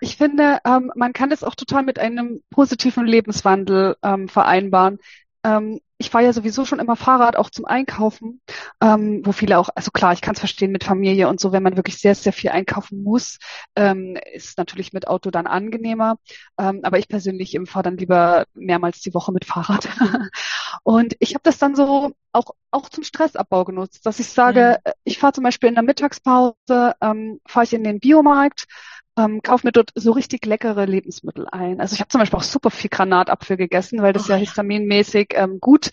Ich 0.00 0.16
finde, 0.16 0.58
ähm, 0.64 0.90
man 0.94 1.12
kann 1.12 1.28
das 1.28 1.44
auch 1.44 1.54
total 1.54 1.82
mit 1.82 1.98
einem 1.98 2.42
positiven 2.48 3.06
Lebenswandel 3.06 3.96
ähm, 4.02 4.28
vereinbaren. 4.28 4.96
Ähm, 5.44 5.80
ich 5.98 6.10
fahre 6.10 6.24
ja 6.24 6.32
sowieso 6.32 6.64
schon 6.64 6.78
immer 6.78 6.94
Fahrrad 6.96 7.36
auch 7.36 7.50
zum 7.50 7.64
Einkaufen, 7.64 8.40
ähm, 8.80 9.22
wo 9.24 9.32
viele 9.32 9.58
auch, 9.58 9.68
also 9.74 9.90
klar, 9.90 10.12
ich 10.12 10.20
kann 10.20 10.34
es 10.34 10.38
verstehen 10.40 10.70
mit 10.70 10.84
Familie 10.84 11.28
und 11.28 11.40
so, 11.40 11.52
wenn 11.52 11.62
man 11.62 11.76
wirklich 11.76 11.98
sehr, 11.98 12.14
sehr 12.14 12.32
viel 12.32 12.50
einkaufen 12.50 13.02
muss, 13.02 13.38
ähm, 13.74 14.16
ist 14.32 14.58
natürlich 14.58 14.92
mit 14.92 15.08
Auto 15.08 15.30
dann 15.30 15.46
angenehmer. 15.48 16.18
Ähm, 16.58 16.80
aber 16.84 16.98
ich 16.98 17.08
persönlich 17.08 17.58
fahre 17.66 17.82
dann 17.82 17.96
lieber 17.96 18.46
mehrmals 18.54 19.00
die 19.00 19.14
Woche 19.14 19.32
mit 19.32 19.44
Fahrrad. 19.44 19.88
und 20.82 21.16
ich 21.18 21.34
habe 21.34 21.42
das 21.42 21.58
dann 21.58 21.74
so 21.74 22.12
auch, 22.32 22.50
auch 22.70 22.88
zum 22.88 23.04
Stressabbau 23.04 23.64
genutzt, 23.64 24.06
dass 24.06 24.20
ich 24.20 24.28
sage, 24.28 24.78
ja. 24.84 24.92
ich 25.04 25.18
fahre 25.18 25.32
zum 25.32 25.44
Beispiel 25.44 25.68
in 25.68 25.74
der 25.74 25.84
Mittagspause, 25.84 26.94
ähm, 27.00 27.40
fahre 27.46 27.64
ich 27.64 27.72
in 27.72 27.84
den 27.84 28.00
Biomarkt, 28.00 28.66
ähm, 29.18 29.42
kaufe 29.42 29.66
mir 29.66 29.72
dort 29.72 29.90
so 29.94 30.12
richtig 30.12 30.46
leckere 30.46 30.86
Lebensmittel 30.86 31.46
ein. 31.50 31.80
Also 31.80 31.94
ich 31.94 32.00
habe 32.00 32.08
zum 32.08 32.20
Beispiel 32.20 32.38
auch 32.38 32.44
super 32.44 32.70
viel 32.70 32.90
Granatapfel 32.90 33.56
gegessen, 33.56 34.02
weil 34.02 34.12
das 34.12 34.28
oh, 34.28 34.32
ja 34.32 34.36
histaminmäßig 34.36 35.34
ähm, 35.34 35.58
gut 35.60 35.90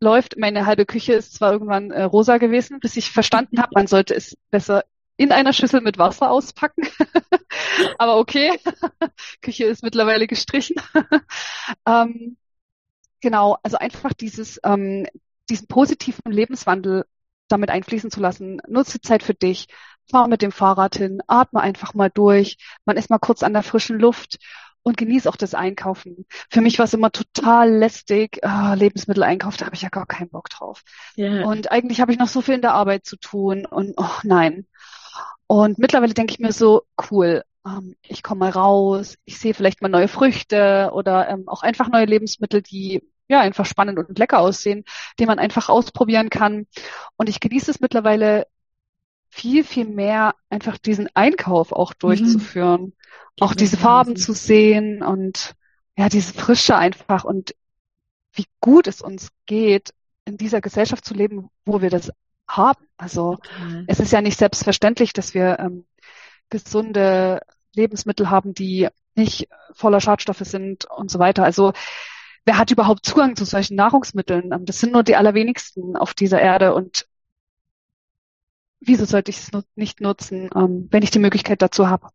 läuft. 0.00 0.36
Meine 0.36 0.66
halbe 0.66 0.86
Küche 0.86 1.14
ist 1.14 1.34
zwar 1.34 1.52
irgendwann 1.52 1.90
äh, 1.90 2.02
rosa 2.02 2.38
gewesen, 2.38 2.80
bis 2.80 2.96
ich 2.96 3.10
verstanden 3.10 3.60
habe, 3.60 3.70
man 3.74 3.86
sollte 3.86 4.14
es 4.14 4.36
besser 4.50 4.84
in 5.16 5.32
einer 5.32 5.52
Schüssel 5.52 5.80
mit 5.80 5.98
Wasser 5.98 6.30
auspacken. 6.30 6.86
Aber 7.98 8.18
okay, 8.18 8.58
Küche 9.42 9.64
ist 9.64 9.82
mittlerweile 9.82 10.26
gestrichen. 10.26 10.76
ähm, 11.86 12.36
genau, 13.20 13.58
also 13.62 13.76
einfach 13.78 14.12
dieses, 14.12 14.60
ähm, 14.64 15.06
diesen 15.48 15.66
positiven 15.66 16.30
Lebenswandel 16.30 17.04
damit 17.48 17.70
einfließen 17.70 18.10
zu 18.10 18.20
lassen. 18.20 18.60
Nutze 18.68 19.00
Zeit 19.00 19.22
für 19.22 19.34
dich, 19.34 19.66
fahr 20.10 20.28
mit 20.28 20.42
dem 20.42 20.52
Fahrrad 20.52 20.96
hin, 20.96 21.20
atme 21.26 21.60
einfach 21.60 21.94
mal 21.94 22.10
durch, 22.10 22.56
man 22.84 22.96
ist 22.96 23.10
mal 23.10 23.18
kurz 23.18 23.42
an 23.42 23.52
der 23.52 23.62
frischen 23.62 23.98
Luft 23.98 24.38
und 24.82 24.96
genieße 24.96 25.28
auch 25.28 25.36
das 25.36 25.54
Einkaufen. 25.54 26.26
Für 26.50 26.60
mich 26.60 26.78
war 26.78 26.84
es 26.84 26.94
immer 26.94 27.10
total 27.10 27.70
lästig. 27.70 28.38
Oh, 28.42 28.74
Lebensmitteleinkauf, 28.74 29.56
da 29.56 29.66
habe 29.66 29.74
ich 29.74 29.82
ja 29.82 29.88
gar 29.88 30.06
keinen 30.06 30.30
Bock 30.30 30.48
drauf. 30.48 30.82
Yeah. 31.16 31.46
Und 31.46 31.70
eigentlich 31.70 32.00
habe 32.00 32.12
ich 32.12 32.18
noch 32.18 32.28
so 32.28 32.40
viel 32.40 32.54
in 32.54 32.62
der 32.62 32.74
Arbeit 32.74 33.04
zu 33.04 33.16
tun 33.16 33.66
und 33.66 33.94
oh 33.96 34.18
nein. 34.22 34.66
Und 35.46 35.78
mittlerweile 35.78 36.14
denke 36.14 36.32
ich 36.32 36.38
mir 36.38 36.52
so, 36.52 36.82
cool, 37.10 37.42
ähm, 37.66 37.96
ich 38.02 38.22
komme 38.22 38.40
mal 38.40 38.50
raus, 38.50 39.16
ich 39.24 39.38
sehe 39.38 39.54
vielleicht 39.54 39.82
mal 39.82 39.88
neue 39.88 40.08
Früchte 40.08 40.90
oder 40.92 41.28
ähm, 41.28 41.48
auch 41.48 41.62
einfach 41.62 41.88
neue 41.88 42.06
Lebensmittel, 42.06 42.62
die 42.62 43.02
ja 43.28 43.40
einfach 43.40 43.66
spannend 43.66 43.98
und 43.98 44.18
lecker 44.18 44.38
aussehen, 44.38 44.84
die 45.18 45.26
man 45.26 45.38
einfach 45.38 45.68
ausprobieren 45.68 46.30
kann. 46.30 46.66
Und 47.16 47.28
ich 47.28 47.40
genieße 47.40 47.70
es 47.70 47.80
mittlerweile 47.80 48.46
viel, 49.30 49.64
viel 49.64 49.86
mehr, 49.86 50.34
einfach 50.48 50.78
diesen 50.78 51.08
Einkauf 51.14 51.72
auch 51.72 51.92
durchzuführen. 51.92 52.82
Mhm. 52.82 52.92
Auch 53.40 53.54
diese 53.54 53.76
Farben 53.76 54.16
zu 54.16 54.32
sehen 54.32 55.02
und 55.02 55.54
ja, 55.96 56.08
diese 56.08 56.32
Frische 56.32 56.76
einfach 56.76 57.24
und 57.24 57.54
wie 58.32 58.46
gut 58.60 58.86
es 58.86 59.00
uns 59.00 59.28
geht, 59.46 59.92
in 60.24 60.36
dieser 60.36 60.60
Gesellschaft 60.60 61.04
zu 61.04 61.14
leben, 61.14 61.50
wo 61.64 61.80
wir 61.80 61.90
das 61.90 62.10
haben. 62.48 62.84
Also 62.96 63.32
okay. 63.32 63.84
es 63.86 64.00
ist 64.00 64.12
ja 64.12 64.20
nicht 64.20 64.38
selbstverständlich, 64.38 65.12
dass 65.12 65.34
wir 65.34 65.58
ähm, 65.58 65.86
gesunde 66.50 67.40
Lebensmittel 67.74 68.30
haben, 68.30 68.54
die 68.54 68.88
nicht 69.14 69.48
voller 69.72 70.00
Schadstoffe 70.00 70.42
sind 70.42 70.86
und 70.86 71.10
so 71.10 71.18
weiter. 71.18 71.44
Also 71.44 71.72
wer 72.44 72.58
hat 72.58 72.70
überhaupt 72.70 73.04
Zugang 73.04 73.36
zu 73.36 73.44
solchen 73.44 73.76
Nahrungsmitteln? 73.76 74.52
Ähm, 74.52 74.64
das 74.64 74.80
sind 74.80 74.92
nur 74.92 75.02
die 75.02 75.16
allerwenigsten 75.16 75.96
auf 75.96 76.14
dieser 76.14 76.40
Erde 76.40 76.74
und 76.74 77.06
wieso 78.80 79.04
sollte 79.04 79.30
ich 79.30 79.38
es 79.38 79.50
nicht 79.76 80.00
nutzen, 80.00 80.50
ähm, 80.54 80.88
wenn 80.90 81.02
ich 81.02 81.10
die 81.10 81.18
Möglichkeit 81.18 81.62
dazu 81.62 81.88
habe? 81.88 82.08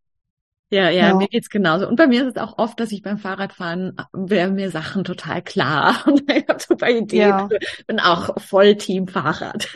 Ja, 0.74 0.90
ja, 0.90 1.10
ja, 1.10 1.14
mir 1.14 1.28
geht's 1.28 1.52
genauso. 1.52 1.88
Und 1.88 1.98
bei 1.98 2.08
mir 2.08 2.24
ist 2.24 2.36
es 2.36 2.42
auch 2.42 2.58
oft, 2.58 2.80
dass 2.80 2.92
ich 2.92 3.04
beim 3.04 3.20
Fahrradfahren 3.20 3.96
werden 4.12 4.56
mir 4.56 4.72
Sachen 4.72 5.04
total 5.04 5.44
klar 5.44 6.04
und 6.08 6.24
ich 6.32 6.48
habe 6.48 6.60
super 6.60 6.90
Ideen. 6.90 7.30
Ja. 7.30 7.50
Bin 7.86 8.00
auch 8.00 8.42
voll 8.42 8.76
Team 8.76 9.08
Fahrrad. 9.08 9.68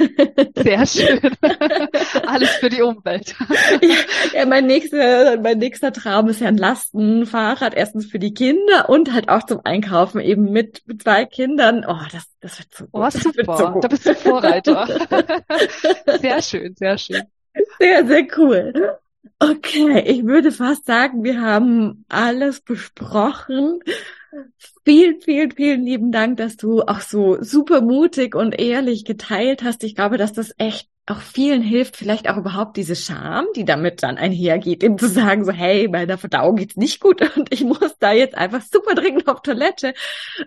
Sehr 0.55 0.87
schön. 0.87 1.19
Alles 2.25 2.49
für 2.55 2.69
die 2.69 2.81
Umwelt. 2.81 3.35
Ja, 3.83 4.39
ja, 4.39 4.45
mein 4.47 4.65
nächster, 4.65 5.39
mein 5.39 5.59
nächster 5.59 5.93
Traum 5.93 6.29
ist 6.29 6.41
ja 6.41 6.47
ein 6.47 6.57
Lastenfahrrad. 6.57 7.75
Erstens 7.75 8.07
für 8.07 8.17
die 8.17 8.33
Kinder 8.33 8.89
und 8.89 9.13
halt 9.13 9.29
auch 9.29 9.43
zum 9.43 9.61
Einkaufen 9.63 10.19
eben 10.19 10.51
mit 10.51 10.81
zwei 10.99 11.25
Kindern. 11.25 11.85
Oh, 11.87 11.99
das, 12.11 12.25
das 12.41 12.57
wird 12.57 12.73
so 12.73 12.85
gut. 12.85 12.91
Oh, 12.93 13.09
super. 13.11 13.57
So 13.57 13.69
gut. 13.69 13.83
Da 13.83 13.87
bist 13.87 14.05
du 14.07 14.15
Vorreiter. 14.15 14.87
Sehr 16.21 16.41
schön, 16.41 16.75
sehr 16.75 16.97
schön. 16.97 17.21
Sehr, 17.79 18.07
sehr 18.07 18.27
cool. 18.37 18.97
Okay, 19.39 20.03
ich 20.07 20.25
würde 20.25 20.51
fast 20.51 20.86
sagen, 20.86 21.23
wir 21.23 21.41
haben 21.41 22.05
alles 22.09 22.61
besprochen. 22.61 23.80
Vielen, 24.84 25.21
vielen, 25.21 25.51
vielen 25.51 25.84
lieben 25.84 26.11
Dank, 26.11 26.38
dass 26.38 26.57
du 26.57 26.82
auch 26.82 27.01
so 27.01 27.41
super 27.41 27.82
mutig 27.82 28.36
und 28.36 28.57
ehrlich 28.57 29.05
geteilt 29.05 29.63
hast. 29.63 29.84
Ich 29.84 29.95
glaube, 29.95 30.17
dass 30.17 30.34
das 30.34 30.53
echt 30.57 30.89
auch 31.09 31.21
vielen 31.21 31.61
hilft, 31.61 31.95
vielleicht 31.95 32.30
auch 32.30 32.36
überhaupt 32.36 32.75
diese 32.75 32.95
Scham, 32.95 33.45
die 33.55 33.63
damit 33.63 34.03
dann 34.03 34.17
einhergeht, 34.17 34.84
eben 34.84 34.97
zu 34.97 35.07
sagen, 35.07 35.45
so, 35.45 35.53
hey, 35.53 35.88
meiner 35.88 36.17
Verdauung 36.17 36.57
geht's 36.57 36.75
nicht 36.75 36.99
gut 36.99 37.21
und 37.38 37.53
ich 37.53 37.63
muss 37.63 37.97
da 37.99 38.11
jetzt 38.11 38.36
einfach 38.36 38.61
super 38.61 38.93
dringend 38.93 39.28
auf 39.28 39.41
Toilette. 39.41 39.93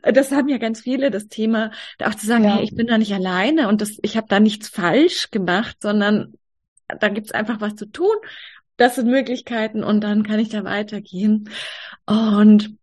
Das 0.02 0.30
haben 0.32 0.48
ja 0.48 0.58
ganz 0.58 0.82
viele, 0.82 1.10
das 1.10 1.28
Thema, 1.28 1.70
da 1.96 2.08
auch 2.08 2.14
zu 2.14 2.26
sagen, 2.26 2.44
ja. 2.44 2.56
hey, 2.56 2.64
ich 2.64 2.74
bin 2.74 2.86
da 2.86 2.98
nicht 2.98 3.14
alleine 3.14 3.68
und 3.68 3.80
das, 3.80 3.98
ich 4.02 4.18
habe 4.18 4.26
da 4.28 4.38
nichts 4.38 4.68
falsch 4.68 5.30
gemacht, 5.30 5.78
sondern 5.80 6.34
da 6.98 7.08
gibt's 7.08 7.32
einfach 7.32 7.60
was 7.60 7.76
zu 7.76 7.86
tun 7.86 8.14
das 8.80 8.94
sind 8.94 9.08
Möglichkeiten 9.08 9.84
und 9.84 10.00
dann 10.00 10.22
kann 10.22 10.40
ich 10.40 10.48
da 10.48 10.64
weitergehen. 10.64 11.50
Und 12.06 12.76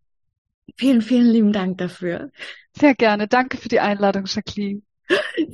vielen, 0.78 1.02
vielen 1.02 1.26
lieben 1.26 1.52
Dank 1.52 1.80
dafür. 1.80 2.30
Sehr 2.78 2.94
gerne. 2.94 3.28
Danke 3.28 3.58
für 3.58 3.68
die 3.68 3.80
Einladung, 3.80 4.26
Jacqueline. 4.28 4.84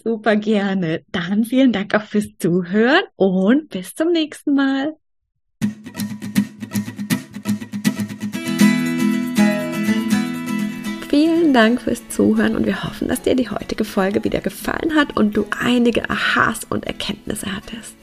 Super 0.04 0.36
gerne. 0.36 1.04
Dann 1.12 1.46
vielen 1.46 1.72
Dank 1.72 1.96
auch 1.96 2.04
fürs 2.04 2.28
Zuhören 2.40 3.04
und 3.16 3.70
bis 3.70 3.96
zum 3.96 4.12
nächsten 4.12 4.54
Mal. 4.54 4.94
Vielen 11.08 11.54
Dank 11.54 11.80
fürs 11.80 12.10
Zuhören 12.10 12.58
und 12.58 12.66
wir 12.66 12.84
hoffen, 12.84 13.08
dass 13.08 13.22
dir 13.22 13.36
die 13.36 13.50
heutige 13.50 13.86
Folge 13.86 14.26
wieder 14.26 14.42
gefallen 14.42 14.96
hat 14.96 15.16
und 15.16 15.38
du 15.38 15.46
einige 15.58 16.10
Aha's 16.10 16.66
und 16.66 16.86
Erkenntnisse 16.86 17.48
hattest. 17.56 18.03